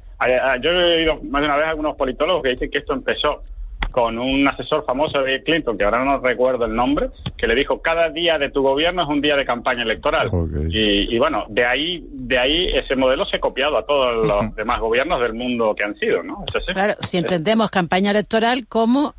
Yo 0.62 0.70
he 0.70 0.98
oído 1.00 1.20
más 1.24 1.42
de 1.42 1.48
una 1.48 1.56
vez 1.56 1.66
a 1.66 1.70
algunos 1.70 1.96
politólogos 1.96 2.44
que 2.44 2.50
dicen 2.50 2.70
que 2.70 2.78
esto 2.78 2.94
empezó 2.94 3.42
con 3.90 4.20
un 4.20 4.48
asesor 4.48 4.86
famoso 4.86 5.20
de 5.20 5.32
Bill 5.32 5.44
Clinton, 5.44 5.78
que 5.80 5.84
ahora 5.84 6.06
no 6.06 6.20
recuerdo 6.20 6.66
el 6.66 6.76
nombre, 6.76 7.10
que 7.38 7.48
le 7.48 7.56
dijo 7.56 7.82
cada 7.82 8.10
día 8.10 8.38
de 8.38 8.52
tu 8.52 8.62
gobierno 8.62 9.02
es 9.02 9.10
un 9.10 9.22
día 9.22 9.36
de 9.36 9.46
campaña 9.46 9.82
electoral. 9.82 10.30
Y, 10.70 11.16
y 11.16 11.18
bueno, 11.18 11.46
de 11.50 11.66
ahí, 11.66 12.08
de 12.12 12.38
ahí 12.38 12.66
ese 12.68 12.96
modelo 12.96 13.26
se 13.26 13.38
ha 13.38 13.40
copiado 13.40 13.78
a 13.80 13.86
todos 13.86 14.28
los 14.28 14.56
demás 14.56 14.80
gobiernos 14.80 15.20
del 15.22 15.34
mundo 15.34 15.74
que 15.74 15.86
han 15.86 15.96
sido, 15.96 16.22
¿no? 16.22 16.46
Claro, 16.72 16.94
si 17.00 17.18
entendemos 17.18 17.72
campaña 17.72 18.12
electoral 18.12 18.68
como 18.68 19.16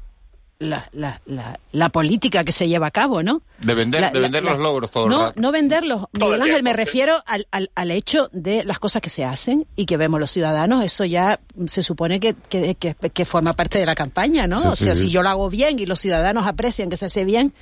la, 0.59 0.89
la, 0.93 1.21
la, 1.27 1.61
la 1.73 1.89
política 1.91 2.43
que 2.43 2.53
se 2.53 2.67
lleva 2.67 2.87
a 2.87 2.91
cabo, 2.91 3.23
¿no? 3.23 3.43
De 3.61 3.75
vender, 3.75 4.01
La- 4.01 4.11
de 4.11 4.21
vender 4.21 4.43
la- 4.43 4.53
los 4.53 4.61
logros 4.61 4.91
todo 4.91 5.05
el 5.05 5.11
No, 5.11 5.23
rato. 5.27 5.41
no 5.41 5.53
venderlos, 5.53 6.05
Miguel 6.13 6.41
Ángel, 6.43 6.63
me 6.63 6.73
refiero 6.73 7.23
al, 7.27 7.47
al, 7.51 7.71
al 7.75 7.91
hecho 7.91 8.31
de 8.33 8.65
las 8.65 8.79
cosas 8.79 9.03
que 9.03 9.11
se 9.11 9.25
hacen 9.25 9.67
y 9.77 9.85
que 9.87 9.97
vemos 9.99 10.19
los 10.19 10.31
ciudadanos, 10.31 10.83
eso 10.85 11.05
ya 11.05 11.41
se 11.67 11.83
supone 11.83 12.21
que, 12.21 12.35
que, 12.49 12.75
que, 12.75 12.95
que 12.95 13.25
forma 13.27 13.53
parte 13.53 13.79
de 13.79 13.85
la 13.87 13.95
campaña, 13.95 14.47
¿no? 14.47 14.59
Sí, 14.61 14.69
o 14.69 14.77
sea, 14.77 14.95
sí. 14.95 15.03
si 15.03 15.11
yo 15.11 15.23
lo 15.23 15.29
hago 15.29 15.51
bien 15.51 15.79
y 15.79 15.85
los 15.87 16.01
ciudadanos 16.01 16.47
aprecian 16.47 16.89
que 16.89 16.97
se 16.97 17.05
hace 17.07 17.25
bien, 17.25 17.53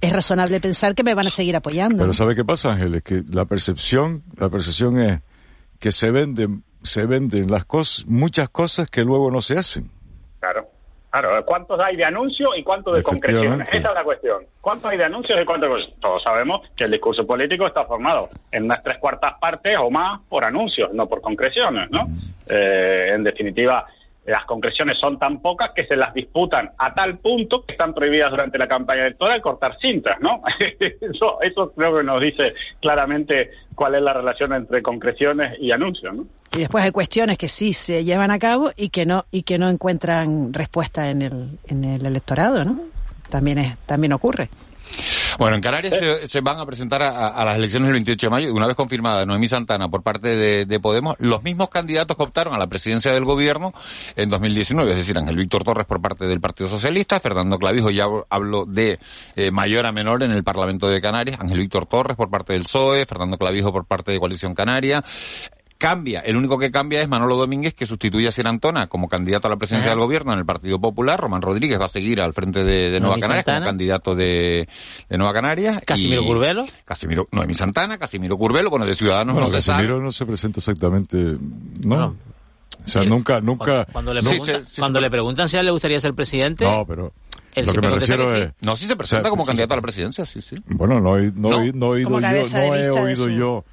es 0.00 0.12
razonable 0.12 0.60
pensar 0.60 0.94
que 0.94 1.02
me 1.02 1.14
van 1.14 1.26
a 1.26 1.30
seguir 1.30 1.56
apoyando. 1.56 1.98
Pero 1.98 2.12
¿sabe 2.12 2.36
qué 2.36 2.44
pasa, 2.44 2.72
Ángeles? 2.72 3.02
Que 3.02 3.24
la 3.28 3.46
percepción, 3.46 4.22
la 4.36 4.48
percepción 4.50 5.00
es 5.00 5.20
que 5.80 5.90
se 5.90 6.10
venden, 6.12 6.62
se 6.82 7.06
venden 7.06 7.50
las 7.50 7.64
cosas, 7.64 8.06
muchas 8.06 8.48
cosas 8.50 8.88
que 8.88 9.02
luego 9.02 9.30
no 9.32 9.40
se 9.40 9.58
hacen. 9.58 9.90
Claro. 11.20 11.44
¿cuántos 11.44 11.80
hay 11.80 11.96
de 11.96 12.04
anuncios 12.04 12.50
y 12.56 12.62
cuántos 12.62 12.94
de 12.94 13.02
concreciones? 13.02 13.68
Esa 13.68 13.88
es 13.88 13.94
la 13.94 14.04
cuestión. 14.04 14.44
¿Cuántos 14.60 14.90
hay 14.90 14.98
de 14.98 15.04
anuncios 15.04 15.40
y 15.40 15.44
cuántos 15.44 15.70
de 15.70 15.94
Todos 16.00 16.22
sabemos 16.22 16.68
que 16.76 16.84
el 16.84 16.90
discurso 16.90 17.26
político 17.26 17.66
está 17.66 17.84
formado 17.84 18.28
en 18.52 18.64
unas 18.64 18.82
tres 18.82 18.98
cuartas 18.98 19.34
partes 19.40 19.76
o 19.78 19.90
más 19.90 20.20
por 20.28 20.44
anuncios, 20.44 20.92
no 20.92 21.08
por 21.08 21.20
concreciones, 21.20 21.90
¿no? 21.90 22.06
Eh, 22.48 23.12
en 23.14 23.22
definitiva, 23.22 23.86
las 24.26 24.44
concreciones 24.44 24.98
son 24.98 25.18
tan 25.18 25.40
pocas 25.40 25.70
que 25.74 25.86
se 25.86 25.96
las 25.96 26.12
disputan 26.12 26.70
a 26.78 26.92
tal 26.92 27.18
punto 27.18 27.64
que 27.64 27.72
están 27.72 27.94
prohibidas 27.94 28.30
durante 28.30 28.58
la 28.58 28.66
campaña 28.66 29.02
electoral 29.02 29.40
cortar 29.40 29.76
cintas, 29.80 30.20
¿no? 30.20 30.42
eso, 30.80 31.38
eso 31.40 31.72
creo 31.74 31.96
que 31.96 32.02
nos 32.02 32.20
dice 32.20 32.54
claramente 32.80 33.50
cuál 33.74 33.94
es 33.94 34.02
la 34.02 34.12
relación 34.12 34.52
entre 34.52 34.82
concreciones 34.82 35.56
y 35.60 35.70
anuncios, 35.70 36.14
¿no? 36.14 36.26
Y 36.52 36.58
después 36.58 36.84
hay 36.84 36.90
cuestiones 36.90 37.38
que 37.38 37.48
sí 37.48 37.74
se 37.74 38.04
llevan 38.04 38.30
a 38.30 38.38
cabo 38.38 38.72
y 38.76 38.88
que 38.90 39.06
no 39.06 39.24
y 39.30 39.42
que 39.42 39.58
no 39.58 39.68
encuentran 39.68 40.52
respuesta 40.52 41.08
en 41.08 41.22
el, 41.22 41.58
en 41.66 41.84
el 41.84 42.06
electorado, 42.06 42.64
¿no? 42.64 42.80
También 43.28 43.58
es 43.58 43.76
también 43.86 44.12
ocurre. 44.12 44.48
Bueno, 45.38 45.56
en 45.56 45.62
Canarias 45.62 46.00
se, 46.24 46.40
van 46.40 46.58
a 46.58 46.66
presentar 46.66 47.02
a 47.02 47.44
las 47.44 47.56
elecciones 47.56 47.88
del 47.88 47.94
28 47.94 48.26
de 48.26 48.30
mayo, 48.30 48.48
y 48.48 48.50
una 48.52 48.66
vez 48.66 48.76
confirmada 48.76 49.26
Noemí 49.26 49.48
Santana 49.48 49.88
por 49.88 50.02
parte 50.02 50.34
de, 50.36 50.64
de 50.64 50.80
Podemos, 50.80 51.16
los 51.18 51.42
mismos 51.42 51.68
candidatos 51.68 52.16
que 52.16 52.22
optaron 52.22 52.54
a 52.54 52.58
la 52.58 52.66
presidencia 52.66 53.12
del 53.12 53.24
gobierno 53.24 53.74
en 54.14 54.28
2019, 54.28 54.90
es 54.90 54.96
decir, 54.96 55.18
Ángel 55.18 55.36
Víctor 55.36 55.64
Torres 55.64 55.86
por 55.86 56.00
parte 56.00 56.26
del 56.26 56.40
Partido 56.40 56.70
Socialista, 56.70 57.20
Fernando 57.20 57.58
Clavijo, 57.58 57.90
ya 57.90 58.06
hablo 58.30 58.64
de 58.64 58.98
eh, 59.34 59.50
mayor 59.50 59.86
a 59.86 59.92
menor 59.92 60.22
en 60.22 60.30
el 60.30 60.44
Parlamento 60.44 60.88
de 60.88 61.00
Canarias, 61.00 61.38
Ángel 61.40 61.58
Víctor 61.58 61.86
Torres 61.86 62.16
por 62.16 62.30
parte 62.30 62.52
del 62.54 62.62
PSOE, 62.62 63.04
Fernando 63.06 63.36
Clavijo 63.36 63.72
por 63.72 63.84
parte 63.84 64.12
de 64.12 64.18
Coalición 64.18 64.54
Canaria, 64.54 65.04
Cambia, 65.78 66.20
el 66.20 66.36
único 66.36 66.58
que 66.58 66.70
cambia 66.70 67.02
es 67.02 67.08
Manolo 67.08 67.36
Domínguez, 67.36 67.74
que 67.74 67.84
sustituye 67.84 68.28
a 68.28 68.32
Sir 68.32 68.46
Antona 68.46 68.86
como 68.86 69.08
candidato 69.08 69.46
a 69.46 69.50
la 69.50 69.56
presidencia 69.56 69.90
del 69.90 69.98
gobierno 70.00 70.32
en 70.32 70.38
el 70.38 70.46
Partido 70.46 70.80
Popular. 70.80 71.20
Román 71.20 71.42
Rodríguez 71.42 71.78
va 71.78 71.84
a 71.84 71.88
seguir 71.88 72.20
al 72.20 72.32
frente 72.32 72.64
de, 72.64 72.90
de 72.90 72.98
Nueva 73.00 73.18
Canarias 73.18 73.44
como 73.44 73.60
candidato 73.66 74.14
de, 74.14 74.68
de 75.08 75.18
Nueva 75.18 75.34
Canarias. 75.34 75.82
Casimiro 75.84 76.22
Y- 76.22 76.26
Curbelo. 76.26 76.64
Casimiro, 76.86 77.28
Noemí 77.30 77.52
Santana, 77.54 77.98
Casimiro 77.98 78.38
Curbelo, 78.38 78.70
bueno, 78.70 78.86
de 78.86 78.94
Ciudadanos 78.94 79.34
Bueno, 79.34 79.48
no 79.48 79.52
se 79.54 79.60
sabe. 79.60 79.78
Casimiro 79.82 80.02
no 80.02 80.12
se 80.12 80.24
presenta 80.24 80.60
exactamente, 80.60 81.36
¿no? 81.84 82.16
O 82.84 82.88
sea, 82.88 83.04
nunca, 83.04 83.40
nunca... 83.40 83.84
Cuando 83.92 84.14
le, 84.14 84.20
cuando 84.78 85.00
le 85.00 85.10
preguntan 85.10 85.48
si 85.48 85.56
a 85.56 85.60
él 85.60 85.66
le 85.66 85.72
gustaría 85.72 86.00
ser 86.00 86.14
presidente, 86.14 86.64
No, 86.64 86.86
pero 86.86 87.12
él 87.54 87.66
lo 87.66 87.72
que 87.72 87.80
me 87.80 87.90
refiero 87.90 88.26
que 88.32 88.42
es... 88.42 88.50
No, 88.60 88.76
sí 88.76 88.86
se 88.86 88.96
presenta 88.96 89.28
como 89.28 89.44
candidato 89.44 89.74
a 89.74 89.76
la 89.76 89.82
presidencia, 89.82 90.24
sí, 90.24 90.40
sí. 90.40 90.56
Bueno, 90.66 91.00
no, 91.00 91.18
he- 91.18 91.32
no, 91.34 91.50
¿No? 91.50 91.62
he- 91.62 91.72
no 91.72 91.86
he 91.86 92.04
oído 92.06 92.10
yo, 92.10 92.20
no 92.20 92.74
he 92.74 92.90
oído 92.90 93.16
su- 93.16 93.30
yo... 93.30 93.64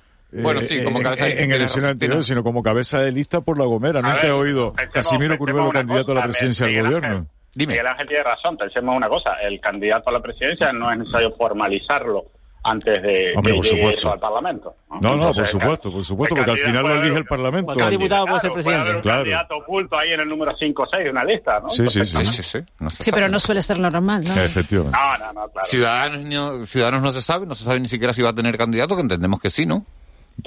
Bueno, 0.41 0.61
sí, 0.61 0.83
como 0.83 0.99
eh, 0.99 1.03
cabeza 1.03 1.25
de 1.25 1.29
eh, 1.29 1.33
en 1.33 1.37
tiene 1.39 1.55
elecciones 1.55 1.91
anteriores, 1.91 2.25
sino 2.25 2.43
como 2.43 2.63
cabeza 2.63 2.99
de 2.99 3.11
lista 3.11 3.41
por 3.41 3.57
la 3.57 3.65
Gomera. 3.65 3.99
A 3.99 4.01
Nunca 4.03 4.15
ver, 4.15 4.25
he 4.25 4.31
oído 4.31 4.73
pensemos- 4.73 4.93
Casimiro 4.93 5.37
Curbelo 5.37 5.69
candidato 5.71 6.11
a 6.11 6.15
la 6.15 6.23
presidencia 6.23 6.65
del 6.65 6.81
gobierno. 6.83 7.27
Miguel 7.55 7.85
Ángel 7.85 8.07
tiene 8.07 8.23
razón, 8.23 8.57
pensemos 8.57 8.95
una 8.97 9.07
cosa, 9.07 9.33
el 9.47 9.59
candidato 9.61 10.09
a 10.09 10.13
la 10.13 10.19
presidencia 10.21 10.71
no 10.73 10.91
es 10.91 10.97
necesario 10.97 11.31
formalizarlo 11.37 12.25
antes 12.65 13.01
de, 13.03 13.33
Hombre, 13.35 13.51
de 13.51 13.57
por 13.57 13.65
supuesto. 13.67 14.11
al 14.13 14.19
Parlamento. 14.19 14.73
No, 14.89 14.97
no, 15.01 15.17
por 15.17 15.27
Entonces, 15.27 15.49
supuesto, 15.51 15.91
por 15.91 16.03
supuesto, 16.05 16.35
porque 16.35 16.51
al 16.51 16.57
final 16.57 16.83
lo 16.83 16.93
elige 16.95 17.17
el 17.17 17.25
Parlamento. 17.25 17.73
Cualquier 17.73 17.89
diputado 17.91 18.25
puede 18.25 18.39
ser 18.39 18.51
Claro, 18.51 18.63
puede 18.63 18.75
haber 18.77 18.85
presidente. 18.93 18.97
un 18.97 19.01
Claro. 19.03 19.19
candidato 19.23 19.55
oculto 19.57 19.99
ahí 19.99 20.13
en 20.13 20.19
el 20.21 20.27
número 20.27 20.55
5 20.57 20.81
o 20.83 20.85
6 20.91 21.03
de 21.03 21.09
una 21.11 21.23
lista, 21.25 21.59
¿no? 21.59 21.69
Sí, 21.69 21.83
sí, 21.89 22.05
sí. 22.05 22.13
Perfectamente. 22.13 23.03
Sí, 23.03 23.11
pero 23.11 23.27
no 23.27 23.37
suele 23.39 23.61
ser 23.61 23.77
lo 23.79 23.89
normal, 23.91 24.23
¿no? 24.25 24.33
Efectivamente. 24.41 24.97
No, 24.97 25.17
no, 25.17 25.33
no, 25.33 25.47
claro. 25.49 25.67
Ciudadanos, 25.67 26.21
no, 26.23 26.65
Ciudadanos 26.65 27.01
no 27.01 27.11
se 27.11 27.21
sabe, 27.21 27.45
no 27.45 27.53
se 27.53 27.65
sabe 27.65 27.79
ni 27.81 27.89
siquiera 27.89 28.13
si 28.13 28.21
va 28.21 28.29
a 28.29 28.33
tener 28.33 28.57
candidato, 28.57 28.95
que 28.95 29.01
entendemos 29.01 29.41
que 29.41 29.49
sí, 29.49 29.65
¿no? 29.65 29.85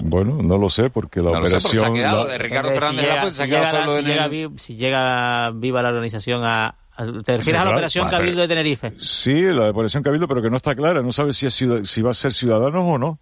Bueno, 0.02 0.42
no 0.42 0.58
lo 0.58 0.68
sé, 0.68 0.90
porque 0.90 1.20
la 1.20 1.30
No 1.30 1.46
sé, 1.46 1.56
operación... 1.56 1.94
quedado 1.94 2.24
la- 2.26 2.32
de 2.32 2.38
Ricardo 2.38 2.70
Fernández 2.70 2.90
si 3.00 3.00
llega, 3.06 3.14
Rapuente, 3.14 3.36
se 3.36 3.42
ha 3.42 3.44
si 3.46 3.50
quedado 3.50 3.66
llega- 3.66 3.80
solo 3.84 3.92
si 3.92 3.98
en 3.98 4.04
llega 4.06 4.24
el... 4.24 4.30
vi- 4.30 4.58
si 4.58 4.76
llega 4.76 5.50
viva 5.54 5.82
la 5.82 5.88
organización 5.90 6.42
a... 6.44 6.74
¿Te 6.96 7.04
refieres 7.36 7.44
Sí, 7.44 7.50
a 7.54 7.64
la 7.64 7.70
operación 7.70 8.08
Cabildo 8.08 8.40
de 8.42 8.48
Tenerife? 8.48 8.92
Sí, 9.00 9.42
la 9.42 9.70
operación 9.70 10.02
Cabildo, 10.02 10.26
pero 10.26 10.40
que 10.42 10.48
no 10.50 10.56
está 10.56 10.74
clara. 10.74 11.02
No 11.02 11.12
sabe 11.12 11.32
si, 11.34 11.46
es 11.46 11.54
ciudad- 11.54 11.84
si 11.84 12.00
va 12.02 12.10
a 12.10 12.14
ser 12.14 12.32
Ciudadanos 12.32 12.82
o 12.84 12.98
no. 12.98 13.18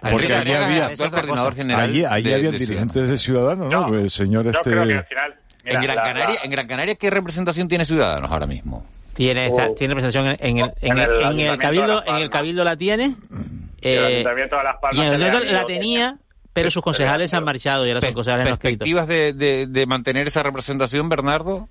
Porque 0.00 0.34
allí 0.34 0.52
había, 0.52 0.86
allí, 0.88 2.04
allí 2.04 2.28
de- 2.28 2.34
habían 2.34 2.52
de 2.52 2.58
dirigentes 2.58 3.08
de 3.08 3.18
Ciudadanos, 3.18 3.68
¿no? 3.70 3.94
el 3.96 4.10
señor 4.10 4.44
Yo 4.44 4.50
este... 4.50 4.70
creo 4.70 4.86
que 4.86 4.94
al 4.94 5.04
final... 5.04 5.34
mira, 5.64 5.76
en, 5.78 5.82
Gran 5.82 5.96
la- 5.96 6.02
Canaria, 6.02 6.34
la- 6.34 6.44
en 6.44 6.50
Gran 6.50 6.66
Canaria, 6.66 6.94
¿qué 6.96 7.10
representación 7.10 7.68
tiene 7.68 7.84
Ciudadanos 7.84 8.30
ahora 8.30 8.46
mismo? 8.46 8.84
Tiene, 9.14 9.46
está- 9.46 9.68
Oh. 9.70 9.74
tiene 9.74 9.94
presentación 9.94 10.26
en, 10.26 10.36
en 10.40 10.58
el, 10.58 10.72
en, 10.80 10.92
En 10.92 10.98
el, 10.98 11.10
el 11.10 11.10
en 11.10 11.20
el 11.20 11.24
Ayuntamiento 11.24 11.52
de 11.52 11.58
cabildo, 11.58 12.04
en 12.06 12.16
el 12.16 12.30
cabildo 12.30 12.64
la 12.64 12.76
tiene. 12.76 13.14
El 13.82 13.98
eh, 13.98 14.06
Ayuntamiento 14.06 14.56
de 14.56 14.62
Las 14.64 14.76
Palmas 14.80 15.06
el 15.06 15.18
se 15.18 15.24
Ayuntamiento 15.24 15.54
la 15.54 15.64
tenía, 15.66 16.16
pero 16.52 16.70
sus 16.70 16.82
concejales 16.82 17.32
han 17.34 17.44
marchado 17.44 17.86
y 17.86 17.90
ahora 17.90 18.00
son 18.00 18.14
concejales 18.14 18.48
no 18.48 18.54
escritos. 18.54 18.78
¿Perspectivas 18.88 19.06
de, 19.08 19.32
de, 19.32 19.66
de 19.66 19.86
mantener 19.86 20.26
esa 20.26 20.42
representación, 20.42 21.08
Bernardo? 21.08 21.68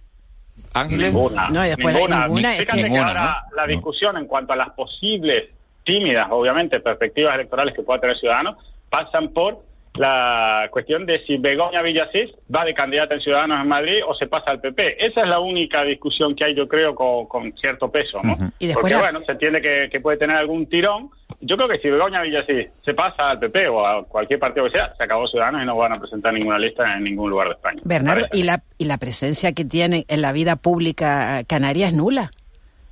Ángeles. 0.73 1.13
Ninguna. 1.13 1.49
No, 1.49 1.65
y 1.65 1.69
después 1.69 1.93
ninguna. 1.95 2.27
ninguna 2.27 2.53
es 2.53 2.59
Fíjate 2.61 2.83
que- 2.83 2.89
que 2.89 2.97
ahora 2.97 3.43
la 3.55 3.65
discusión 3.67 4.17
en 4.17 4.25
cuanto 4.25 4.53
a 4.53 4.55
las 4.55 4.69
posibles, 4.71 5.49
tímidas, 5.83 6.27
obviamente, 6.29 6.79
perspectivas 6.79 7.35
electorales 7.35 7.75
que 7.75 7.81
pueda 7.83 7.99
tener 7.99 8.17
Ciudadanos, 8.17 8.57
pasan 8.89 9.29
por 9.29 9.63
la 9.95 10.67
cuestión 10.71 11.05
de 11.05 11.21
si 11.25 11.37
Begoña 11.37 11.81
Villasís 11.81 12.31
va 12.53 12.63
de 12.63 12.73
candidata 12.73 13.13
en 13.15 13.19
Ciudadanos 13.21 13.59
en 13.61 13.67
Madrid 13.67 13.97
o 14.07 14.13
se 14.15 14.27
pasa 14.27 14.51
al 14.51 14.61
PP. 14.61 15.05
Esa 15.05 15.21
es 15.23 15.27
la 15.27 15.39
única 15.39 15.83
discusión 15.83 16.33
que 16.33 16.45
hay, 16.45 16.55
yo 16.55 16.67
creo, 16.67 16.95
con, 16.95 17.25
con 17.27 17.51
cierto 17.59 17.91
peso, 17.91 18.19
¿no? 18.23 18.33
Y 18.59 18.67
después 18.67 18.83
Porque, 18.83 18.93
la- 18.95 19.01
bueno, 19.01 19.19
se 19.25 19.33
entiende 19.33 19.61
que, 19.61 19.89
que 19.91 19.99
puede 19.99 20.17
tener 20.17 20.37
algún 20.37 20.67
tirón. 20.67 21.09
Yo 21.41 21.57
creo 21.57 21.67
que 21.69 21.79
si 21.79 21.89
Begoña 21.89 22.21
Villasís 22.21 22.67
se 22.85 22.93
pasa 22.93 23.29
al 23.31 23.39
PP 23.39 23.67
o 23.67 23.85
a 23.85 24.03
cualquier 24.05 24.39
partido 24.39 24.65
que 24.67 24.71
sea, 24.77 24.93
se 24.95 25.03
acabó 25.03 25.27
Ciudadanos 25.27 25.63
y 25.63 25.65
no 25.65 25.75
van 25.75 25.93
a 25.93 25.99
presentar 25.99 26.33
ninguna 26.33 26.59
lista 26.59 26.93
en 26.93 27.03
ningún 27.03 27.29
lugar 27.31 27.47
de 27.47 27.53
España. 27.55 27.81
Bernardo, 27.83 28.27
y 28.31 28.43
la, 28.43 28.61
y 28.77 28.85
la 28.85 28.97
presencia 28.97 29.51
que 29.53 29.65
tienen 29.65 30.03
en 30.07 30.21
la 30.21 30.31
vida 30.31 30.55
pública 30.55 31.43
canaria 31.47 31.87
es 31.87 31.93
nula. 31.93 32.31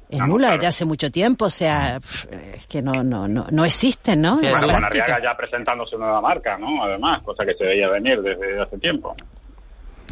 Es 0.09 0.17
No, 0.17 0.25
nula 0.25 0.47
claro. 0.47 0.55
desde 0.55 0.67
hace 0.67 0.85
mucho 0.85 1.11
tiempo, 1.11 1.45
o 1.45 1.49
sea, 1.51 1.99
pf, 1.99 2.27
es 2.55 2.65
que 2.65 2.81
no, 2.81 3.03
no, 3.03 3.27
no, 3.27 3.45
no 3.51 3.65
existen, 3.65 4.21
¿no? 4.21 4.37
Bueno, 4.37 4.57
práctica. 4.67 5.03
Arriaga 5.03 5.19
ya 5.23 5.37
presentando 5.37 5.85
su 5.85 5.99
nueva 5.99 6.19
marca, 6.19 6.57
¿no? 6.57 6.83
Además, 6.83 7.21
cosa 7.21 7.45
que 7.45 7.53
se 7.53 7.63
veía 7.63 7.87
venir 7.91 8.19
desde 8.23 8.59
hace 8.59 8.79
tiempo. 8.79 9.13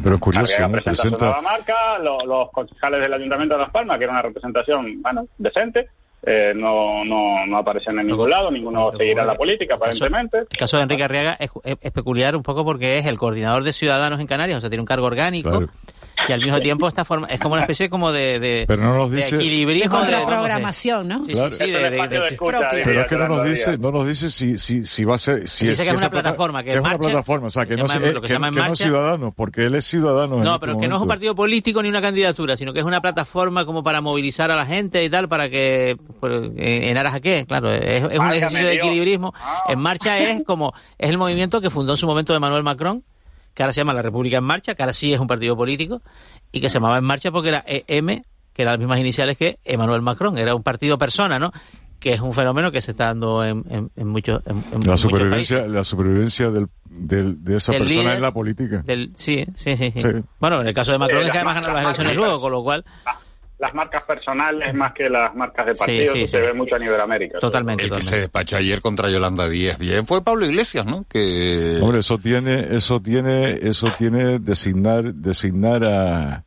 Pero 0.00 0.14
es 0.14 0.20
curioso, 0.20 0.44
Arriaga 0.54 0.68
¿no? 0.68 0.72
presenta, 0.74 1.02
su 1.02 1.10
nueva 1.10 1.40
Presenta... 1.40 1.50
marca, 1.50 1.98
lo- 1.98 2.20
los 2.24 2.50
concejales 2.52 3.00
del 3.00 3.12
Ayuntamiento 3.14 3.56
de 3.56 3.62
Las 3.62 3.70
Palmas, 3.72 3.98
que 3.98 4.04
era 4.04 4.12
una 4.12 4.22
representación, 4.22 5.02
bueno, 5.02 5.26
decente, 5.38 5.88
eh, 6.22 6.52
no, 6.54 7.04
no, 7.04 7.46
no 7.46 7.58
aparecen 7.58 7.98
en 7.98 8.06
ningún 8.08 8.30
lado, 8.30 8.50
ninguno 8.50 8.90
seguirá 8.96 9.24
la 9.24 9.34
política, 9.36 9.76
aparentemente. 9.76 10.38
El 10.50 10.58
caso 10.58 10.76
de 10.76 10.82
Enrique 10.84 11.04
Arriaga 11.04 11.36
es, 11.38 11.50
es- 11.64 11.76
es 11.80 11.92
peculiar 11.92 12.34
un 12.36 12.42
poco 12.42 12.64
porque 12.64 12.98
es 12.98 13.06
el 13.06 13.18
coordinador 13.18 13.62
de 13.62 13.72
Ciudadanos 13.72 14.20
en 14.20 14.26
Canarias, 14.26 14.58
o 14.58 14.60
sea, 14.60 14.70
tiene 14.70 14.82
un 14.82 14.86
cargo 14.86 15.06
orgánico. 15.06 15.50
Claro. 15.50 15.68
Y 16.28 16.32
al 16.32 16.40
mismo 16.40 16.60
tiempo 16.60 16.88
está 16.88 17.04
forma, 17.04 17.26
es 17.28 17.38
como 17.38 17.52
una 17.54 17.62
especie 17.62 17.88
como 17.90 18.10
de, 18.10 18.40
de, 18.40 18.64
Pero 18.66 18.82
no 18.82 18.94
nos 18.94 19.10
de 19.10 19.18
dice-. 19.18 19.36
De 19.36 19.44
de- 19.44 19.74
de- 19.74 19.88
contraprogramación, 19.88 21.08
¿no? 21.08 21.24
Sí, 21.26 21.32
Claro. 21.32 21.50
sí, 21.50 21.56
sí, 21.58 21.62
Es 21.64 21.72
de, 21.72 21.78
de- 21.78 21.90
de- 21.90 22.08
de 22.20 22.28
escucha, 22.28 22.68
Pero 22.70 23.00
es 23.02 23.06
que 23.06 23.16
no 23.16 23.28
nos 23.28 23.44
dice, 23.44 23.78
no 23.78 23.90
nos 23.92 24.06
dice 24.06 24.30
si, 24.30 24.58
si, 24.58 24.84
si 24.84 25.04
va 25.04 25.14
a 25.14 25.18
ser, 25.18 25.48
si, 25.48 25.66
Dice 25.66 25.82
si 25.84 25.88
que 25.90 25.94
es 25.94 26.00
una 26.00 26.10
plataforma, 26.10 26.62
que 26.62 26.70
es 26.70 26.74
en 26.76 26.80
una 26.80 26.90
marcha, 26.90 27.02
plataforma, 27.08 27.46
o 27.46 27.50
sea, 27.50 27.66
que 27.66 27.74
se 27.74 27.80
no, 27.82 27.88
se- 27.88 28.12
lo 28.12 28.20
que 28.20 28.26
que, 28.28 28.34
no 28.34 28.40
marcha. 28.50 28.84
ciudadanos, 28.84 29.32
porque 29.34 29.66
él 29.66 29.74
es 29.74 29.84
ciudadano. 29.84 30.38
en 30.38 30.42
No, 30.44 30.54
este 30.54 30.66
pero 30.66 30.78
que 30.78 30.88
no 30.88 30.96
es 30.96 31.02
un 31.02 31.08
partido 31.08 31.34
político 31.34 31.82
ni 31.82 31.88
una 31.88 32.02
candidatura, 32.02 32.56
sino 32.56 32.72
que 32.72 32.80
es 32.80 32.84
una 32.84 33.00
plataforma 33.00 33.64
como 33.64 33.82
para 33.82 34.00
movilizar 34.00 34.50
a 34.50 34.56
la 34.56 34.66
gente 34.66 35.04
y 35.04 35.10
tal, 35.10 35.28
para 35.28 35.48
que, 35.48 35.96
pues, 36.20 36.50
en 36.56 36.96
aras 36.96 37.14
a 37.14 37.20
qué, 37.20 37.44
claro, 37.46 37.72
es, 37.72 38.02
es 38.10 38.18
un 38.18 38.32
ejercicio 38.32 38.66
de 38.66 38.74
equilibrismo. 38.74 39.32
Ah. 39.36 39.62
En 39.68 39.78
marcha 39.78 40.18
es 40.18 40.42
como, 40.44 40.72
es 40.98 41.10
el 41.10 41.18
movimiento 41.18 41.60
que 41.60 41.70
fundó 41.70 41.92
en 41.92 41.98
su 41.98 42.06
momento 42.06 42.34
Emmanuel 42.34 42.62
Macron, 42.62 43.04
que 43.58 43.64
ahora 43.64 43.72
se 43.72 43.80
llama 43.80 43.92
la 43.92 44.02
República 44.02 44.36
en 44.36 44.44
Marcha, 44.44 44.76
que 44.76 44.84
ahora 44.84 44.92
sí 44.92 45.12
es 45.12 45.18
un 45.18 45.26
partido 45.26 45.56
político, 45.56 46.00
y 46.52 46.60
que 46.60 46.70
se 46.70 46.74
llamaba 46.74 46.96
En 46.96 47.02
Marcha 47.02 47.32
porque 47.32 47.48
era 47.48 47.64
EM, 47.66 48.22
que 48.52 48.62
eran 48.62 48.74
las 48.74 48.78
mismas 48.78 49.00
iniciales 49.00 49.36
que 49.36 49.58
Emmanuel 49.64 50.00
Macron. 50.00 50.38
Era 50.38 50.54
un 50.54 50.62
partido 50.62 50.96
persona, 50.96 51.40
¿no? 51.40 51.50
que 51.98 52.12
es 52.12 52.20
un 52.20 52.32
fenómeno 52.32 52.70
que 52.70 52.80
se 52.80 52.92
está 52.92 53.06
dando 53.06 53.42
en, 53.42 53.64
en, 53.68 53.90
en 53.96 54.06
muchos 54.06 54.40
en, 54.46 54.62
la 54.86 54.96
supervivencia 54.96 55.66
la 55.66 55.82
supervivencia 55.82 56.48
del, 56.48 56.68
del, 56.84 57.42
de 57.42 57.56
esa 57.56 57.72
persona 57.72 58.14
en 58.14 58.20
la 58.20 58.32
política 58.32 58.82
del, 58.86 59.10
sí, 59.16 59.44
sí, 59.56 59.76
sí, 59.76 59.92
sí, 59.96 60.08
bueno 60.38 60.60
en 60.60 60.68
el 60.68 60.74
caso 60.74 60.92
de 60.92 60.98
Macron 60.98 61.24
es 61.24 61.32
que 61.32 61.38
además 61.38 61.60
ganó 61.60 61.74
las 61.74 61.82
elecciones 61.82 62.14
luego 62.14 62.40
con 62.40 62.52
lo 62.52 62.62
cual 62.62 62.84
las 63.58 63.74
marcas 63.74 64.04
personales 64.04 64.72
más 64.74 64.92
que 64.92 65.08
las 65.08 65.34
marcas 65.34 65.66
de 65.66 65.74
partido, 65.74 66.14
sí, 66.14 66.26
se 66.28 66.40
ve 66.40 66.52
mucho 66.52 66.76
a 66.76 66.78
nivel 66.78 67.00
América. 67.00 67.38
Totalmente. 67.40 67.84
El 67.84 67.90
que 67.90 68.02
se 68.02 68.20
despachó 68.20 68.56
ayer 68.56 68.80
contra 68.80 69.10
Yolanda 69.10 69.48
Díaz 69.48 69.78
bien 69.78 70.06
fue 70.06 70.22
Pablo 70.22 70.46
Iglesias, 70.46 70.86
¿no? 70.86 71.04
Que 71.08 71.78
hombre, 71.82 71.98
eso 71.98 72.18
tiene, 72.18 72.76
eso 72.76 73.00
tiene, 73.00 73.58
eso 73.62 73.88
tiene 73.96 74.38
designar, 74.38 75.12
designar 75.12 75.84
a, 75.84 76.44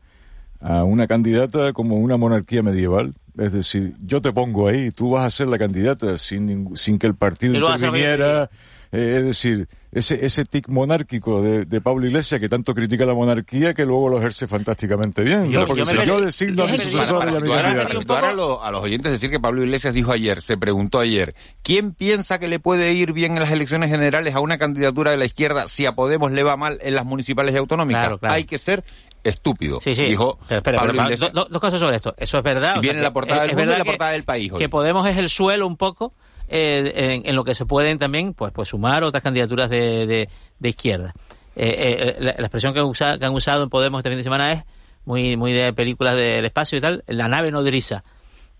a 0.62 0.84
una 0.84 1.07
candidata 1.07 1.74
como 1.74 1.97
una 1.97 2.16
monarquía 2.16 2.64
medieval. 2.64 3.14
Es 3.38 3.51
decir, 3.51 3.95
yo 4.05 4.22
te 4.22 4.32
pongo 4.32 4.70
ahí, 4.70 4.91
tú 4.91 5.12
vas 5.12 5.26
a 5.26 5.30
ser 5.30 5.47
la 5.47 5.57
candidata 5.57 6.18
sin, 6.18 6.76
sin 6.78 6.97
que 6.97 7.07
el 7.07 7.16
partido 7.16 7.55
interviniera. 7.55 8.49
Eh, 8.94 9.16
es 9.20 9.26
decir, 9.26 9.70
ese, 9.94 10.26
ese 10.26 10.44
tic 10.44 10.68
monárquico 10.68 11.42
de, 11.42 11.64
de, 11.64 11.80
Pablo 11.80 12.08
Iglesias 12.08 12.42
que 12.42 12.50
tanto 12.50 12.74
critica 12.74 13.06
la 13.06 13.14
monarquía 13.14 13.74
que 13.74 13.86
luego 13.86 14.10
lo 14.10 14.18
ejerce 14.20 14.48
fantásticamente 14.48 15.24
bien. 15.24 15.50
Yo, 15.50 15.66
porque 15.66 15.86
si 15.86 15.96
yo 16.06 16.20
designo 16.20 16.64
a 16.64 16.68
mi 16.68 16.78
sucesor 16.78 17.24
y 17.32 17.36
a 17.36 17.39
mi 17.39 17.52
a, 17.54 18.32
los, 18.34 18.60
a 18.62 18.72
los 18.72 18.84
oyentes 18.84 19.14
decir 19.14 19.30
que 19.30 19.39
Pablo 19.39 19.64
Iglesias 19.64 19.94
dijo 19.94 20.12
ayer, 20.12 20.42
se 20.42 20.58
preguntó 20.58 21.00
ayer, 21.00 21.36
¿quién 21.64 21.94
piensa 21.94 22.38
que 22.38 22.50
le 22.50 22.60
puede 22.60 22.92
ir 22.92 23.14
bien 23.14 23.34
en 23.34 23.39
las 23.39 23.52
elecciones 23.52 23.89
generales 23.89 24.36
a 24.36 24.42
una 24.42 24.58
candidatura 24.58 25.12
de 25.12 25.18
la 25.18 25.26
izquierda 25.26 25.70
si 25.70 25.86
a 25.86 25.94
Podemos 25.94 26.32
le 26.34 26.44
va 26.44 26.58
mal 26.58 26.78
en 26.82 26.96
las 26.96 27.06
municipales 27.06 27.56
y 27.56 27.58
autonómicas? 27.58 28.02
Claro, 28.02 28.18
claro. 28.18 28.36
Hay 28.36 28.44
que 28.44 28.58
ser 28.58 28.84
estúpido. 29.24 29.80
Sí, 29.82 29.96
sí. 29.96 30.04
Dijo 30.04 30.38
pero, 30.48 30.58
espera, 30.58 30.78
Pablo 30.80 30.94
pero, 30.94 31.04
Iglesias. 31.06 31.32
do, 31.34 31.48
dos 31.50 31.62
cosas 31.62 31.80
sobre 31.80 31.96
esto. 31.96 32.14
Eso 32.18 32.38
es 32.38 32.44
verdad. 32.44 32.76
Y 32.76 32.80
o 32.80 32.82
viene 32.82 33.00
sea, 33.00 33.04
la 33.10 33.14
portada 33.14 33.36
es, 33.38 33.42
del 33.44 33.50
es 33.52 33.56
mundo 33.56 33.64
y 33.64 33.66
verdad 33.68 33.78
la 33.78 33.84
que- 33.84 33.89
portada 33.92 34.12
del 34.12 34.24
país 34.24 34.52
hoy. 34.52 34.60
Que 34.60 34.70
Podemos 34.70 35.08
es 35.08 35.18
el 35.18 35.30
suelo 35.30 35.68
un 35.68 35.78
poco 35.78 36.14
eh, 36.52 36.91
en, 36.95 37.28
en 37.28 37.36
lo 37.36 37.43
que 37.43 37.56
se 37.56 37.66
pueden 37.66 37.97
también 37.97 38.34
pues 38.34 38.52
pues 38.54 38.70
sumar 38.70 39.04
otras 39.04 39.24
candidaturas 39.24 39.70
de, 39.70 40.06
de, 40.06 40.30
de 40.60 40.70
izquierda. 40.70 41.14
Eh, 41.56 41.76
eh, 41.78 42.16
la, 42.20 42.36
la 42.38 42.41
expresión 42.47 42.74
que, 42.74 42.82
usa- 42.82 43.18
que 43.18 43.26
han 43.26 43.34
usado 43.34 43.64
en 43.64 43.70
Podemos 43.70 43.99
este 43.99 44.10
fin 44.10 44.18
de 44.18 44.24
semana 44.24 44.52
es 44.54 44.64
muy 45.06 45.36
muy 45.38 45.52
de 45.54 45.74
películas 45.74 46.16
del 46.16 46.45
espacio 46.45 46.78
y 46.78 46.82
tal, 46.82 47.04
la 47.08 47.28
nave 47.28 47.52
nodriza. 47.52 48.04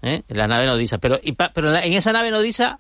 ¿eh? 0.02 0.24
La 0.30 0.48
nave 0.48 0.66
nodriza. 0.66 0.98
Pero, 0.98 1.20
y 1.22 1.34
pa- 1.34 1.52
pero 1.54 1.76
en 1.76 1.94
esa 1.94 2.12
nave 2.12 2.32
nodriza, 2.32 2.80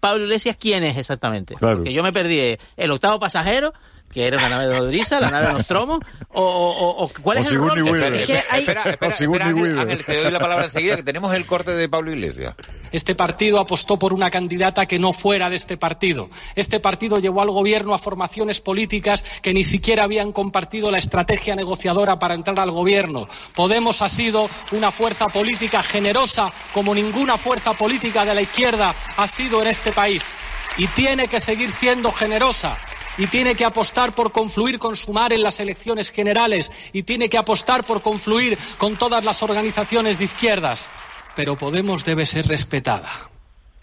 Pablo 0.00 0.24
Iglesias, 0.24 0.56
¿quién 0.58 0.84
es 0.84 0.96
exactamente? 0.98 1.54
Claro. 1.54 1.78
Porque 1.78 1.92
yo 1.92 2.02
me 2.02 2.12
perdí 2.12 2.38
eh, 2.38 2.58
el 2.76 2.90
octavo 2.90 3.18
pasajero, 3.18 3.72
que 4.12 4.26
era 4.26 4.36
una 4.38 4.48
nave 4.50 4.66
de 4.68 5.20
la 5.20 5.30
nave 5.30 5.52
Nostromo, 5.52 5.98
o, 6.34 6.42
o, 6.42 7.10
¿cuál 7.22 7.38
O 7.38 7.40
es 7.40 7.48
el 7.50 7.58
rol? 7.58 7.82
Weaver. 7.82 8.12
Es 8.14 8.26
que 8.26 8.42
hay- 8.50 8.60
Espera. 8.60 8.82
Ángel, 9.80 10.04
te 10.04 10.22
doy 10.22 10.30
la 10.30 10.38
palabra 10.38 10.64
enseguida 10.66 10.96
que 10.96 11.02
tenemos 11.02 11.34
el 11.34 11.46
corte 11.46 11.72
de 11.72 11.88
Pablo 11.88 12.12
Iglesias. 12.12 12.54
Este 12.92 13.14
partido 13.14 13.58
apostó 13.58 13.98
por 13.98 14.12
una 14.12 14.30
candidata 14.30 14.84
que 14.84 14.98
no 14.98 15.14
fuera 15.14 15.48
de 15.48 15.56
este 15.56 15.78
partido. 15.78 16.28
Este 16.54 16.78
partido 16.78 17.18
llevó 17.18 17.40
al 17.40 17.50
gobierno 17.50 17.94
a 17.94 17.98
formaciones 17.98 18.60
políticas 18.60 19.24
que 19.40 19.54
ni 19.54 19.64
siquiera 19.64 20.04
habían 20.04 20.30
compartido 20.32 20.90
la 20.90 20.98
estrategia 20.98 21.56
negociadora 21.56 22.18
para 22.18 22.34
entrar 22.34 22.60
al 22.60 22.70
gobierno. 22.70 23.26
Podemos 23.54 24.02
ha 24.02 24.10
sido 24.10 24.50
una 24.72 24.90
fuerza 24.90 25.26
política 25.28 25.82
generosa 25.82 26.52
como 26.74 26.94
ninguna 26.94 27.38
fuerza 27.38 27.72
política 27.72 28.26
de 28.26 28.34
la 28.34 28.42
izquierda 28.42 28.94
ha 29.16 29.26
sido 29.26 29.62
en 29.62 29.68
este 29.68 29.92
país. 29.92 30.22
Y 30.76 30.86
tiene 30.88 31.28
que 31.28 31.40
seguir 31.40 31.70
siendo 31.70 32.12
generosa. 32.12 32.76
Y 33.18 33.26
tiene 33.26 33.54
que 33.54 33.64
apostar 33.64 34.14
por 34.14 34.32
confluir 34.32 34.78
con 34.78 34.96
Sumar 34.96 35.32
en 35.32 35.42
las 35.42 35.60
elecciones 35.60 36.10
generales. 36.10 36.70
Y 36.92 37.02
tiene 37.02 37.28
que 37.28 37.38
apostar 37.38 37.84
por 37.84 38.00
confluir 38.02 38.58
con 38.78 38.96
todas 38.96 39.22
las 39.24 39.42
organizaciones 39.42 40.18
de 40.18 40.24
izquierdas. 40.24 40.86
Pero 41.36 41.56
Podemos 41.56 42.04
debe 42.04 42.26
ser 42.26 42.46
respetada. 42.46 43.28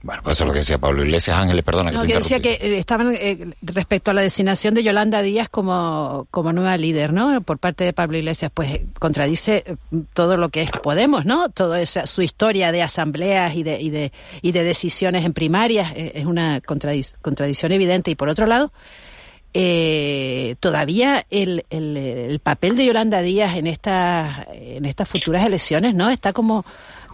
Bueno, 0.02 0.22
pues 0.24 0.38
eso 0.38 0.46
es 0.46 0.48
lo 0.48 0.54
que 0.54 0.60
decía 0.60 0.78
Pablo 0.78 1.04
Iglesias. 1.04 1.38
Ángeles, 1.38 1.62
perdona 1.62 1.92
que 1.92 1.98
No, 1.98 2.04
te 2.04 2.08
que 2.08 2.14
decía 2.20 2.40
que 2.40 2.54
eh, 2.54 2.78
estaban 2.78 3.14
eh, 3.20 3.54
respecto 3.62 4.12
a 4.12 4.14
la 4.14 4.22
designación 4.22 4.74
de 4.74 4.82
Yolanda 4.82 5.22
Díaz 5.22 5.50
como, 5.50 6.26
como 6.32 6.54
nueva 6.54 6.78
líder, 6.78 7.12
¿no? 7.12 7.42
Por 7.42 7.58
parte 7.58 7.84
de 7.84 7.92
Pablo 7.92 8.18
Iglesias, 8.18 8.50
pues 8.54 8.72
eh, 8.72 8.86
contradice 8.98 9.66
todo 10.14 10.38
lo 10.38 10.48
que 10.50 10.62
es 10.62 10.72
Podemos, 10.82 11.26
¿no? 11.26 11.50
Toda 11.50 11.82
esa 11.82 12.08
su 12.08 12.22
historia 12.22 12.72
de 12.72 12.82
asambleas 12.82 13.56
y 13.56 13.64
de 13.64 13.82
y 13.82 13.90
de 13.90 14.14
y 14.42 14.54
de 14.54 14.64
decisiones 14.64 15.26
en 15.26 15.34
primarias 15.34 15.92
eh, 15.94 16.14
es 16.16 16.26
una 16.26 16.62
contradic- 16.62 17.16
contradicción 17.22 17.74
evidente 17.74 18.10
y 18.10 18.16
por 18.16 18.30
otro 18.30 18.46
lado 18.46 18.72
eh, 19.54 20.56
todavía 20.60 21.26
el, 21.30 21.66
el, 21.70 21.97
el 21.97 22.39
papel 22.39 22.76
de 22.76 22.86
Yolanda 22.86 23.22
Díaz 23.22 23.58
en 23.58 23.68
estas 23.68 24.47
en 24.52 24.86
estas 24.86 25.10
futuras 25.10 25.45
elecciones 25.45 25.95
no 25.95 26.10
está 26.10 26.34
como 26.34 26.66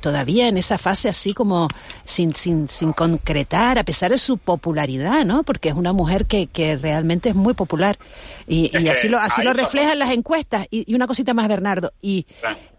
todavía 0.01 0.47
en 0.47 0.57
esa 0.57 0.77
fase 0.77 1.09
así 1.09 1.33
como 1.33 1.67
sin, 2.03 2.33
sin, 2.35 2.67
sin 2.67 2.93
concretar, 2.93 3.79
a 3.79 3.83
pesar 3.83 4.11
de 4.11 4.17
su 4.17 4.37
popularidad, 4.37 5.25
¿no? 5.25 5.43
Porque 5.43 5.69
es 5.69 5.75
una 5.75 5.93
mujer 5.93 6.25
que, 6.25 6.47
que 6.47 6.75
realmente 6.75 7.29
es 7.29 7.35
muy 7.35 7.53
popular. 7.53 7.97
Y, 8.47 8.71
y 8.77 8.87
así 8.89 9.07
lo 9.09 9.19
así 9.19 9.41
lo 9.43 9.53
reflejan 9.53 9.99
las 9.99 10.11
encuestas. 10.11 10.67
Y, 10.71 10.89
y 10.91 10.95
una 10.95 11.07
cosita 11.07 11.33
más 11.33 11.47
Bernardo. 11.47 11.93
Y 12.01 12.25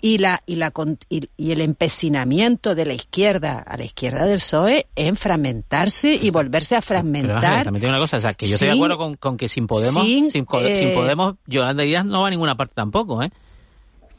y 0.01 0.19
la 0.19 0.43
y 0.47 0.57
la 0.57 0.71
con- 0.71 0.99
y, 1.09 1.29
y 1.37 1.53
el 1.53 1.61
empecinamiento 1.61 2.75
de 2.75 2.87
la 2.87 2.95
izquierda 2.95 3.65
a 3.67 3.77
la 3.77 3.85
izquierda 3.85 4.25
del 4.27 4.37
PSOE 4.39 4.87
en 4.95 5.17
fragmentarse 5.17 6.15
y 6.15 6.31
volverse 6.31 6.77
a 6.77 6.81
Pero 6.81 6.87
fragmentar. 6.87 7.65
También 7.65 7.81
tengo 7.81 7.95
una 7.95 8.01
cosa, 8.01 8.19
o 8.19 8.21
sea, 8.21 8.35
que 8.35 8.47
yo 8.47 8.55
estoy 8.55 8.69
de 8.69 8.75
acuerdo 8.75 8.99
con, 8.99 9.17
con 9.17 9.37
que 9.37 9.49
sin 9.49 9.67
Podemos, 9.67 10.05
sin, 10.05 10.31
sin, 10.31 10.47
eh, 10.61 10.79
sin 10.85 10.95
Podemos, 10.95 11.35
Yolanda 11.47 11.83
Díaz 11.83 12.05
no 12.05 12.21
va 12.23 12.29
a 12.29 12.31
ninguna 12.31 12.57
parte 12.57 12.75
tampoco, 12.75 13.23
¿eh? 13.23 13.31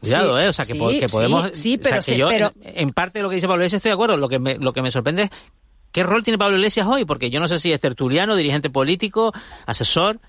Cuidado, 0.08 0.38
Sí, 0.38 0.44
¿eh? 0.44 0.48
O 0.50 0.54
sea, 0.54 0.66
que, 0.66 0.72
sí, 0.74 0.78
po- 0.80 0.90
que 0.90 1.00
sí, 1.10 1.16
podemos... 1.16 1.50
sí, 1.54 1.80
o 1.80 1.84
sea, 1.84 1.92
pero 1.92 2.04
que 2.06 2.18
yo, 2.18 2.28
pero- 2.30 2.52
en, 2.64 2.80
en 2.82 2.90
parte 2.92 3.20
de 3.20 3.24
lo 3.24 3.30
que 3.30 3.36
dice 3.36 3.48
Pablo 3.48 3.62
Iglesias 3.64 3.80
estoy 3.80 3.90
de 3.90 3.94
acuerdo. 3.94 4.18
Lo 4.18 4.30
que 4.30 4.40
me, 4.40 4.58
lo 4.58 4.74
que 4.74 4.82
me 4.82 4.92
sorprende 4.92 5.24
es 5.24 5.30
qué 5.92 6.04
rol 6.04 6.24
tiene 6.24 6.38
Pablo 6.38 6.58
Iglesias 6.58 6.88
hoy, 6.88 7.06
porque 7.06 7.30
yo 7.30 7.40
no 7.40 7.48
sé 7.48 7.60
si 7.60 7.72
es 7.72 7.80
tertuliano, 7.82 8.36
dirigente 8.36 8.70
político, 8.70 9.34
asesor... 9.66 10.20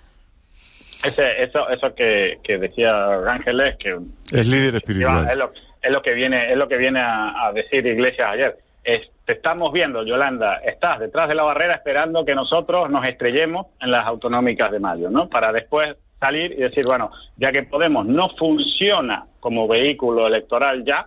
Ese, 1.04 1.44
eso, 1.44 1.68
eso 1.68 1.94
que, 1.94 2.38
que 2.42 2.58
decía 2.58 2.90
Ángeles, 3.28 3.76
que 3.78 3.96
Es 4.36 4.46
líder 4.48 4.74
es 4.74 4.82
espiritual. 4.82 5.38
lo, 5.38 5.52
es 5.80 5.92
lo 5.92 6.02
que 6.02 6.12
viene, 6.12 6.50
es 6.50 6.56
lo 6.58 6.66
que 6.68 6.76
viene 6.76 6.98
a, 7.00 7.46
a 7.46 7.52
decir 7.52 7.86
Iglesias 7.86 8.26
ayer. 8.32 8.58
Es- 8.82 9.08
te 9.24 9.34
estamos 9.34 9.70
viendo, 9.72 10.02
Yolanda, 10.04 10.56
estás 10.64 10.98
detrás 10.98 11.28
de 11.28 11.34
la 11.34 11.42
barrera 11.42 11.74
esperando 11.74 12.24
que 12.24 12.34
nosotros 12.34 12.88
nos 12.90 13.06
estrellemos 13.06 13.66
en 13.78 13.90
las 13.90 14.06
autonómicas 14.06 14.72
de 14.72 14.80
mayo, 14.80 15.10
¿no? 15.10 15.28
Para 15.28 15.52
después 15.52 15.96
salir 16.20 16.52
y 16.52 16.62
decir, 16.62 16.84
bueno, 16.86 17.10
ya 17.36 17.52
que 17.52 17.62
Podemos 17.62 18.06
no 18.06 18.30
funciona 18.36 19.26
como 19.40 19.68
vehículo 19.68 20.26
electoral 20.26 20.84
ya, 20.84 21.06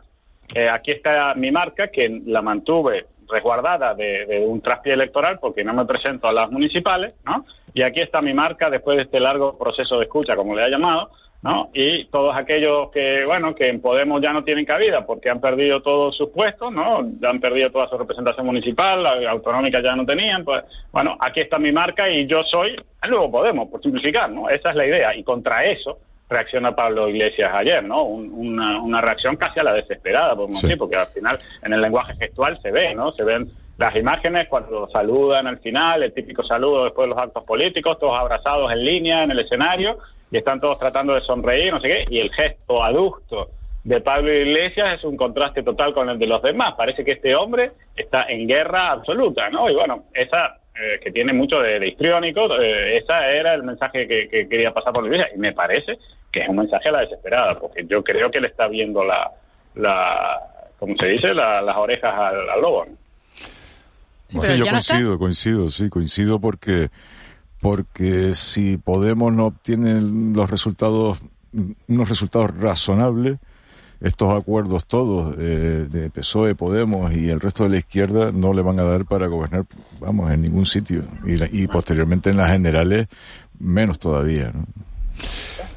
eh, 0.53 0.69
aquí 0.69 0.91
está 0.91 1.33
mi 1.35 1.51
marca 1.51 1.89
que 1.89 2.21
la 2.25 2.41
mantuve 2.41 3.07
resguardada 3.27 3.93
de, 3.93 4.25
de 4.25 4.39
un 4.39 4.61
traspié 4.61 4.93
electoral 4.93 5.39
porque 5.39 5.63
no 5.63 5.73
me 5.73 5.85
presento 5.85 6.27
a 6.27 6.33
las 6.33 6.51
municipales, 6.51 7.15
¿no? 7.25 7.45
Y 7.73 7.83
aquí 7.83 8.01
está 8.01 8.21
mi 8.21 8.33
marca 8.33 8.69
después 8.69 8.97
de 8.97 9.03
este 9.03 9.19
largo 9.19 9.57
proceso 9.57 9.97
de 9.97 10.03
escucha, 10.03 10.35
como 10.35 10.55
le 10.55 10.63
ha 10.63 10.69
llamado, 10.69 11.11
¿no? 11.43 11.69
Y 11.73 12.05
todos 12.05 12.35
aquellos 12.35 12.91
que, 12.91 13.25
bueno, 13.25 13.55
que 13.55 13.67
en 13.69 13.81
Podemos 13.81 14.21
ya 14.21 14.31
no 14.31 14.43
tienen 14.43 14.65
cabida 14.65 15.05
porque 15.05 15.29
han 15.29 15.41
perdido 15.41 15.81
todos 15.81 16.15
sus 16.15 16.29
puestos, 16.29 16.71
¿no? 16.71 16.97
Han 16.99 17.39
perdido 17.39 17.71
toda 17.71 17.87
su 17.89 17.97
representación 17.97 18.45
municipal, 18.45 19.01
la 19.03 19.31
autonómica 19.31 19.81
ya 19.81 19.95
no 19.95 20.05
tenían, 20.05 20.43
pues, 20.43 20.63
bueno, 20.91 21.17
aquí 21.19 21.39
está 21.41 21.57
mi 21.57 21.71
marca 21.71 22.07
y 22.09 22.27
yo 22.27 22.43
soy 22.43 22.75
el 23.03 23.09
nuevo 23.09 23.31
Podemos, 23.31 23.69
por 23.69 23.81
simplificar, 23.81 24.29
¿no? 24.29 24.49
Esa 24.49 24.69
es 24.69 24.75
la 24.75 24.85
idea. 24.85 25.15
Y 25.15 25.23
contra 25.23 25.65
eso 25.65 25.97
reacciona 26.29 26.75
Pablo 26.75 27.09
Iglesias 27.09 27.49
ayer, 27.53 27.83
¿no? 27.83 28.03
Un- 28.03 28.31
una, 28.31 28.79
una 28.81 29.01
reacción 29.01 29.35
casi 29.35 29.59
a 29.59 29.63
la 29.63 29.73
desesperada, 29.73 30.35
por 30.35 30.47
Sí. 30.47 30.61
decir, 30.61 30.77
porque 30.77 30.95
al 30.97 31.07
final 31.07 31.37
en 31.63 31.73
el 31.73 31.81
lenguaje 31.81 32.13
gestual 32.15 32.57
se 32.61 32.71
ve, 32.71 32.93
¿no? 32.93 33.11
Se 33.13 33.25
ven 33.25 33.49
las 33.77 33.95
imágenes 33.95 34.47
cuando 34.47 34.87
saludan 34.89 35.47
al 35.47 35.57
final, 35.57 36.03
el 36.03 36.13
típico 36.13 36.43
saludo 36.43 36.83
después 36.85 37.09
de 37.09 37.15
los 37.15 37.23
actos 37.23 37.43
políticos, 37.45 37.97
todos 37.99 38.17
abrazados 38.17 38.71
en 38.71 38.85
línea 38.85 39.23
en 39.23 39.31
el 39.31 39.39
escenario 39.39 39.97
y 40.31 40.37
están 40.37 40.59
todos 40.61 40.79
tratando 40.79 41.13
de 41.13 41.21
sonreír, 41.21 41.71
no 41.73 41.79
sé 41.81 41.87
qué, 41.89 42.05
y 42.09 42.19
el 42.19 42.31
gesto 42.33 42.83
adusto 42.83 43.49
de 43.83 43.99
Pablo 43.99 44.31
Iglesias 44.33 44.93
es 44.99 45.03
un 45.03 45.17
contraste 45.17 45.63
total 45.63 45.93
con 45.93 46.07
el 46.09 46.17
de 46.19 46.27
los 46.27 46.41
demás. 46.41 46.75
Parece 46.77 47.03
que 47.03 47.13
este 47.13 47.35
hombre 47.35 47.71
está 47.95 48.23
en 48.29 48.47
guerra 48.47 48.91
absoluta, 48.91 49.49
¿no? 49.49 49.69
Y 49.69 49.73
bueno, 49.75 50.05
esa 50.13 50.57
eh, 50.75 50.99
que 51.03 51.11
tiene 51.11 51.33
mucho 51.33 51.59
de, 51.59 51.79
de 51.79 51.87
histriónico, 51.89 52.41
eh, 52.61 52.97
esa 52.97 53.27
era 53.29 53.53
el 53.53 53.63
mensaje 53.63 54.07
que, 54.07 54.29
que 54.29 54.47
quería 54.47 54.71
pasar 54.71 54.93
por 54.93 55.03
Iglesias 55.05 55.31
y 55.35 55.39
me 55.39 55.51
parece 55.53 55.97
que 56.31 56.41
es 56.41 56.47
un 56.47 56.55
mensaje 56.57 56.89
a 56.89 56.91
la 56.93 57.01
desesperada, 57.01 57.59
porque 57.59 57.85
yo 57.85 58.01
creo 58.03 58.31
que 58.31 58.39
le 58.39 58.47
está 58.47 58.67
viendo 58.67 59.03
la, 59.03 59.29
la 59.75 60.39
¿cómo 60.79 60.95
se 60.97 61.11
dice? 61.11 61.33
La- 61.33 61.61
las 61.61 61.75
orejas 61.75 62.13
al, 62.15 62.49
al 62.49 62.61
lobo. 62.61 62.85
¿no? 62.85 62.95
Sí, 64.27 64.37
yo 64.57 64.63
está. 64.63 64.71
coincido, 64.71 65.17
coincido, 65.19 65.69
sí, 65.69 65.89
coincido 65.89 66.39
porque 66.39 66.89
porque 67.61 68.33
si 68.35 68.77
Podemos 68.77 69.31
no 69.31 69.47
obtiene 69.47 70.01
los 70.01 70.49
resultados, 70.49 71.21
unos 71.87 72.09
resultados 72.09 72.55
razonables, 72.57 73.37
estos 74.01 74.35
acuerdos 74.35 74.87
todos 74.87 75.35
eh, 75.37 75.87
de 75.89 76.09
PSOE, 76.09 76.55
Podemos 76.55 77.13
y 77.13 77.29
el 77.29 77.39
resto 77.39 77.63
de 77.63 77.69
la 77.69 77.77
izquierda 77.77 78.31
no 78.31 78.51
le 78.53 78.63
van 78.63 78.79
a 78.79 78.83
dar 78.83 79.05
para 79.05 79.27
gobernar, 79.27 79.65
vamos, 79.99 80.31
en 80.31 80.41
ningún 80.41 80.65
sitio. 80.65 81.03
Y, 81.25 81.63
y 81.63 81.67
posteriormente 81.67 82.31
en 82.31 82.37
las 82.37 82.49
generales, 82.49 83.07
menos 83.59 83.99
todavía. 83.99 84.51
¿no? 84.51 84.65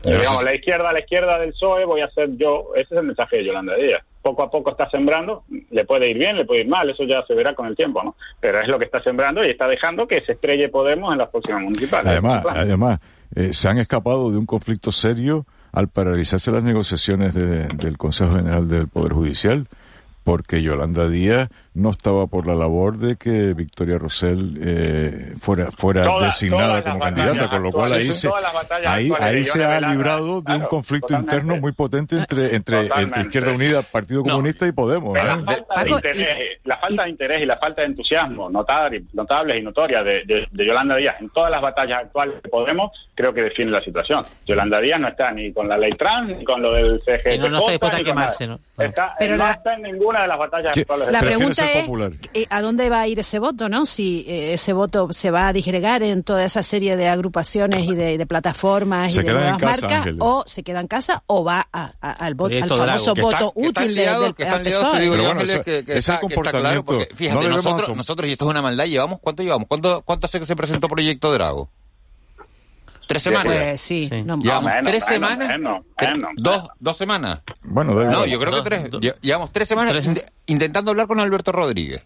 Digamos, 0.03 0.45
la 0.45 0.55
izquierda, 0.55 0.93
la 0.93 1.01
izquierda 1.01 1.39
del 1.39 1.53
PSOE 1.53 1.85
voy 1.85 2.01
a 2.03 2.09
ser 2.11 2.37
yo, 2.37 2.71
ese 2.75 2.95
es 2.95 3.01
el 3.01 3.07
mensaje 3.07 3.39
de 3.39 3.47
Yolanda 3.47 3.75
Díaz. 3.75 4.03
Poco 4.23 4.43
a 4.43 4.51
poco 4.51 4.71
está 4.71 4.89
sembrando, 4.91 5.45
le 5.71 5.85
puede 5.85 6.11
ir 6.11 6.19
bien, 6.19 6.37
le 6.37 6.45
puede 6.45 6.63
ir 6.63 6.69
mal, 6.69 6.89
eso 6.89 7.05
ya 7.05 7.23
se 7.27 7.35
verá 7.35 7.55
con 7.55 7.67
el 7.67 7.77
tiempo, 7.77 8.03
¿no? 8.03 8.15
Pero 8.41 8.61
es 8.61 8.69
lo 8.69 8.79
que 8.79 8.87
está 8.87 9.03
sembrando 9.03 9.45
y 9.45 9.51
está 9.51 9.67
dejando 9.67 10.07
que 10.07 10.23
se 10.23 10.33
estrelle 10.33 10.69
Podemos 10.69 11.13
en 11.13 11.19
las 11.19 11.29
próximas 11.29 11.63
municipales. 11.63 12.11
Además, 12.11 12.45
además 12.49 13.01
eh, 13.35 13.53
se 13.53 13.69
han 13.69 13.79
escapado 13.79 14.31
de 14.31 14.39
un 14.39 14.47
conflicto 14.47 14.93
serio 14.93 15.47
al 15.73 15.89
paralizarse 15.89 16.53
las 16.53 16.63
negociaciones 16.63 17.35
de, 17.35 17.67
del 17.67 17.99
Consejo 17.99 18.37
General 18.37 18.67
del 18.69 18.89
Poder 18.89 19.13
Judicial, 19.13 19.67
porque 20.23 20.63
Yolanda 20.63 21.09
Díaz 21.09 21.49
no 21.75 21.91
estaba 21.91 22.29
por 22.29 22.47
la 22.47 22.55
labor 22.55 22.99
de 22.99 23.17
que 23.17 23.53
Victoria 23.53 23.99
Rosell 23.99 24.59
eh, 24.63 25.33
fuera 25.37 25.73
fuera 25.73 26.09
designada 26.21 26.85
como 26.85 27.01
candidata, 27.01 27.51
con 27.51 27.63
lo 27.65 27.73
cual 27.73 27.93
ahí 27.93 28.13
se, 28.13 28.31
ahí, 28.87 29.45
se 29.45 29.65
ha 29.65 29.81
librado 29.81 30.41
de 30.41 30.55
un 30.55 30.63
conflicto 30.67 31.15
interno 31.15 31.57
muy 31.57 31.73
potente 31.73 32.17
entre 32.17 32.55
entre, 32.55 32.89
Izquierda 33.23 33.53
Unida, 33.53 33.83
Partido. 33.83 34.23
Comunista 34.23 34.67
y 34.67 34.73
Podemos. 34.73 35.17
La, 35.17 35.43
falta 35.67 35.83
de 35.83 35.91
interés, 35.91 36.59
la 36.65 36.77
falta 36.77 37.03
de 37.05 37.11
interés 37.11 37.43
y 37.43 37.47
la 37.47 37.57
falta 37.57 37.83
de 37.83 37.89
entusiasmo 37.89 38.49
notable, 38.49 39.03
notable 39.13 39.59
y 39.59 39.63
notoria 39.63 40.03
de, 40.03 40.23
de, 40.25 40.67
Yolanda 40.67 40.97
Díaz 40.97 41.17
en 41.21 41.29
todas 41.31 41.51
las 41.51 41.61
batallas 41.61 41.99
actuales 42.05 42.41
de 42.41 42.49
Podemos 42.49 42.93
creo 43.15 43.33
que 43.35 43.43
define 43.43 43.71
la 43.71 43.81
situación. 43.81 44.25
Yolanda 44.47 44.81
Díaz 44.81 45.01
no 45.01 45.09
está 45.09 45.31
ni 45.33 45.53
con 45.53 45.69
la 45.69 45.77
ley 45.77 45.93
trans, 45.93 46.37
ni 46.37 46.45
con 46.45 46.63
lo 46.63 46.73
del 46.73 47.01
CG. 47.01 47.39
No, 47.39 47.49
no, 47.49 47.69
está 47.69 48.03
quemarse, 48.03 48.47
¿no? 48.47 48.61
No 48.77 48.85
está 48.85 49.75
en 49.75 49.83
ninguna 49.83 50.23
de 50.23 50.29
las 50.29 50.39
batallas 50.39 50.77
actuales. 50.77 51.11
La 51.11 51.21
pregunta 51.21 51.64
eh, 52.35 52.47
a 52.51 52.61
dónde 52.61 52.89
va 52.89 53.01
a 53.01 53.09
ir 53.09 53.19
ese 53.19 53.39
voto, 53.39 53.69
¿no? 53.69 53.87
Si 53.87 54.25
eh, 54.29 54.55
ese 54.55 54.73
voto 54.73 55.09
se 55.13 55.31
va 55.31 55.49
a 55.49 55.53
disgregar 55.53 56.03
en 56.03 56.23
toda 56.23 56.45
esa 56.45 56.63
serie 56.63 56.97
de 56.97 57.09
agrupaciones 57.09 57.87
y 57.87 57.95
de, 57.95 58.25
plataformas 58.27 59.15
y 59.15 59.23
de 59.23 59.33
nuevas 59.33 59.63
marcas, 59.63 60.07
o 60.19 60.45
se 60.47 60.63
queda 60.63 60.81
en 60.81 60.89
casa 60.89 61.23
o 61.27 61.45
va 61.45 61.61
al, 62.01 62.35
voto, 62.35 62.55
al 62.55 62.69
famoso 62.69 63.15
voto 63.15 63.53
útil 63.55 63.95
del 63.95 64.35
PSOE. 64.35 65.85
Es 65.87 66.09
el 66.09 66.19
comportamiento. 66.21 67.01
Fíjate, 67.15 67.49
nosotros, 67.49 67.97
nosotros, 67.97 68.29
y 68.29 68.33
esto 68.33 68.45
es 68.45 68.51
una 68.51 68.63
maldad, 68.63 68.87
llevamos, 68.87 69.21
¿cuánto 69.21 69.43
llevamos? 69.43 69.69
¿Cuánto, 69.69 70.03
cuánto 70.03 70.27
hace 70.27 70.41
que 70.41 70.47
se 70.47 70.57
presentó 70.57 70.89
Proyecto 70.89 71.33
Drago? 71.33 71.71
¿Tres 73.07 73.23
semanas? 73.23 73.47
Pues, 73.47 73.81
sí. 73.81 74.09
sí. 74.11 74.23
No, 74.23 74.39
llevamos 74.39 74.73
menos, 74.75 74.91
tres 74.91 75.05
menos, 75.11 75.29
semanas. 75.31 75.49
Menos, 75.49 76.31
dos, 76.37 76.69
dos 76.79 76.97
semanas. 76.97 77.41
Bueno, 77.63 77.93
No, 78.05 78.27
yo 78.27 78.39
creo 78.39 78.51
dos, 78.53 78.63
que 78.63 78.71
tres. 78.71 78.91
Dos, 78.91 79.01
llevamos 79.21 79.53
tres 79.53 79.69
semanas 79.69 79.93
tres. 79.93 80.25
intentando 80.47 80.91
hablar 80.91 81.07
con 81.07 81.21
Alberto 81.21 81.53
Rodríguez 81.53 82.03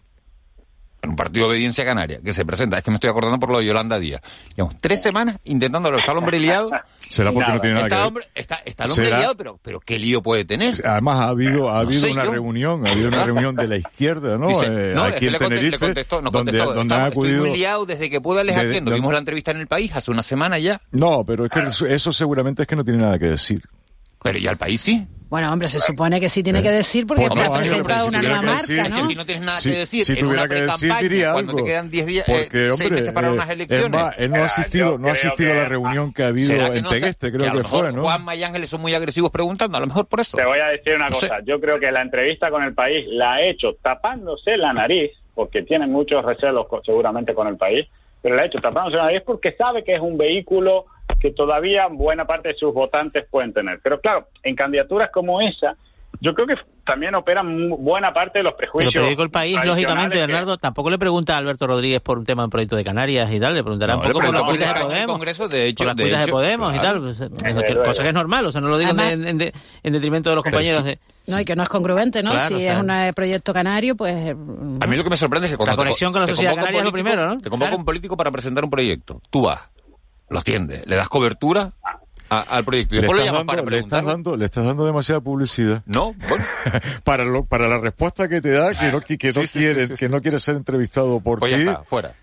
en 1.01 1.11
un 1.11 1.15
partido 1.15 1.47
de 1.47 1.53
obediencia 1.53 1.85
canaria, 1.85 2.19
que 2.23 2.33
se 2.33 2.45
presenta, 2.45 2.77
es 2.77 2.83
que 2.83 2.91
me 2.91 2.95
estoy 2.95 3.09
acordando 3.09 3.39
por 3.39 3.49
lo 3.51 3.59
de 3.59 3.65
Yolanda 3.65 3.99
Díaz, 3.99 4.21
digamos, 4.49 4.75
tres 4.79 5.01
semanas 5.01 5.37
intentándolo, 5.45 5.97
está 5.97 6.11
el 6.11 6.17
hombre 6.17 6.39
liado. 6.39 6.71
Será 7.09 7.31
porque 7.31 7.47
nada. 7.47 7.55
no 7.55 7.61
tiene 7.61 7.75
nada 7.75 7.87
está 7.87 7.95
que 7.95 8.01
ver. 8.01 8.07
Hombre, 8.07 8.25
está, 8.35 8.55
está 8.65 8.83
el 8.83 8.91
hombre 8.91 9.05
¿Será? 9.05 9.17
liado, 9.19 9.35
pero, 9.35 9.59
pero 9.61 9.79
¿qué 9.79 9.97
lío 9.97 10.21
puede 10.21 10.45
tener? 10.45 10.75
Además 10.85 11.19
ha 11.19 11.27
habido, 11.29 11.69
ha 11.69 11.79
habido 11.79 12.01
no 12.01 12.07
sé, 12.07 12.13
una 12.13 12.25
yo. 12.25 12.31
reunión, 12.31 12.85
ha 12.85 12.91
habido 12.91 13.07
una 13.07 13.23
reunión 13.23 13.55
de 13.55 13.67
la 13.67 13.77
izquierda, 13.77 14.37
¿no? 14.37 14.47
Dice, 14.47 14.65
eh, 14.65 14.93
no 14.93 15.03
aquí 15.03 15.27
en 15.27 15.37
Tenerife, 15.37 15.79
contestó, 15.79 16.21
nos 16.21 16.31
donde, 16.31 16.51
contestó, 16.51 16.73
donde 16.73 16.95
ha 16.95 17.05
acudido, 17.05 17.35
estoy 17.37 17.49
muy 17.49 17.57
liado 17.57 17.85
desde 17.85 18.09
que 18.09 18.21
puedo 18.21 18.43
les 18.43 18.55
de, 18.55 18.81
de, 18.81 18.93
vimos 18.93 19.11
la 19.11 19.19
entrevista 19.19 19.51
en 19.51 19.57
El 19.57 19.67
País 19.67 19.91
hace 19.95 20.11
una 20.11 20.21
semana 20.21 20.59
ya. 20.59 20.81
No, 20.91 21.23
pero 21.25 21.45
es 21.45 21.51
que 21.51 21.93
eso 21.93 22.13
seguramente 22.13 22.63
es 22.63 22.67
que 22.67 22.75
no 22.75 22.83
tiene 22.83 22.99
nada 22.99 23.17
que 23.17 23.27
decir. 23.27 23.63
Pero 24.21 24.37
¿y 24.37 24.47
al 24.47 24.57
país 24.57 24.81
sí? 24.81 25.07
Bueno, 25.29 25.53
hombre, 25.53 25.67
se 25.67 25.79
supone 25.79 26.19
que 26.19 26.27
sí 26.27 26.41
tiene 26.41 26.63
que 26.63 26.69
eh, 26.69 26.77
decir 26.77 27.05
porque 27.05 27.25
está 27.25 27.45
no, 27.45 27.53
presentado 27.53 28.07
una 28.07 28.21
nueva 28.21 28.41
marca, 28.41 28.61
decir, 28.61 28.89
¿no? 28.89 29.05
Si 29.05 29.15
no 29.15 29.25
tienes 29.25 29.43
nada 29.43 29.59
que 29.61 29.69
decir, 29.69 30.19
tuviera 30.19 30.47
que 30.47 30.61
decir, 30.61 30.93
diría 31.01 31.31
cuando 31.33 31.51
algo. 31.51 31.63
te 31.63 31.69
quedan 31.69 31.91
10 31.91 32.05
días, 32.07 32.29
eh, 32.29 32.39
porque, 32.41 32.69
hombre, 32.71 32.89
meses 32.89 33.13
para 33.13 33.27
eh, 33.27 33.31
unas 33.31 33.49
elecciones. 33.49 33.89
Más, 33.91 34.15
él 34.17 34.31
no 34.31 34.41
ha 34.41 34.45
asistido, 34.45 34.97
no 34.97 35.07
asistido 35.09 35.51
a 35.51 35.55
la 35.55 35.65
reunión 35.65 36.13
que 36.13 36.23
ha 36.23 36.27
habido 36.27 36.73
en 36.73 36.83
Tegueste, 36.83 37.31
creo 37.31 37.51
que, 37.51 37.63
fue, 37.63 37.91
¿no? 37.91 38.01
Juanma 38.01 38.35
y 38.35 38.43
Ángeles 38.43 38.71
son 38.71 38.81
muy 38.81 38.95
agresivos 38.95 39.29
preguntando, 39.29 39.77
a 39.77 39.81
lo 39.81 39.87
mejor 39.87 40.07
por 40.07 40.19
eso. 40.19 40.35
Te 40.35 40.45
voy 40.45 40.59
a 40.59 40.67
decir 40.67 40.95
una 40.95 41.09
cosa, 41.09 41.39
yo 41.45 41.59
creo 41.59 41.79
que 41.79 41.91
la 41.91 42.01
entrevista 42.01 42.49
con 42.49 42.63
el 42.63 42.73
país 42.73 43.05
la 43.09 43.33
ha 43.33 43.41
hecho 43.41 43.75
tapándose 43.83 44.57
la 44.57 44.73
nariz, 44.73 45.11
porque 45.35 45.61
tiene 45.61 45.85
muchos 45.85 46.25
recelos 46.25 46.65
seguramente 46.83 47.35
con 47.35 47.47
el 47.47 47.55
país, 47.55 47.87
pero 48.21 48.35
la 48.35 48.41
ha 48.41 48.45
hecho 48.45 48.59
tapándose 48.59 48.97
la 48.97 49.05
nariz 49.05 49.21
porque 49.23 49.51
sabe 49.51 49.83
que 49.83 49.93
es 49.93 50.01
un 50.01 50.17
vehículo 50.17 50.85
que 51.19 51.31
todavía 51.31 51.87
buena 51.89 52.25
parte 52.25 52.49
de 52.49 52.55
sus 52.55 52.73
votantes 52.73 53.25
pueden 53.29 53.53
tener. 53.53 53.79
Pero 53.83 53.99
claro, 53.99 54.27
en 54.43 54.55
candidaturas 54.55 55.09
como 55.11 55.41
esa, 55.41 55.75
yo 56.21 56.33
creo 56.33 56.47
que 56.47 56.55
también 56.85 57.15
operan 57.15 57.69
buena 57.69 58.11
parte 58.13 58.39
de 58.39 58.43
los 58.43 58.53
prejuicios. 58.53 58.91
Pero 58.91 59.03
periódico 59.03 59.23
El 59.23 59.29
País, 59.29 59.59
lógicamente. 59.63 60.17
Bernardo, 60.17 60.57
tampoco 60.57 60.89
le 60.89 60.97
pregunta 60.97 61.35
a 61.35 61.37
Alberto 61.37 61.67
Rodríguez 61.67 62.01
por 62.01 62.17
un 62.17 62.25
tema 62.25 62.43
en 62.43 62.49
proyecto 62.49 62.75
de 62.75 62.83
Canarias 62.83 63.31
y 63.31 63.39
tal, 63.39 63.53
le 63.53 63.63
preguntará 63.63 63.93
no, 63.93 64.01
un 64.01 64.07
poco 64.07 64.19
por 64.19 64.33
las 64.33 64.43
cuitas 64.43 65.49
de 65.49 66.27
Podemos. 66.29 66.75
Y 66.75 66.79
que, 71.45 71.55
no 71.55 71.63
es 71.63 71.69
congruente, 71.69 72.23
¿no? 72.23 72.37
Si 72.39 72.65
es 72.65 72.77
un 72.77 72.89
eh, 72.89 73.13
proyecto 73.15 73.53
canario, 73.53 73.95
pues... 73.95 74.15
A 74.15 74.87
lo 74.87 75.03
que 75.03 75.09
me 75.09 75.17
sorprende 75.17 75.47
es 75.47 75.55
que. 75.55 75.63
La 75.63 75.75
conexión 75.75 76.11
con 76.11 76.21
la 76.21 76.27
sociedad 76.27 76.55
es 76.73 76.83
lo 76.83 76.91
primero, 76.91 77.27
¿no? 77.27 77.39
Te 77.39 77.49
un 77.49 77.85
político 77.85 78.17
para 78.17 78.31
presentar 78.31 78.63
un 78.63 78.69
proyecto. 78.69 79.21
Vas, 79.31 79.61
lo 80.29 80.41
tiende, 80.41 80.83
le 80.85 80.95
das 80.95 81.09
cobertura 81.09 81.73
al 82.29 82.63
proyecto. 82.63 82.95
Y 82.95 83.01
le, 83.01 83.07
estás 83.07 83.25
dando, 83.25 83.45
para 83.45 83.63
le, 83.63 83.79
estás 83.79 84.05
dando, 84.05 84.37
le 84.37 84.45
estás 84.45 84.65
dando 84.65 84.85
demasiada 84.85 85.21
publicidad. 85.21 85.81
No, 85.85 86.13
bueno. 86.27 86.45
para, 87.03 87.23
lo, 87.23 87.45
para 87.45 87.67
la 87.67 87.79
respuesta 87.79 88.27
que 88.27 88.41
te 88.41 88.51
da, 88.51 88.73
que 88.73 88.91
no, 88.91 89.01
que, 89.01 89.17
que 89.17 89.27
no 89.35 89.45
sí, 89.45 90.39
ser 90.39 90.55
entrevistado 90.55 91.19
por 91.19 91.39
pues 91.39 91.55
ti. 91.55 91.65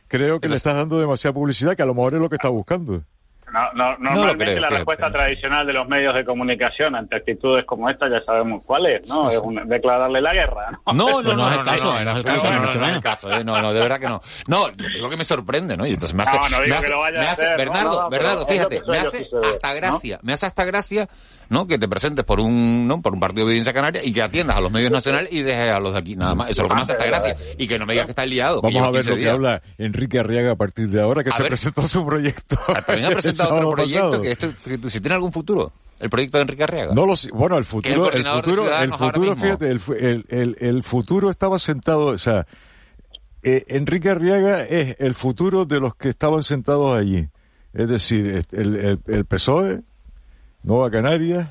Creo 0.09 0.41
que 0.41 0.49
le 0.49 0.57
estás 0.57 0.77
dando 0.77 1.01
demasiada 1.01 1.35
publicidad, 1.35 1.75
que 1.75 1.83
a 1.83 1.87
lo 1.87 1.95
mejor 1.95 2.15
es 2.15 2.21
lo 2.21 2.29
que 2.29 2.37
está 2.37 2.49
buscando. 2.49 3.03
No, 3.53 3.73
no, 3.75 3.97
normalmente 3.99 4.61
la 4.61 4.71
respuesta 4.71 5.11
tradicional 5.11 5.67
de 5.67 5.73
los 5.73 5.89
medios 5.89 6.15
de 6.15 6.25
comunicación 6.25 6.97
ante 6.97 7.17
actitudes 7.17 7.65
como 7.65 7.89
esta 7.89 8.09
ya 8.09 8.21
sabemos 8.25 8.63
cuál 8.67 8.87
es, 8.87 9.07
¿no? 9.09 9.31
Es 9.31 9.39
un, 9.39 9.55
declararle 9.69 10.21
la 10.21 10.35
guerra, 10.35 10.71
¿no? 10.73 10.93
No, 10.93 11.23
no, 11.23 11.35
no, 11.35 11.49
es 11.49 11.59
el 11.59 11.65
caso, 11.65 11.85
no, 11.85 12.05
no, 12.05 12.17
es 12.17 12.25
caso, 12.25 12.51
no, 12.51 12.61
no, 12.61 12.87
es 12.87 12.95
el 12.97 13.03
caso, 13.03 13.45
no, 13.45 13.63
no, 13.63 13.73
de 13.73 13.81
verdad 13.81 14.01
que 14.01 14.09
no. 14.09 14.21
No, 14.49 14.69
digo 14.71 15.09
que 15.09 15.17
me 15.17 15.25
sorprende, 15.25 15.77
¿no? 15.77 15.87
Y 15.87 15.93
entonces 15.93 16.15
me 16.15 16.25
hace, 16.25 16.37
no, 16.37 16.49
no 16.49 16.65
digo 16.65 16.81
que 16.81 16.89
lo 16.89 16.99
vaya 16.99 17.21
a 17.21 17.33
hacer, 17.33 17.57
Bernardo, 17.57 18.11
Bernardo, 18.11 18.47
fíjate, 18.47 18.83
me 18.87 18.99
hace 18.99 19.29
hasta 19.53 19.75
gracia, 19.75 20.19
me 20.23 20.33
hace 20.33 20.47
hasta 20.47 20.65
gracia 20.65 21.09
¿no? 21.49 21.67
Que 21.67 21.79
te 21.79 21.89
presentes 21.89 22.25
por 22.25 22.41
un, 22.41 22.87
¿no? 22.87 23.01
por 23.03 23.15
un 23.15 23.21
partido 23.21 23.47
de 23.47 23.53
audiencia 23.53 23.73
canaria 23.73 24.05
y 24.05 24.13
que 24.13 24.23
atiendas 24.23 24.57
a 24.57 24.61
los 24.61 24.71
medios 24.71 24.91
nacionales 24.91 25.33
y 25.33 25.43
dejes 25.43 25.71
a 25.71 25.81
los 25.81 25.93
de 25.93 25.99
aquí, 25.99 26.17
nada 26.17 26.35
más. 26.35 26.51
Eso 26.51 26.63
es 26.63 26.65
lo 26.65 26.69
que 26.69 26.75
más 26.75 26.91
hace 26.91 27.03
ah, 27.03 27.07
gracia. 27.07 27.37
Y 27.59 27.69
que 27.69 27.79
no 27.79 27.87
me 27.87 27.93
digas 27.95 28.07
que 28.07 28.13
estás 28.13 28.29
liado. 28.29 28.61
Vamos 28.61 28.83
a 28.83 28.91
ver 28.91 29.07
lo 29.07 29.17
que 29.17 29.29
habla 29.29 29.63
Enrique 29.79 30.19
Arriaga 30.19 30.53
a 30.53 30.57
partir 30.57 30.89
de 30.89 31.01
ahora, 31.01 31.23
que 31.25 31.33
se 31.33 31.45
presentó 31.45 31.87
su 31.87 32.05
proyecto. 32.05 32.59
Ah, 32.69 32.83
también 32.83 33.09
ha 33.09 33.11
presentado 33.13 33.55
otro 33.55 33.73
proyecto 33.73 34.23
que, 34.23 34.33
esto, 34.33 34.49
si 34.91 35.01
tiene 35.01 35.15
algún 35.15 35.33
futuro. 35.33 35.73
El 35.99 36.11
proyecto 36.11 36.37
de 36.39 36.43
Enrique 36.43 36.63
Arriaga. 36.63 36.95
No 36.95 37.07
lo 37.07 37.15
bueno, 37.33 37.57
el 37.57 37.65
futuro, 37.65 38.13
el, 38.13 38.25
futuro, 38.25 38.79
el 38.79 38.93
futuro, 38.93 39.37
fíjate, 39.37 39.71
el, 39.71 40.27
el, 40.29 40.57
el 40.61 40.83
futuro 40.83 41.31
estaba 41.31 41.59
sentado, 41.59 42.07
o 42.07 42.19
sea, 42.19 42.47
eh, 43.43 43.65
Enrique 43.69 44.11
Arriaga 44.11 44.63
es 44.63 44.97
el 44.99 45.15
futuro 45.15 45.65
de 45.65 45.79
los 45.79 45.95
que 45.95 46.09
estaban 46.09 46.43
sentados 46.43 46.99
allí. 46.99 47.29
Es 47.73 47.89
decir, 47.89 48.45
el, 48.51 48.77
el, 48.77 49.01
el 49.07 49.25
PSOE, 49.25 49.83
Nueva 50.67 50.91
Canarias, 50.91 51.49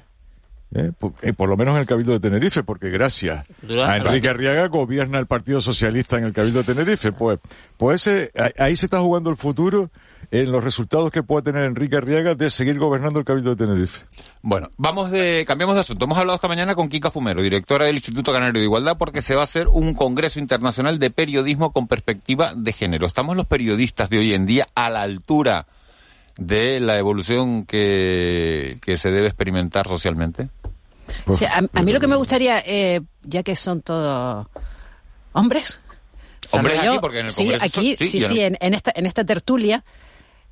eh, 0.74 0.92
por, 0.98 1.14
eh, 1.22 1.32
por, 1.32 1.48
lo 1.48 1.56
menos 1.56 1.74
en 1.76 1.82
el 1.82 1.88
Cabildo 1.88 2.12
de 2.12 2.20
Tenerife, 2.20 2.64
porque 2.64 2.90
gracias 2.90 3.46
a 3.82 3.96
Enrique 3.96 4.28
Arriaga 4.28 4.68
gobierna 4.68 5.20
el 5.20 5.26
Partido 5.26 5.62
Socialista 5.62 6.18
en 6.18 6.26
el 6.26 6.34
Cabildo 6.34 6.62
de 6.64 6.74
Tenerife. 6.74 7.14
Pues, 7.14 7.40
pues 7.78 8.08
ahí 8.60 8.76
se 8.76 8.86
está 8.86 9.00
jugando 9.00 9.30
el 9.30 9.38
futuro 9.38 9.90
en 10.32 10.52
los 10.52 10.62
resultados 10.62 11.12
que 11.12 11.24
pueda 11.24 11.44
tener 11.44 11.64
Enrique 11.64 11.96
Arriaga 11.96 12.36
de 12.36 12.50
seguir 12.50 12.78
gobernando 12.78 13.20
el 13.20 13.26
Cabildo 13.26 13.56
de 13.56 13.66
Tenerife. 13.66 14.06
Bueno, 14.42 14.70
vamos 14.76 15.12
de, 15.12 15.46
cambiamos 15.48 15.76
de 15.76 15.82
asunto. 15.82 16.04
Hemos 16.04 16.18
hablado 16.18 16.36
esta 16.36 16.50
mañana 16.50 16.76
con 16.76 16.90
Kika 16.90 17.10
Fumero, 17.10 17.42
directora 17.42 17.86
del 17.86 17.96
Instituto 17.96 18.34
Canario 18.34 18.60
de 18.60 18.66
Igualdad, 18.66 18.98
porque 18.98 19.22
se 19.22 19.36
va 19.36 19.42
a 19.42 19.46
hacer 19.46 19.70
un 19.70 19.94
congreso 19.94 20.40
internacional 20.40 21.00
de 21.00 21.10
periodismo 21.10 21.72
con 21.72 21.88
perspectiva 21.88 22.54
de 22.54 22.74
género. 22.74 23.08
¿Estamos 23.08 23.38
los 23.38 23.46
periodistas 23.46 24.10
de 24.10 24.18
hoy 24.18 24.34
en 24.34 24.46
día 24.46 24.68
a 24.76 24.90
la 24.90 25.04
altura? 25.04 25.68
de 26.38 26.80
la 26.80 26.98
evolución 26.98 27.66
que, 27.66 28.78
que 28.82 28.98
se 28.98 29.12
debe 29.12 29.28
experimentar 29.28 29.88
socialmente? 29.88 30.50
Pues, 31.26 31.42
a, 31.44 31.62
a, 31.72 31.84
mí 31.84 31.94
lo 31.94 32.00
que 32.00 32.08
me 32.08 32.16
gustaría, 32.16 32.60
eh, 32.66 33.02
ya 33.24 33.44
que 33.44 33.56
son 33.56 33.82
todos 33.82 34.48
hombres, 35.34 35.80
hombres 36.52 36.80
aquí, 36.80 36.98
porque 37.00 37.20
en 37.20 37.28
el 37.28 37.34
Congreso, 37.34 37.60
sí, 37.60 37.80
aquí, 37.80 37.96
sí, 37.96 38.08
sí, 38.08 38.28
sí 38.28 38.42
en, 38.42 38.74
esta, 38.74 38.92
en 38.96 39.06
esta 39.06 39.24
tertulia 39.24 39.84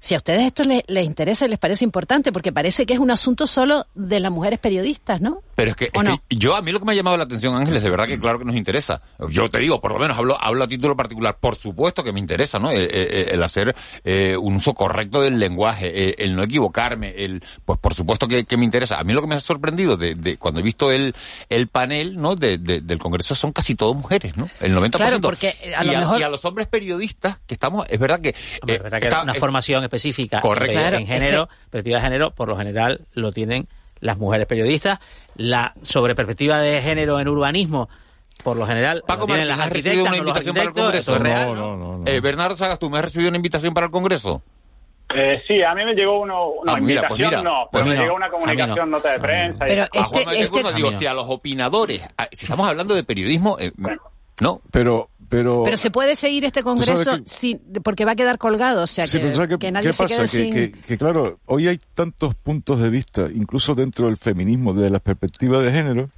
si 0.04 0.14
a 0.16 0.18
ustedes 0.18 0.42
esto 0.42 0.64
les, 0.66 1.06
interesa 1.06 1.46
y 1.46 1.48
les 1.48 1.58
parece 1.58 1.86
importante, 1.86 2.34
porque 2.34 2.52
parece 2.52 2.86
que 2.86 2.92
es 2.92 3.00
un 3.00 3.10
asunto 3.10 3.48
solo 3.48 3.88
de 3.96 4.20
las 4.20 4.34
mujeres 4.34 4.60
periodistas, 4.60 5.22
¿no? 5.22 5.44
Pero 5.56 5.72
es 5.72 5.78
que, 5.78 5.92
yo, 6.30 6.58
a 6.58 6.62
mí 6.62 6.74
lo 6.74 6.80
que 6.80 6.86
me 6.86 6.92
ha 6.92 6.96
llamado 6.96 7.16
la 7.16 7.24
atención, 7.24 7.56
Ángeles, 7.56 7.82
de 7.82 7.90
verdad 7.90 8.06
que 8.06 8.20
claro 8.20 8.38
que 8.38 8.44
nos 8.44 8.58
interesa. 8.58 9.02
Yo 9.30 9.50
te 9.50 9.60
digo, 9.60 9.80
por 9.80 9.94
lo 9.94 10.00
menos 10.00 10.18
hablo, 10.18 10.38
hablo 10.42 10.66
a 10.66 10.68
título 10.68 10.98
particular, 10.98 11.38
por 11.40 11.56
supuesto 11.56 12.04
que 12.04 12.12
me 12.12 12.20
interesa, 12.20 12.60
¿no? 12.60 12.70
El, 12.70 13.42
hacer 13.42 13.74
eh, 14.04 14.36
un 14.36 14.56
uso 14.56 14.74
correcto 14.74 15.22
del 15.22 15.40
lenguaje, 15.40 16.22
el, 16.22 16.36
no 16.36 16.44
equivocarme, 16.44 17.24
el, 17.24 17.42
pues 17.64 17.80
por 17.80 17.94
supuesto 17.94 18.28
que, 18.28 18.44
que, 18.44 18.58
me 18.58 18.66
interesa. 18.66 19.00
A 19.00 19.06
mí 19.06 19.14
lo 19.14 19.22
que 19.22 19.28
me 19.28 19.36
ha 19.36 19.40
sorprendido 19.40 19.96
de, 19.96 20.16
de 20.16 20.36
cuando 20.36 20.60
he 20.60 20.64
visto 20.64 20.92
el, 20.92 21.16
el 21.48 21.68
panel, 21.70 22.18
¿no? 22.18 22.36
Del 22.36 23.00
Congreso 23.00 23.36
son 23.36 23.54
casi 23.54 23.76
todos 23.76 23.96
mujeres, 23.96 24.36
¿no? 24.36 24.50
El 24.60 24.76
90%. 24.76 24.98
Claro, 24.98 25.22
porque 25.22 25.56
a 25.78 25.84
lo 25.86 25.94
y, 25.94 25.96
a, 25.96 26.00
mejor... 26.02 26.20
y 26.20 26.24
a 26.24 26.30
los 26.30 26.44
hombres 26.44 26.68
periodistas 26.68 27.38
que 27.48 27.54
estamos, 27.54 27.86
es 27.90 28.00
verdad 28.00 28.20
que... 28.20 28.36
Hombre, 28.62 28.80
verdad 28.80 29.00
que 29.00 29.06
eh, 29.06 29.08
está, 29.08 29.24
una 29.24 29.32
es, 29.32 29.40
formación 29.40 29.86
específica 29.94 30.42
Correcto. 30.42 30.80
en, 30.80 30.94
en 30.96 31.08
género, 31.08 31.44
es 31.44 31.48
que... 31.50 31.70
perspectiva 31.70 31.98
de 31.98 32.04
género, 32.04 32.32
por 32.32 32.48
lo 32.50 32.58
general 32.58 33.02
lo 33.14 33.32
tienen 33.32 33.68
las 34.00 34.18
mujeres 34.18 34.48
periodistas. 34.48 35.00
La 35.36 35.74
sobre 35.84 36.16
perspectiva 36.16 36.60
de 36.60 36.82
género 36.82 37.20
en 37.20 37.28
urbanismo, 37.28 37.90
por 38.44 38.58
lo 38.58 38.66
general, 38.68 39.04
Paco, 39.08 39.26
tienen 39.26 39.48
las 39.48 39.60
arquitectas, 39.60 40.08
una 40.08 40.18
invitación 40.18 40.56
para 40.56 40.68
el 40.68 40.74
Congreso. 40.74 41.16
Es 41.16 41.22
real, 41.22 41.56
no, 41.56 41.78
no, 41.78 41.98
no, 42.00 42.04
eh, 42.06 42.20
Bernardo 42.20 42.56
Sagas, 42.56 42.80
¿tú 42.80 42.90
me 42.90 42.98
has 42.98 43.06
recibido 43.06 43.30
una 43.30 43.38
invitación 43.38 43.74
para 43.74 43.86
el 43.86 43.92
Congreso? 43.92 44.44
Eh, 45.16 45.42
sí, 45.48 45.62
a 45.62 45.76
mí 45.76 45.86
me 45.86 45.94
llegó 45.94 46.22
uno, 46.22 46.48
una 46.48 46.74
ah, 46.74 46.78
mira, 46.78 47.02
invitación, 47.02 47.10
pues 47.10 47.20
mira, 47.20 47.30
pues 47.30 47.44
no, 47.44 47.68
pues 47.70 47.84
pero 47.84 47.96
me 47.96 48.02
llegó 48.02 48.16
una 48.16 48.26
ah, 48.26 48.32
comunicación, 48.32 48.90
nota 48.90 49.10
de 49.10 49.16
ah, 49.16 49.22
prensa. 49.22 49.66
Pero 49.68 49.82
y... 49.82 49.84
Este 49.84 50.00
a 50.00 50.02
este, 50.02 50.24
Juan 50.24 50.36
este... 50.36 50.74
digo, 50.74 50.92
si 50.92 51.06
a 51.06 51.14
los 51.14 51.26
opinadores, 51.30 52.02
a, 52.18 52.28
si 52.32 52.46
estamos 52.46 52.68
hablando 52.68 52.96
de 52.96 53.04
periodismo, 53.04 53.58
eh, 53.60 53.72
bueno. 53.76 54.02
no. 54.42 54.62
Pero 54.72 55.10
pero, 55.38 55.64
Pero 55.64 55.78
se 55.78 55.92
puede 55.92 56.16
seguir 56.16 56.46
este 56.46 56.64
Congreso 56.64 57.18
que- 57.18 57.24
sin, 57.26 57.60
porque 57.84 58.06
va 58.06 58.12
a 58.12 58.16
quedar 58.16 58.38
colgado, 58.38 58.84
o 58.84 58.88
sea, 58.88 59.06
Sí, 59.06 59.18
que, 59.18 59.24
pero 59.24 59.36
¿sabes 59.36 59.50
qué, 59.50 59.58
que 59.58 59.72
nadie 59.72 59.88
qué 59.88 59.94
se 59.94 60.04
pasa? 60.04 60.16
quede 60.16 60.22
Que, 60.24 60.28
sin... 60.44 60.54
que- 60.54 60.72
que, 60.88 60.98
claro, 60.98 61.40
hoy 61.46 61.68
hay 61.68 61.80
tantos 61.94 62.36
puntos 62.36 62.80
de 62.80 62.90
vista, 62.90 63.28
incluso 63.34 63.76
dentro 63.76 64.06
del 64.08 64.18
feminismo, 64.18 64.74
desde 64.74 64.90
la 64.90 65.00
perspectiva 65.00 65.60
de 65.60 65.72
género, 65.72 66.10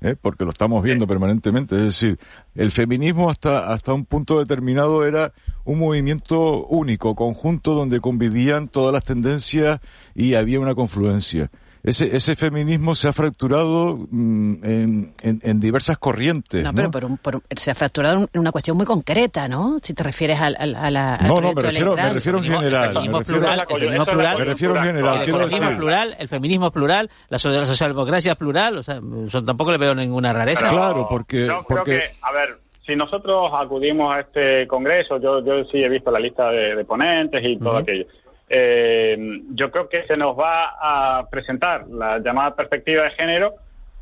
¿eh? 0.00 0.14
porque 0.20 0.44
lo 0.44 0.50
estamos 0.50 0.82
viendo 0.82 1.06
permanentemente. 1.06 1.74
Es 1.76 1.82
decir, 1.82 2.18
el 2.54 2.70
feminismo 2.70 3.30
hasta, 3.30 3.70
hasta 3.72 3.92
un 3.92 4.04
punto 4.04 4.38
determinado 4.38 5.04
era 5.06 5.32
un 5.64 5.78
movimiento 5.78 6.66
único, 6.66 7.14
conjunto, 7.14 7.74
donde 7.74 8.00
convivían 8.00 8.68
todas 8.68 8.92
las 8.92 9.04
tendencias 9.04 9.80
y 10.14 10.34
había 10.34 10.60
una 10.60 10.74
confluencia. 10.74 11.50
Ese, 11.82 12.14
ese 12.16 12.34
feminismo 12.36 12.94
se 12.94 13.08
ha 13.08 13.12
fracturado 13.12 13.96
mm, 14.10 14.64
en, 14.64 15.12
en- 15.22 15.40
en 15.42 15.60
diversas 15.60 15.96
corrientes. 15.98 16.62
No, 16.64 16.70
¿no? 16.72 16.76
pero 16.76 16.90
por 16.90 17.04
un- 17.04 17.18
por 17.18 17.36
un- 17.36 17.42
se 17.56 17.70
ha 17.70 17.74
fracturado 17.74 18.28
en 18.32 18.40
una 18.40 18.50
cuestión 18.52 18.76
muy 18.76 18.84
concreta, 18.84 19.46
¿no? 19.48 19.78
Si 19.82 19.94
te 19.94 20.02
refieres 20.02 20.40
al, 20.40 20.56
al- 20.58 20.74
a 20.74 20.90
la... 20.90 21.14
al 21.14 21.26
No, 21.26 21.40
no, 21.40 21.52
me 21.52 21.62
refiero, 21.62 21.94
me 21.94 22.12
refiero 22.12 22.38
en 22.38 22.44
general. 22.44 22.88
Me 22.88 22.92
feminismo 22.94 23.18
refiero, 23.18 23.38
plural, 23.40 23.60
el 23.60 23.66
feminismo 23.78 24.06
plural, 24.06 24.38
me 24.38 24.44
refiero 24.44 24.76
en 24.76 24.82
general. 24.82 25.16
el 25.18 25.22
Quiero 25.24 25.38
feminismo 25.38 25.66
decir, 25.66 25.78
plural, 25.78 26.16
el 26.18 26.28
feminismo 26.28 26.66
es 26.66 26.72
plural, 26.72 27.10
la, 27.28 27.38
so- 27.38 27.50
la 27.50 27.66
socialdemocracia 27.66 28.32
es 28.32 28.38
plural, 28.38 28.76
o 28.78 28.82
sea, 28.82 29.00
tampoco 29.46 29.70
le 29.72 29.78
veo 29.78 29.94
ninguna 29.94 30.32
rareza. 30.32 30.60
Pero 30.60 30.72
Claro, 30.72 31.06
porque- 31.08 31.46
Yo 31.46 31.64
porque- 31.68 31.82
creo 31.84 32.00
que, 32.00 32.16
a 32.22 32.32
ver, 32.32 32.58
si 32.86 32.96
nosotros 32.96 33.50
acudimos 33.54 34.12
a 34.14 34.20
este 34.20 34.66
congreso, 34.66 35.18
yo, 35.20 35.44
yo 35.44 35.62
sí 35.70 35.78
he 35.78 35.88
visto 35.88 36.10
la 36.10 36.18
lista 36.18 36.50
de, 36.50 36.74
de 36.74 36.84
ponentes 36.84 37.42
y 37.44 37.56
todo 37.58 37.76
aquello. 37.76 38.06
Eh, 38.50 39.16
yo 39.50 39.70
creo 39.70 39.88
que 39.88 40.06
se 40.06 40.16
nos 40.16 40.38
va 40.38 40.74
a 40.80 41.28
presentar 41.30 41.86
la 41.88 42.18
llamada 42.18 42.54
perspectiva 42.54 43.04
de 43.04 43.10
género 43.10 43.54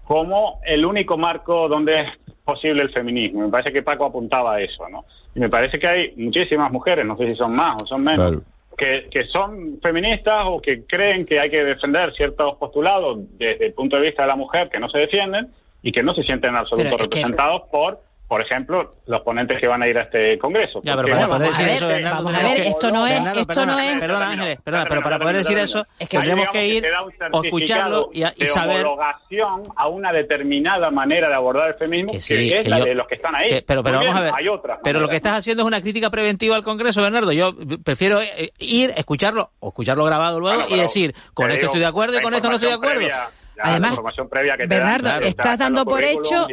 como 0.04 0.60
el 0.64 0.84
único 0.86 1.16
marco 1.18 1.68
donde 1.68 2.00
es 2.00 2.08
posible 2.44 2.82
el 2.82 2.92
feminismo. 2.92 3.40
Me 3.42 3.48
parece 3.50 3.72
que 3.72 3.82
Paco 3.82 4.04
apuntaba 4.06 4.54
a 4.54 4.60
eso, 4.60 4.88
¿no? 4.88 5.04
Y 5.34 5.40
me 5.40 5.48
parece 5.50 5.78
que 5.78 5.86
hay 5.88 6.12
muchísimas 6.16 6.70
mujeres, 6.70 7.04
no 7.04 7.16
sé 7.16 7.28
si 7.30 7.36
son 7.36 7.54
más 7.54 7.82
o 7.82 7.86
son 7.86 8.04
menos, 8.04 8.28
Claro. 8.30 8.42
que, 8.78 9.08
que 9.10 9.24
son 9.24 9.80
feministas 9.82 10.42
o 10.46 10.60
que 10.60 10.84
creen 10.84 11.26
que 11.26 11.40
hay 11.40 11.50
que 11.50 11.64
defender 11.64 12.12
ciertos 12.14 12.56
postulados 12.56 13.18
desde 13.36 13.66
el 13.66 13.72
punto 13.72 13.96
de 13.96 14.02
vista 14.02 14.22
de 14.22 14.28
la 14.28 14.36
mujer 14.36 14.68
que 14.70 14.78
no 14.78 14.88
se 14.88 14.98
defienden 14.98 15.48
y 15.82 15.90
que 15.92 16.02
no 16.02 16.14
se 16.14 16.22
sienten 16.22 16.54
que- 16.54 16.84
representados 16.84 17.62
por, 17.70 18.00
por 18.28 18.42
ejemplo, 18.42 18.90
los 19.06 19.20
ponentes 19.22 19.60
que 19.60 19.68
van 19.68 19.82
a 19.82 19.88
ir 19.88 19.96
a 19.98 20.02
este 20.02 20.36
congreso. 20.38 20.80
Ya, 20.82 20.96
pero 20.96 21.08
para 21.08 21.28
poder 21.28 21.48
decir 21.50 21.68
eso, 21.68 21.86
Bernardo, 21.86 22.24
vamos 22.24 22.34
a 22.40 22.42
ver, 22.42 22.60
esto 22.60 22.90
no 22.90 23.06
es- 23.06 23.24
esto 23.24 23.46
perdona, 23.46 23.72
no 23.72 23.78
es- 23.78 23.98
Perdona, 24.00 24.30
Ángeles, 24.30 24.58
perdona, 24.64 24.86
pero 24.88 25.02
para 25.02 25.18
poder 25.18 25.36
decir 25.36 25.58
eso, 25.58 25.86
es 25.98 26.08
que 26.08 26.16
tendremos 26.18 26.48
que 26.50 26.66
ir 26.66 26.84
o 27.32 27.44
escucharlo 27.44 28.10
y, 28.12 28.22
a- 28.24 28.34
y 28.36 28.46
saber... 28.48 28.84
a 29.76 29.88
una 29.88 30.12
determinada 30.12 30.90
manera 30.90 31.28
de 31.28 31.34
abordar 31.34 31.68
el 31.68 31.74
feminismo 31.74 32.12
que, 32.12 32.20
sí, 32.20 32.52
es 32.52 32.64
que 32.64 32.70
la 32.70 32.78
yo- 32.80 32.84
de 32.86 32.94
los 32.94 33.06
que 33.06 33.14
están 33.16 33.34
ahí. 33.36 33.48
que- 33.48 33.62
pero 33.62 33.82
pero 33.82 33.98
vamos 33.98 34.16
a 34.16 34.20
ver. 34.20 34.32
Hay 34.36 34.48
otras 34.48 34.78
pero 34.82 35.00
lo 35.00 35.08
que 35.08 35.16
estás 35.16 35.38
haciendo 35.38 35.62
es 35.62 35.66
una 35.66 35.80
crítica 35.80 36.10
preventiva 36.10 36.56
al 36.56 36.62
Congreso, 36.64 37.02
Bernardo. 37.02 37.32
Yo 37.32 37.54
prefiero 37.84 38.20
eh, 38.20 38.50
ir, 38.58 38.92
escucharlo 38.96 39.50
o 39.60 39.68
escucharlo 39.68 40.04
grabado 40.04 40.40
luego 40.40 40.60
Bueno, 40.62 40.74
y 40.76 40.78
decir, 40.80 41.14
con 41.34 41.50
esto 41.50 41.66
estoy 41.66 41.80
de 41.80 41.86
acuerdo 41.86 42.18
y 42.18 42.22
con 42.22 42.34
esto 42.34 42.48
no 42.48 42.54
estoy 42.54 42.68
de 42.70 42.74
acuerdo. 42.74 42.96
previa, 42.96 43.28
ya, 43.56 43.62
la 43.64 43.70
Además, 43.70 43.90
información 43.92 44.28
previa 44.28 44.56
que 44.56 44.66
te 44.68 44.74
dan, 44.76 44.78
Bernardo, 44.84 45.02
claro, 45.08 45.26
estás 45.26 45.46
están 45.54 45.58
dando 45.58 45.84
por 45.84 46.04
hecho 46.04 46.46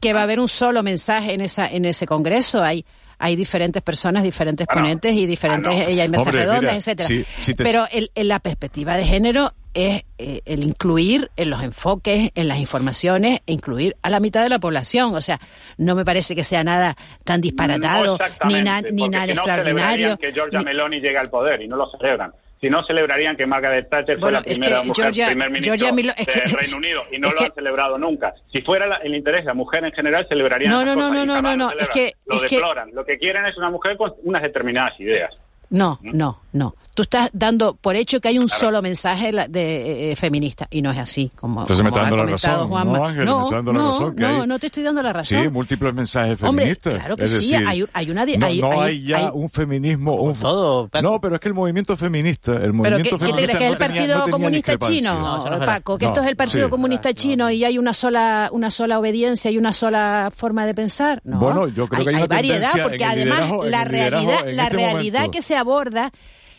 que 0.00 0.12
va 0.12 0.20
a 0.20 0.22
haber 0.24 0.40
un 0.40 0.48
solo 0.48 0.82
mensaje 0.82 1.32
en 1.34 1.40
esa 1.40 1.66
en 1.68 1.84
ese 1.84 2.06
congreso. 2.06 2.62
Hay 2.62 2.84
hay 3.18 3.34
diferentes 3.34 3.80
personas, 3.82 4.22
diferentes 4.24 4.66
Bueno, 4.66 4.82
ponentes 4.82 5.12
y 5.14 5.24
diferentes 5.26 5.72
ah, 5.72 5.84
no. 5.86 5.90
y 5.90 6.00
hay 6.00 6.08
mesas 6.08 6.26
Hombre, 6.26 6.40
redondas, 6.42 6.62
mira, 6.62 6.74
etcétera. 6.76 7.08
si- 7.08 7.24
si 7.40 7.54
te- 7.54 7.64
Pero 7.64 7.86
el, 7.90 8.10
en 8.14 8.28
la 8.28 8.40
perspectiva 8.40 8.94
de 8.94 9.04
género 9.06 9.54
es 9.72 10.02
eh, 10.18 10.42
el 10.44 10.62
incluir 10.62 11.30
en 11.36 11.48
los 11.48 11.62
enfoques, 11.62 12.30
en 12.34 12.46
las 12.48 12.58
informaciones, 12.58 13.40
e 13.46 13.52
incluir 13.54 13.96
a 14.02 14.10
la 14.10 14.20
mitad 14.20 14.42
de 14.42 14.50
la 14.50 14.58
población. 14.58 15.14
O 15.14 15.22
sea, 15.22 15.40
no 15.78 15.94
me 15.94 16.04
parece 16.04 16.34
que 16.36 16.44
sea 16.44 16.62
nada 16.62 16.94
tan 17.24 17.40
disparatado 17.40 18.18
No 18.44 18.50
ni, 18.50 18.60
na- 18.62 18.82
ni 18.82 19.08
nada 19.08 19.24
si 19.24 19.32
extraordinario. 19.32 20.18
que 20.18 20.32
Giorgia 20.32 20.58
ni- 20.58 20.64
Meloni 20.66 20.96
llegue 21.00 21.16
al 21.18 21.30
poder 21.30 21.62
y 21.62 21.68
no 21.68 21.76
lo 21.76 21.90
celebran. 21.92 22.32
Si 22.60 22.70
no 22.70 22.82
celebrarían 22.86 23.36
que 23.36 23.46
Margaret 23.46 23.88
Thatcher 23.90 24.16
Bueno, 24.18 24.40
fue 24.40 24.50
la 24.50 24.54
primera 24.56 24.82
mujer 24.82 25.12
primer 25.28 25.50
ministro 25.50 25.74
es 26.16 26.26
del 26.26 26.42
que- 26.42 26.56
Reino 26.56 26.76
Unido 26.78 27.02
y 27.12 27.18
no 27.18 27.28
lo 27.30 27.36
que- 27.36 27.44
han 27.44 27.52
celebrado 27.54 27.98
nunca. 27.98 28.34
Si 28.52 28.62
fuera 28.62 28.86
la- 28.86 28.96
el 28.96 29.14
interés 29.14 29.40
de 29.40 29.46
la 29.46 29.54
mujer 29.54 29.84
en 29.84 29.92
general, 29.92 30.26
celebrarían 30.28 30.70
No, 30.72 30.80
esas 30.80 30.96
no, 30.96 31.02
no, 31.02 31.08
cosas 31.08 31.26
no, 31.26 31.34
no, 31.42 31.42
no, 31.42 31.56
no, 31.56 31.70
es 31.78 31.88
que- 31.90 32.12
Lo 32.24 32.36
es 32.36 32.44
que- 32.44 32.56
deploran. 32.56 32.90
Lo 32.94 33.04
que 33.04 33.18
quieren 33.18 33.44
es 33.46 33.56
una 33.58 33.68
mujer 33.70 33.96
con 33.98 34.14
unas 34.24 34.42
determinadas 34.42 34.98
ideas. 35.00 35.30
No, 35.68 35.98
no, 36.02 36.40
no. 36.52 36.74
Tú 36.96 37.02
estás 37.02 37.28
dando 37.32 37.76
por 37.76 37.94
hecho 37.94 38.20
que 38.22 38.28
hay 38.28 38.38
un 38.38 38.48
solo 38.48 38.80
mensaje 38.80 39.30
la- 39.30 39.46
de 39.48 40.12
eh, 40.12 40.16
feminista 40.16 40.66
y 40.70 40.80
no 40.80 40.90
es 40.90 40.96
así 40.98 41.30
como, 41.36 41.60
Entonces 41.60 41.84
me 41.84 41.90
como 41.90 41.96
está 41.96 42.00
ha 42.00 42.02
dando 42.10 42.16
la 42.16 42.22
comentado 42.24 42.56
razón, 42.56 42.68
Juanma. 42.70 42.98
¿no, 42.98 43.04
Ángel? 43.04 43.18
Me 43.20 43.24
no, 43.26 43.42
está 43.44 43.56
dando 43.56 43.72
la 43.74 43.78
no, 43.78 43.92
razón 43.92 44.16
que 44.16 44.22
no, 44.22 44.28
hay- 44.42 44.46
no 44.48 44.58
te 44.58 44.66
estoy 44.66 44.82
dando 44.82 45.02
la 45.02 45.12
razón. 45.12 45.42
Sí, 45.42 45.48
múltiples 45.50 45.92
mensajes 45.94 46.42
Hombre, 46.42 46.64
feministas. 46.64 46.94
claro 46.94 47.16
que 47.18 47.24
es 47.24 47.30
sí, 47.30 47.36
decir, 47.36 47.66
hay- 47.68 47.84
hay 47.92 48.10
una 48.10 48.24
di- 48.26 48.36
no, 48.38 48.46
hay- 48.46 48.60
no 48.60 48.70
hay- 48.72 48.78
hay 48.80 49.02
ya 49.04 49.16
hay- 49.18 49.30
un 49.32 49.50
feminismo, 49.50 50.14
un 50.14 50.34
todo, 50.36 50.88
no, 51.02 51.20
pero 51.20 51.34
es 51.34 51.40
que 51.42 51.48
el 51.48 51.54
movimiento 51.54 51.96
feminista, 51.98 52.52
el 52.52 52.60
¿Pero 52.60 52.72
movimiento 52.72 53.18
qué, 53.18 53.24
qué 53.26 53.32
te 53.32 53.42
crees 53.42 53.58
que 53.58 53.64
es 53.66 53.70
el 53.72 53.76
Partido 53.78 54.18
tenía 54.20 54.30
Comunista. 54.32 54.78
Chino. 54.78 55.44
Paco? 55.66 55.98
Que 55.98 56.06
esto 56.06 56.20
es 56.22 56.26
el 56.28 56.36
Partido 56.36 56.64
sí. 56.64 56.70
Comunista 56.70 57.12
Chino 57.12 57.50
y 57.50 57.62
hay 57.62 57.76
una 57.78 57.92
sola 57.92 58.48
una 58.52 58.70
sola 58.70 58.98
obediencia 58.98 59.50
y 59.50 59.58
una 59.58 59.74
sola 59.74 60.30
forma 60.34 60.64
de 60.64 60.72
pensar. 60.74 61.20
No. 61.24 61.38
Bueno, 61.40 61.68
yo 61.68 61.88
creo 61.88 62.00
hay, 62.00 62.04
que 62.06 62.10
hay 62.10 62.16
una 62.16 62.26
variedad 62.26 62.72
porque 62.82 63.04
además 63.04 63.50
la 63.66 63.84
realidad 63.84 64.46
la 64.50 64.62
este 64.64 64.76
realidad 64.76 65.28
que 65.30 65.42
se 65.42 65.56
aborda 65.56 66.10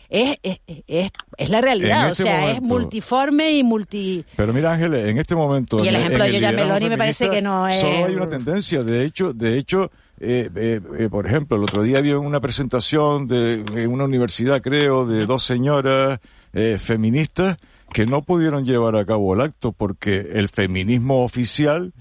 es, 0.08 0.38
es, 0.42 0.58
es, 0.86 1.10
es 1.36 1.50
la 1.50 1.60
realidad, 1.60 2.06
o 2.08 2.10
este 2.12 2.22
sea, 2.24 2.52
es 2.52 2.62
multiforme 2.62 3.52
y 3.52 3.62
multi 3.62 4.24
Pero 4.36 4.52
mira, 4.52 4.72
Ángeles, 4.72 5.06
en 5.06 5.18
este 5.18 5.34
momento. 5.34 5.82
Y 5.84 5.88
el 5.88 5.96
ejemplo 5.96 6.24
en 6.24 6.32
de 6.32 6.38
Giorgia 6.38 6.52
Meloni 6.64 6.88
me 6.88 6.96
parece 6.98 7.28
que 7.30 7.42
no 7.42 7.68
es- 7.68 7.80
Solo 7.80 8.06
hay 8.06 8.14
una 8.14 8.28
tendencia. 8.28 8.82
De 8.82 9.04
hecho, 9.04 9.32
de 9.32 9.58
hecho 9.58 9.90
eh, 10.20 10.48
eh, 10.54 10.80
eh, 10.98 11.08
por 11.10 11.26
ejemplo, 11.26 11.56
el 11.56 11.62
otro 11.62 11.82
día 11.82 11.98
había 11.98 12.18
una 12.18 12.40
presentación 12.40 13.26
de 13.28 13.54
en 13.54 13.90
una 13.92 14.04
universidad, 14.04 14.60
creo, 14.62 15.06
de 15.06 15.26
dos 15.26 15.44
señoras 15.44 16.18
eh, 16.52 16.78
feministas 16.80 17.56
que 17.92 18.04
no 18.04 18.22
pudieron 18.22 18.64
llevar 18.64 18.96
a 18.96 19.04
cabo 19.04 19.34
el 19.34 19.40
acto 19.42 19.72
porque 19.72 20.16
el 20.32 20.48
feminismo 20.48 21.22
oficial. 21.24 21.92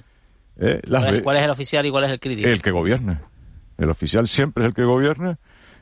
eh, 0.60 0.82
las 0.86 1.01
¿Cuál 1.03 1.14
es, 1.14 1.20
ve- 1.20 1.24
cuál 1.24 1.38
es 1.38 1.43
el 1.43 1.49
oficial 1.51 1.86
y 1.86 1.91
cuál 1.91 2.03
es 2.05 2.10
el 2.12 2.20
crítico? 2.20 2.47
el 2.49 2.62
que 2.62 2.72
gobierna. 2.72 3.22
El 3.78 3.89
oficial 3.91 4.26
siempre 4.28 4.64
es 4.64 4.70
el 4.70 4.74
que 4.74 4.84
gobierna 4.84 5.38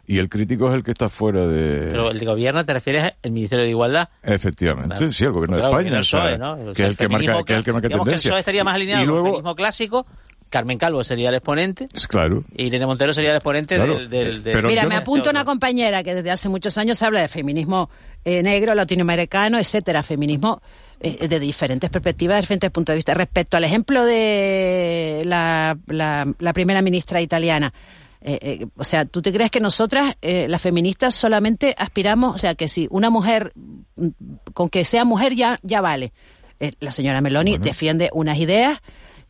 y 0.08 0.18
el 0.20 0.30
crítico 0.30 0.70
es 0.70 0.76
el 0.76 0.84
que 0.84 0.92
está 0.92 1.10
fuera 1.10 1.48
de. 1.48 1.88
Pero 1.92 2.12
el 2.12 2.20
de 2.20 2.26
gobierno 2.26 2.66
te 2.66 2.74
refieres 2.74 3.14
al 3.24 3.32
Ministerio 3.32 3.64
de 3.66 3.72
Igualdad. 3.72 4.10
Efectivamente, 4.24 4.96
Claro. 4.96 5.12
sí, 5.12 5.24
el 5.24 5.32
gobierno 5.32 5.58
Claro, 5.58 5.70
de 5.76 5.82
España, 5.82 5.96
el 5.96 6.02
o 6.02 6.04
sea, 6.04 6.20
PSOE, 6.24 6.38
¿no? 6.38 6.54
O 6.54 6.74
que 6.74 6.84
es 6.84 6.90
el 6.90 6.98
que 6.98 7.08
marca, 7.10 7.18
feminismo 7.18 7.46
que 7.46 7.54
es 7.54 7.58
el 7.58 7.64
que 7.66 7.74
marca 7.74 7.88
digamos 7.88 8.06
que 8.06 8.10
el 8.10 8.12
tendencia. 8.16 8.30
PSOE 8.32 8.40
estaría 8.40 8.64
más 8.64 8.76
alineado 8.76 9.04
y 9.04 9.08
con 9.08 9.16
el 9.18 9.24
feminismo 9.24 9.56
clásico. 9.56 10.06
Carmen 10.48 10.78
Calvo 10.78 11.04
sería 11.04 11.30
el 11.30 11.36
exponente 11.36 11.88
claro, 12.08 12.46
y 12.56 12.68
Irene 12.68 12.86
Montero 12.86 13.14
sería 13.14 13.32
el 13.32 13.38
exponente 13.38 13.76
Claro, 13.76 13.96
del, 13.96 14.10
del, 14.10 14.44
del- 14.44 14.54
pero 14.54 14.68
Mira, 14.70 14.84
me 14.84 14.94
no- 14.96 15.02
apunta 15.02 15.32
una 15.32 15.44
compañera 15.44 16.04
que 16.04 16.14
desde 16.16 16.30
hace 16.32 16.48
muchos 16.50 16.78
años 16.78 17.02
habla 17.02 17.20
de 17.22 17.28
feminismo 17.28 17.90
eh, 18.24 18.42
negro, 18.44 18.74
latinoamericano, 18.76 19.58
etcétera, 19.58 20.04
feminismo 20.04 20.62
eh, 21.02 21.28
de 21.28 21.40
diferentes 21.40 21.90
perspectivas, 21.90 22.36
de 22.38 22.42
diferentes 22.42 22.70
puntos 22.70 22.94
de 22.94 22.98
vista. 22.98 23.14
Respecto 23.16 23.58
al 23.58 23.64
ejemplo 23.66 24.06
de 24.06 25.24
la, 25.26 25.78
la, 25.88 26.32
la 26.40 26.54
primera 26.54 26.82
ministra 26.82 27.20
italiana, 27.22 27.74
eh, 28.28 28.40
eh, 28.42 28.66
o 28.76 28.84
sea, 28.84 29.06
¿tú 29.06 29.22
te 29.22 29.32
crees 29.32 29.52
que 29.52 29.60
nosotras, 29.60 30.16
eh, 30.22 30.48
las 30.50 30.62
feministas, 30.62 31.14
solamente 31.16 31.76
aspiramos, 31.78 32.36
o 32.36 32.38
sea, 32.38 32.56
que 32.56 32.68
si 32.68 32.88
una 32.90 33.10
mujer, 33.10 33.54
con 34.54 34.70
que 34.70 34.84
sea 34.84 35.06
mujer 35.06 35.36
ya, 35.36 35.60
ya 35.62 35.80
vale? 35.82 36.12
Eh, 36.60 36.72
la 36.80 36.92
señora 36.92 37.22
Meloni 37.22 37.58
defiende 37.58 38.10
unas 38.14 38.38
ideas 38.40 38.82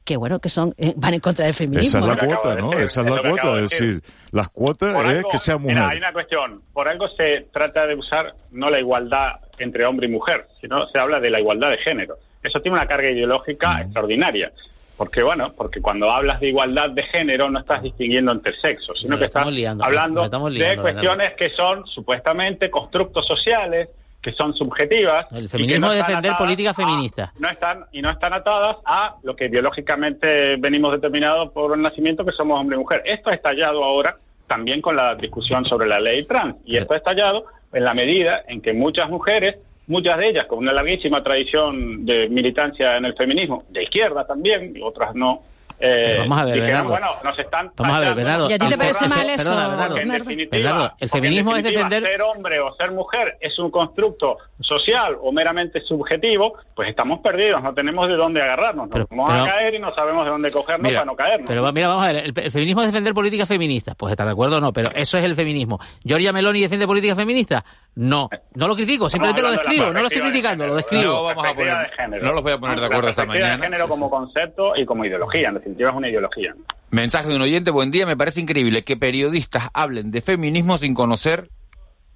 que, 0.04 0.18
bueno, 0.18 0.40
que 0.40 0.50
son 0.50 0.74
eh, 0.78 0.94
van 0.96 1.16
en 1.16 1.20
contra 1.20 1.46
del 1.46 1.56
feminismo. 1.56 1.98
esa 1.98 2.00
es 2.00 2.06
la 2.06 2.26
cuota, 2.28 2.56
de 2.56 2.62
¿no? 2.62 2.70
decir, 2.70 2.84
Esa 2.84 3.02
es 3.02 3.08
la 3.10 3.22
cuota, 3.22 3.56
es 3.56 3.62
decir. 3.72 3.96
decir, 3.96 4.04
las 4.32 4.50
cuotas 4.50 4.94
Por 4.94 5.06
es 5.08 5.18
algo- 5.18 5.30
que 5.30 5.38
sea 5.40 5.58
mujer. 5.58 5.76
Mira, 5.78 5.90
hay 5.90 5.98
una 5.98 6.14
cuestión. 6.14 6.62
Por 6.72 6.88
algo 6.88 7.08
se 7.18 7.48
trata 7.52 7.88
de 7.88 7.96
usar 7.96 8.34
no 8.52 8.70
la 8.70 8.80
igualdad 8.80 9.40
entre 9.58 9.86
hombre 9.86 10.08
y 10.08 10.12
mujer, 10.12 10.48
sino 10.62 10.88
se 10.90 11.00
habla 11.00 11.20
de 11.20 11.32
la 11.32 11.40
igualdad 11.40 11.72
de 11.72 11.78
género. 11.80 12.18
Eso 12.44 12.60
tiene 12.62 12.78
una 12.78 12.86
carga 12.88 13.10
ideológica 13.10 13.82
extraordinaria. 13.82 14.52
Porque, 14.98 15.22
bueno, 15.24 15.52
porque 15.58 15.82
cuando 15.82 16.10
hablas 16.10 16.40
de 16.40 16.48
igualdad 16.50 16.90
de 16.92 17.04
género 17.04 17.50
no 17.50 17.60
estás 17.60 17.84
distinguiendo 17.84 18.32
entre 18.32 18.54
sexos, 18.62 18.98
sino 19.02 19.18
que 19.18 19.26
estás 19.26 19.52
liando, 19.52 19.84
hablando 19.84 20.28
de 20.30 20.78
cuestiones 20.78 21.34
que 21.36 21.50
son 21.50 21.86
supuestamente 21.88 22.70
constructos 22.72 23.26
sociales, 23.28 23.90
que 24.22 24.32
son 24.32 24.54
subjetivas. 24.56 25.28
El 25.32 25.40
y 25.40 25.42
que 25.44 25.50
feminismo 25.50 25.88
no 25.88 25.92
es 25.94 26.00
defender 26.00 26.32
atadas 26.32 26.38
política 26.38 26.70
a- 26.72 26.74
feminista. 26.74 27.34
no 27.38 27.50
están 27.50 27.86
y 27.92 28.02
no 28.02 28.10
están 28.10 28.34
atadas 28.34 28.78
a 28.86 29.16
lo 29.24 29.36
que 29.36 29.50
biológicamente 29.50 30.56
venimos 30.58 30.94
determinados 30.94 31.52
por 31.52 31.76
el 31.76 31.82
nacimiento 31.82 32.26
que 32.26 32.32
somos 32.32 32.60
hombre 32.60 32.76
y 32.78 32.80
mujer. 32.80 33.02
Esto 33.06 33.30
ha 33.30 33.34
estallado 33.34 33.84
ahora 33.84 34.18
también 34.48 34.82
con 34.82 34.96
la 34.96 35.16
discusión 35.16 35.66
sobre 35.66 35.88
la 35.88 36.00
ley 36.00 36.24
trans 36.26 36.56
y 36.66 36.78
esto 36.78 36.94
ha 36.94 36.98
estallado 36.98 37.46
en 37.74 37.84
la 37.84 37.94
medida 37.94 38.44
en 38.48 38.62
que 38.62 38.74
muchas 38.74 39.10
mujeres 39.10 39.58
muchas 39.88 40.18
de 40.18 40.30
ellas 40.30 40.48
con 40.48 40.60
una 40.60 40.74
larguísima 40.74 41.24
tradición 41.24 42.06
de 42.06 42.30
militancia 42.30 42.98
en 42.98 43.06
el 43.06 43.16
feminismo, 43.16 43.64
de 43.70 43.84
izquierda 43.84 44.26
también, 44.26 44.76
y 44.76 44.82
otras 44.82 45.16
no. 45.16 45.42
Eh, 45.80 46.16
vamos 46.20 46.40
a 46.40 46.46
ver, 46.46 46.54
dijeron, 46.56 46.88
Bernardo. 46.88 46.90
bueno, 46.90 47.08
nos 47.24 47.40
están 47.40 47.72
Vamos 47.76 47.96
a 47.96 48.00
ver, 48.00 48.16
Bernardo. 48.16 48.50
¿Y 48.50 48.54
a 48.54 48.60
ti 48.60 48.68
te 48.68 48.78
parece 48.78 49.08
mal 49.08 49.18
perdona, 49.20 49.34
eso, 49.36 49.50
Bernardo. 49.50 49.78
porque 49.88 50.02
en 50.02 50.08
Bernardo? 50.10 50.24
definitiva, 50.30 50.58
Bernardo, 50.58 50.86
el 50.86 51.04
en 51.06 51.10
feminismo 51.10 51.56
es 51.56 51.64
defender- 51.64 52.04
ser 52.06 52.22
hombre 52.22 52.60
o 52.60 52.76
ser 52.76 52.92
mujer 52.92 53.38
es 53.42 53.60
un 53.60 53.72
constructo 53.72 54.38
social 54.62 55.18
o 55.22 55.32
meramente 55.32 55.82
subjetivo, 55.82 56.54
pues 56.76 56.90
estamos 56.90 57.20
perdidos, 57.20 57.62
no 57.62 57.74
tenemos 57.74 58.08
de 58.08 58.16
dónde 58.16 58.42
agarrarnos, 58.42 58.88
nos 58.90 59.10
vamos 59.10 59.30
pero- 59.30 59.44
a 59.44 59.46
caer 59.48 59.74
y 59.76 59.80
no 59.80 59.94
sabemos 59.94 60.26
de 60.26 60.32
dónde 60.32 60.52
cogernos 60.52 60.84
Mira, 60.90 61.00
para 61.02 61.12
no 61.12 61.16
caernos. 61.16 61.48
Pero 61.48 61.72
mira, 61.74 61.88
vamos 61.90 62.06
a 62.06 62.14
ver, 62.14 62.24
el, 62.26 62.34
el 62.36 62.52
feminismo 62.52 62.82
es 62.82 62.88
defender 62.88 63.14
políticas 63.14 63.48
feministas. 63.48 63.96
Pues 63.96 64.12
estar 64.12 64.26
de 64.26 64.32
acuerdo 64.32 64.58
o 64.58 64.62
no, 64.62 64.72
pero 64.74 64.92
eso 64.94 65.18
es 65.18 65.26
el 65.26 65.36
feminismo. 65.36 65.80
¿Giorgia 66.04 66.32
Meloni 66.32 66.62
defiende 66.62 66.88
políticas 66.88 67.18
feministas? 67.18 67.64
No, 67.96 68.30
no 68.56 68.68
lo 68.68 68.76
critico, 68.76 69.10
simplemente 69.10 69.42
lo 69.42 69.52
describo, 69.52 69.86
no 69.86 70.02
lo 70.02 70.08
estoy 70.08 70.22
criticando, 70.22 70.68
lo 70.68 70.76
describo. 70.76 71.04
No 71.14 71.24
vamos 71.24 71.46
a 71.46 71.54
poner- 71.54 71.92
de 72.10 72.20
no 72.20 72.34
los 72.34 72.44
voy 72.44 72.52
a 72.54 72.58
poner 72.58 72.76
de 72.76 72.82
La 72.82 72.88
acuerdo 72.88 73.10
esta 73.10 73.26
mañana. 73.26 73.56
de 73.58 73.64
género 73.64 73.88
como 73.88 74.10
concepto 74.10 74.76
y 74.76 74.86
como 74.86 75.06
ideología, 75.06 75.52
en 75.66 75.72
definitiva 75.72 75.90
es 75.90 75.96
una 75.96 76.10
ideología. 76.10 76.56
Mensaje 76.92 77.28
de 77.30 77.36
un 77.36 77.42
oyente, 77.42 77.72
buen 77.72 77.92
día, 77.92 78.06
me 78.06 78.16
parece 78.16 78.40
increíble 78.42 78.84
que 78.84 78.96
periodistas 78.98 79.70
hablen 79.74 80.12
de 80.12 80.22
feminismo 80.22 80.78
sin 80.78 80.94
conocer 80.94 81.50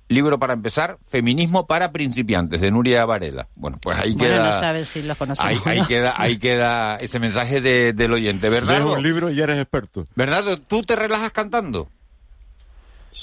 libro 0.08 0.40
para 0.40 0.54
empezar, 0.54 0.98
Feminismo 1.08 1.68
para 1.68 1.92
principiantes, 1.92 2.62
de 2.62 2.72
Nuria 2.72 3.06
Varela. 3.06 3.48
Bueno, 3.56 3.78
pues 3.82 3.96
ahí 3.98 4.14
Bueno, 4.16 4.36
queda... 4.36 4.46
no 4.48 4.54
sabes 4.54 4.88
si 4.88 5.04
los 5.04 5.16
conocemos. 5.18 5.52
Ahí, 5.52 5.60
ahí 5.66 5.80
¿no? 5.82 5.88
queda, 5.88 6.14
ahí 6.18 6.38
queda 6.40 6.96
ese 6.96 7.20
mensaje 7.20 7.62
de- 7.62 7.94
del 7.94 8.14
oyente. 8.14 8.50
Lees 8.50 8.66
Bernardo, 8.66 8.94
un 8.94 9.04
libro 9.04 9.30
y 9.30 9.36
ya 9.36 9.44
eres 9.44 9.58
experto. 9.60 10.08
Bernardo, 10.16 10.58
¿tú 10.58 10.82
te 10.82 10.96
relajas 10.96 11.32
cantando? 11.32 11.90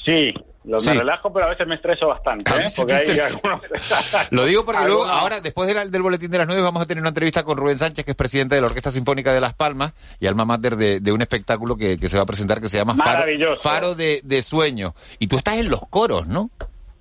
Sí, 0.05 0.33
lo, 0.67 0.81
Sí. 0.81 0.91
me 0.91 0.97
relajo, 0.99 1.33
pero 1.33 1.47
a 1.47 1.49
veces 1.51 1.67
me 1.67 1.77
estreso 1.77 2.09
bastante, 2.09 2.51
¿eh? 2.51 2.67
Porque 2.77 2.93
hay 2.95 3.19
algunos... 3.21 3.61
Lo 4.31 4.45
digo 4.45 4.65
porque 4.65 4.85
luego, 4.85 5.05
ahora, 5.07 5.41
después 5.41 5.69
de 5.69 5.75
la- 5.75 5.87
del 5.87 6.03
boletín 6.03 6.31
de 6.31 6.39
las 6.39 6.47
nueve, 6.47 6.61
vamos 6.63 6.83
a 6.83 6.87
tener 6.87 7.01
una 7.01 7.11
entrevista 7.11 7.43
con 7.45 7.57
Rubén 7.57 7.79
Sánchez, 7.79 8.05
que 8.05 8.11
es 8.11 8.17
presidente 8.17 8.57
de 8.57 8.61
la 8.61 8.67
Orquesta 8.67 8.91
Sinfónica 8.91 9.33
de 9.33 9.41
Las 9.41 9.55
Palmas 9.55 9.93
y 10.19 10.27
alma 10.27 10.45
mater 10.45 10.77
de, 10.77 11.01
de 11.01 11.13
un 11.13 11.23
espectáculo 11.23 11.77
que, 11.77 11.97
que 11.99 12.09
se 12.09 12.17
va 12.17 12.25
a 12.25 12.27
presentar 12.27 12.61
que 12.61 12.69
se 12.69 12.77
llama 12.79 12.97
Faro, 13.63 13.95
de, 13.95 14.21
de 14.25 14.43
Sueños. 14.43 14.93
Y 15.19 15.29
tú 15.29 15.37
estás 15.37 15.55
en 15.55 15.69
los 15.71 15.81
coros, 15.89 16.27
¿no? 16.27 16.51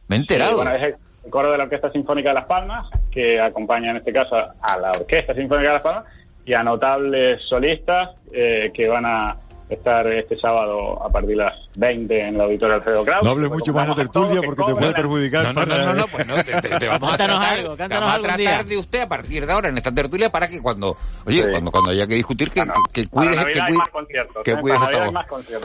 Me 0.08 0.16
he 0.16 0.20
enterado. 0.20 0.52
Sí, 0.52 0.56
bueno, 0.58 0.72
es 0.76 0.84
el 1.24 1.32
coro 1.32 1.52
de 1.52 1.58
la 1.58 1.64
Orquesta 1.64 1.92
Sinfónica 1.92 2.30
de 2.30 2.36
Las 2.36 2.46
Palmas, 2.46 2.88
que 3.12 3.42
acompaña 3.42 3.90
en 3.92 3.98
este 3.98 4.14
caso 4.14 4.36
a 4.36 4.78
la 4.78 4.92
Orquesta 4.92 5.34
Sinfónica 5.34 5.70
de 5.70 5.74
Las 5.74 5.82
Palmas 5.82 6.04
y 6.46 6.54
a 6.54 6.62
notables 6.62 7.42
solistas 7.50 8.12
eh, 8.32 8.72
que 8.74 8.88
van 8.88 9.06
a 9.08 9.36
estar 9.70 10.06
este 10.08 10.38
sábado 10.40 11.04
a 11.04 11.10
partir 11.10 11.32
de 11.32 11.36
las 11.38 11.54
20 11.76 12.22
en 12.28 12.36
el 12.36 12.42
auditorio 12.42 12.76
Alfredo 12.76 13.04
Kraus. 13.04 13.24
No 13.24 13.32
hables 13.32 13.50
mucho 13.52 13.74
más 13.74 13.84
de 13.86 13.90
la 13.90 13.96
tertulia 13.96 14.42
porque 14.46 14.64
te 14.64 14.76
puede 14.76 14.94
perjudicar. 14.94 15.54
No, 15.56 15.66
no, 15.66 15.78
no, 15.78 15.86
no, 15.86 15.94
no, 15.94 16.08
pues 16.08 16.28
no, 16.28 16.36
te, 16.44 16.62
te- 16.62 16.80
te 16.80 16.88
vamos 16.88 17.14
a 17.14 17.18
Cántanos 17.18 17.40
tratar, 17.40 17.60
algo, 17.60 17.72
te 17.72 17.78
cántanos 17.78 18.02
vamos 18.02 18.12
a 18.12 18.16
algún 18.16 18.28
tratar 18.28 18.38
día. 18.38 18.64
de 18.64 18.78
usted 18.78 19.02
a 19.02 19.10
partir 19.10 19.46
de 19.46 19.52
ahora 19.54 19.70
en 19.70 19.78
esta 19.78 19.92
tertulia 19.92 20.30
para 20.30 20.48
que 20.48 20.62
cuando, 20.62 20.96
oye, 21.26 21.42
Sí. 21.44 21.50
cuando, 21.52 21.72
cuando 21.72 21.92
haya 21.92 22.06
que 22.08 22.14
discutir, 22.16 22.52
que, 22.52 22.62
que, 22.94 23.08
cuides, 23.08 23.46
que 23.46 23.60
hay 23.62 23.74
cuides, 23.74 24.28
que 24.44 24.52
¿eh? 24.52 24.58
cuides. 24.62 24.80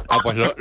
Ah, 0.08 0.18
pues 0.22 0.36
lo, 0.36 0.54